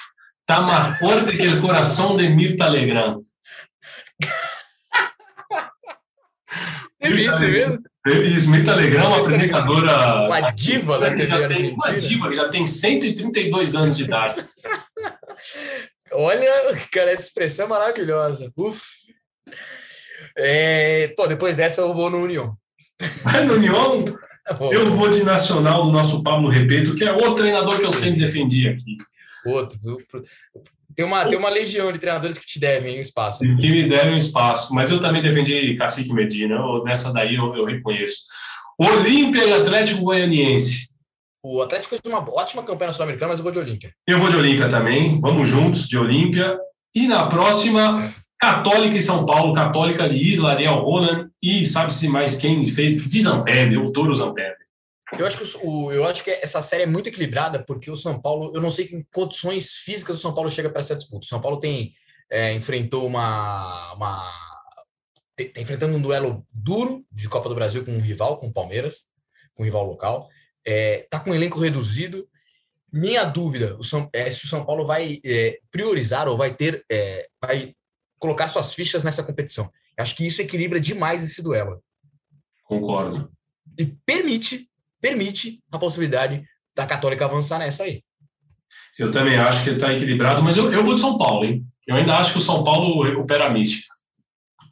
tá 0.45 0.62
mais 0.62 0.97
forte 0.97 1.36
que 1.38 1.47
o 1.47 1.62
coração 1.62 2.15
de 2.15 2.29
Mirta 2.29 2.69
Legrand. 2.69 3.21
Teve 7.01 7.19
isso 7.27 7.41
mesmo? 7.41 7.79
Teve 8.06 8.76
Legrand, 8.76 9.08
uma 9.08 9.20
apresentadora. 9.22 10.28
Uma 10.28 10.52
diva 10.52 11.00
da 11.00 11.10
TV 11.10 11.26
já 11.28 11.48
tem, 11.48 11.72
uma 11.72 11.88
argentina. 11.88 12.08
diva 12.08 12.34
já 12.34 12.50
tem 12.50 12.68
132 12.68 13.76
anos 13.76 13.98
de 13.98 14.04
idade. 14.04 14.46
Olha, 16.13 16.52
cara, 16.91 17.12
essa 17.12 17.24
expressão 17.24 17.65
é 17.65 17.70
maravilhosa. 17.70 18.52
Uf. 18.56 18.84
É, 20.38 21.13
pô, 21.18 21.26
depois 21.26 21.56
dessa 21.56 21.82
eu 21.82 21.96
vou 21.96 22.12
no 22.12 22.20
União. 22.20 22.56
Vai 23.24 23.44
no 23.44 23.56
União, 23.56 24.06
Eu 24.72 24.91
vou 24.91 25.10
de 25.10 25.24
Nacional 25.24 25.86
do 25.86 25.91
nosso 25.91 26.22
Pablo 26.22 26.50
Repeto, 26.50 26.94
que 26.94 27.04
é 27.04 27.12
outro 27.12 27.36
treinador 27.36 27.80
que 27.80 27.86
eu 27.86 27.94
sempre 27.94 28.20
defendi 28.20 28.68
aqui. 28.68 28.98
Outro. 29.44 29.80
Tem 30.95 31.05
uma, 31.05 31.25
tem 31.27 31.38
uma 31.38 31.49
legião 31.49 31.91
de 31.91 31.99
treinadores 31.99 32.38
que 32.38 32.45
te 32.47 32.60
devem 32.60 32.97
um 32.97 33.01
espaço. 33.01 33.43
E 33.45 33.55
que 33.55 33.69
me 33.69 33.89
deram 33.89 34.13
um 34.13 34.17
espaço. 34.17 34.73
Mas 34.73 34.91
eu 34.91 34.99
também 35.01 35.21
defendi 35.21 35.75
Cacique 35.75 36.13
Medina. 36.13 36.55
eu- 36.55 36.84
nessa 36.84 37.12
daí 37.12 37.36
eu, 37.36 37.53
eu 37.55 37.65
reconheço. 37.65 38.23
Olímpia 38.79 39.43
e 39.45 39.53
Atlético 39.53 40.01
Goianiense. 40.03 40.88
O 41.43 41.62
Atlético 41.62 41.89
fez 41.89 42.01
uma 42.05 42.19
ótima 42.34 42.63
campanha 42.63 42.88
na 42.88 42.93
Sul-Americana, 42.93 43.29
mas 43.29 43.38
eu 43.39 43.43
vou 43.43 43.51
de 43.51 43.60
Olímpia. 43.60 43.91
Eu 44.08 44.19
vou 44.19 44.29
de 44.29 44.36
Olímpia 44.36 44.67
também. 44.67 45.19
Vamos 45.21 45.47
juntos 45.47 45.88
de 45.88 45.97
Olímpia. 45.97 46.58
E 46.95 47.08
na 47.08 47.27
próxima, 47.27 48.01
Católica 48.39 48.97
e 48.97 49.01
São 49.01 49.25
Paulo. 49.25 49.53
Católica 49.53 50.10
de 50.10 50.17
Isla, 50.17 50.51
Ariel 50.53 50.79
Roland. 50.79 51.27
E 51.41 51.65
sabe-se 51.65 52.08
mais 52.08 52.38
quem 52.38 52.63
fez? 52.63 53.08
De 53.08 53.21
Zampedre, 53.21 53.77
o 53.77 53.91
Toro 53.91 54.13
Zampedre. 54.15 54.64
Eu 55.18 55.26
acho, 55.26 55.38
que 55.38 55.65
o, 55.65 55.91
eu 55.91 56.06
acho 56.06 56.24
que 56.24 56.32
essa 56.32 56.62
série 56.62 56.84
é 56.84 56.88
muito 56.88 57.08
equilibrada, 57.08 57.63
porque 57.63 57.91
o 57.91 57.98
São 57.98 58.20
Paulo, 58.20 58.52
eu 58.56 58.62
não 58.62 58.72
sei 58.72 58.88
que 58.88 59.06
condições 59.13 59.74
físicas 59.74 60.18
o 60.18 60.22
São 60.22 60.34
Paulo 60.34 60.50
chega 60.50 60.70
para 60.70 60.80
essa 60.80 60.96
disputa. 60.96 61.26
O 61.26 61.28
São 61.28 61.39
Paulo 61.39 61.60
tem 61.60 61.94
é, 62.30 62.54
enfrentou 62.54 63.06
uma. 63.06 63.94
uma 63.94 64.46
está 65.38 65.60
enfrentando 65.60 65.96
um 65.96 66.02
duelo 66.02 66.46
duro 66.52 67.06
de 67.12 67.28
Copa 67.28 67.50
do 67.50 67.56
Brasil 67.56 67.84
com 67.84 67.91
um 67.91 68.02
rival, 68.02 68.39
com 68.39 68.48
o 68.48 68.54
Palmeiras, 68.54 69.10
com 69.54 69.63
um 69.63 69.65
rival 69.65 69.86
local. 69.86 70.30
Está 70.65 71.20
com 71.20 71.32
um 71.32 71.36
elenco 71.36 71.60
reduzido. 71.60 72.28
Minha 72.91 73.26
dúvida 73.26 73.76
o 73.78 73.84
São, 73.84 74.10
é 74.13 74.32
se 74.32 74.46
o 74.46 74.48
São 74.48 74.65
Paulo 74.65 74.86
vai 74.86 75.20
é, 75.24 75.60
priorizar 75.70 76.28
ou 76.28 76.38
vai 76.38 76.56
ter. 76.56 76.84
é, 76.89 77.28
vai 77.41 77.76
colocar 78.18 78.48
suas 78.48 78.74
fichas 78.74 79.04
nessa 79.04 79.24
competição. 79.24 79.72
Eu 79.98 80.02
acho 80.02 80.15
que 80.15 80.26
isso 80.26 80.41
equilibra 80.41 80.80
demais 80.80 81.24
esse 81.24 81.41
duelo 81.41 81.84
Concordo. 82.63 83.32
e 83.78 83.86
permite, 84.06 84.70
permite 85.06 85.60
a 85.72 85.78
possibilidade 85.78 86.44
da 86.76 86.88
Católica 86.88 87.26
avançar 87.26 87.60
nessa 87.60 87.84
aí. 87.84 88.02
Eu 88.98 89.12
também 89.12 89.38
acho 89.38 89.63
que 89.63 89.70
está 89.70 89.94
equilibrado, 89.94 90.41
mas 90.41 90.58
eu, 90.58 90.74
eu 90.74 90.84
vou 90.84 90.96
de 90.96 91.02
São 91.02 91.15
Paulo, 91.15 91.46
hein? 91.46 91.63
Eu 91.88 91.96
ainda 91.98 92.18
acho 92.18 92.32
que 92.32 92.39
o 92.39 92.41
São 92.41 92.63
Paulo 92.63 93.04
recupera 93.04 93.46
a 93.46 93.50
mística. 93.52 93.94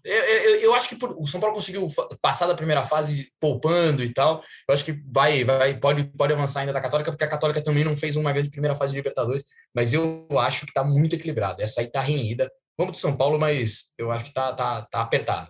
Eu, 0.04 0.24
eu, 0.24 0.56
eu 0.62 0.74
acho 0.74 0.90
que 0.90 0.96
por- 0.96 1.16
o 1.18 1.28
São 1.28 1.40
Paulo 1.40 1.54
conseguiu 1.56 1.88
passar 2.20 2.48
da 2.48 2.56
primeira 2.56 2.84
fase 2.84 3.32
poupando 3.40 4.04
e 4.04 4.12
tal. 4.12 4.42
Eu 4.68 4.74
acho 4.74 4.84
que 4.84 5.00
vai, 5.06 5.44
vai, 5.44 5.78
pode, 5.80 6.04
pode 6.06 6.34
avançar 6.34 6.62
ainda 6.62 6.74
da 6.74 6.82
Católica, 6.82 7.12
porque 7.12 7.24
a 7.24 7.30
Católica 7.30 7.62
também 7.64 7.84
não 7.84 7.96
fez 7.96 8.16
uma 8.16 8.34
grande 8.34 8.50
primeira 8.50 8.76
fase 8.76 8.92
de 8.92 8.98
Libertadores, 8.98 9.44
mas 9.76 9.94
eu 9.94 10.28
acho 10.40 10.62
que 10.62 10.72
está 10.72 10.84
muito 10.84 11.16
equilibrado. 11.16 11.62
Essa 11.62 11.82
aí 11.82 11.88
está 11.88 12.02
renhida. 12.02 12.52
Vamos 12.76 12.94
de 12.94 13.00
São 13.00 13.16
Paulo, 13.16 13.38
mas 13.38 13.94
eu 14.00 14.12
acho 14.12 14.24
que 14.24 14.32
está 14.32 14.52
tá, 14.52 14.82
tá 14.90 15.02
apertado. 15.02 15.50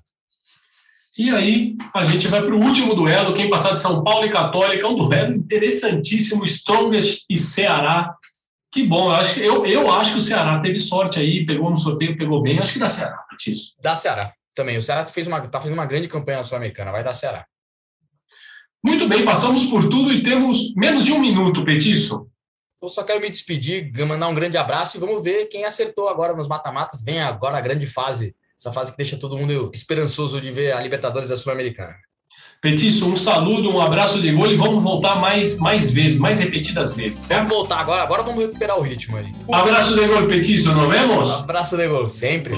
E 1.18 1.30
aí, 1.30 1.78
a 1.94 2.04
gente 2.04 2.28
vai 2.28 2.42
para 2.42 2.56
o 2.56 2.60
último 2.60 2.96
duelo. 2.96 3.34
Quem 3.36 3.50
passar 3.50 3.74
de 3.74 3.80
São 3.80 4.04
Paulo 4.04 4.26
e 4.26 4.32
Católica, 4.32 4.84
é 4.86 4.90
um 4.90 4.96
duelo 4.96 5.36
interessantíssimo. 5.36 6.44
Strongest 6.46 7.26
e 7.30 7.38
Ceará. 7.38 8.16
Que 8.72 8.84
bom, 8.84 9.06
eu 9.10 9.12
acho, 9.12 9.36
que- 9.36 9.42
eu, 9.42 9.66
eu 9.66 9.92
acho 9.92 10.14
que 10.14 10.18
o 10.18 10.22
Ceará 10.22 10.60
teve 10.60 10.80
sorte 10.80 11.20
aí, 11.20 11.46
pegou 11.46 11.70
no 11.70 11.78
sorteio, 11.78 12.18
pegou 12.18 12.42
bem. 12.42 12.60
Acho 12.60 12.74
que 12.74 12.80
dá 12.80 12.90
Ceará, 12.90 13.18
Petis. 13.30 13.76
Dá 13.80 13.94
Ceará 13.94 14.34
também. 14.56 14.78
O 14.78 14.82
Ceará 14.82 15.06
fez 15.06 15.28
uma, 15.28 15.40
tá 15.48 15.60
fazendo 15.60 15.76
uma 15.76 15.86
grande 15.86 16.08
campanha 16.08 16.40
na 16.40 16.44
Sul-Americana. 16.44 16.92
Vai 16.92 17.04
dar 17.04 17.14
Ceará. 17.14 17.46
Muito 18.84 19.08
bem, 19.08 19.24
passamos 19.24 19.66
por 19.66 19.88
tudo 19.88 20.12
e 20.12 20.24
temos 20.24 20.74
menos 20.76 21.06
de 21.06 21.14
um 21.14 21.20
minuto, 21.20 21.64
Petiço. 21.64 22.28
Eu 22.82 22.90
só 22.90 23.04
quero 23.04 23.22
me 23.22 23.30
despedir, 23.30 23.92
mandar 24.06 24.28
um 24.28 24.34
grande 24.34 24.58
abraço 24.58 24.98
e 24.98 25.00
vamos 25.00 25.24
ver 25.24 25.46
quem 25.46 25.64
acertou 25.64 26.10
agora 26.10 26.36
nos 26.36 26.50
mata-matas. 26.50 27.02
Vem 27.04 27.22
agora 27.22 27.58
a 27.58 27.62
grande 27.62 27.86
fase, 27.88 28.36
essa 28.64 28.72
fase 28.72 28.92
que 28.92 28.98
deixa 28.98 29.18
todo 29.18 29.38
mundo 29.38 29.70
esperançoso 29.74 30.40
de 30.40 30.50
ver 30.52 30.72
a 30.72 30.82
Libertadores 30.82 31.30
da 31.30 31.36
Sul-Americana. 31.36 31.96
Petiço, 32.62 33.12
um 33.12 33.16
saludo, 33.16 33.70
um 33.70 33.82
abraço 33.82 34.22
de 34.22 34.32
gol 34.32 34.50
e 34.50 34.56
vamos 34.56 34.82
voltar 34.82 35.18
mais, 35.18 35.60
mais 35.60 35.92
vezes, 35.92 36.18
mais 36.18 36.40
repetidas 36.40 36.96
vezes, 36.96 37.28
Vamos 37.28 37.28
certo? 37.28 37.50
voltar 37.50 37.80
agora, 37.80 38.04
agora 38.04 38.24
vamos 38.24 38.42
recuperar 38.42 38.80
o 38.80 38.82
ritmo 38.82 39.18
aí. 39.18 39.34
Abraço 39.52 39.94
de 39.94 40.08
gol, 40.08 40.28
Petiço, 40.28 40.74
nos 40.74 40.88
vemos? 40.88 41.30
Abraço, 41.30 41.76
Nego, 41.76 42.10
sempre. 42.10 42.54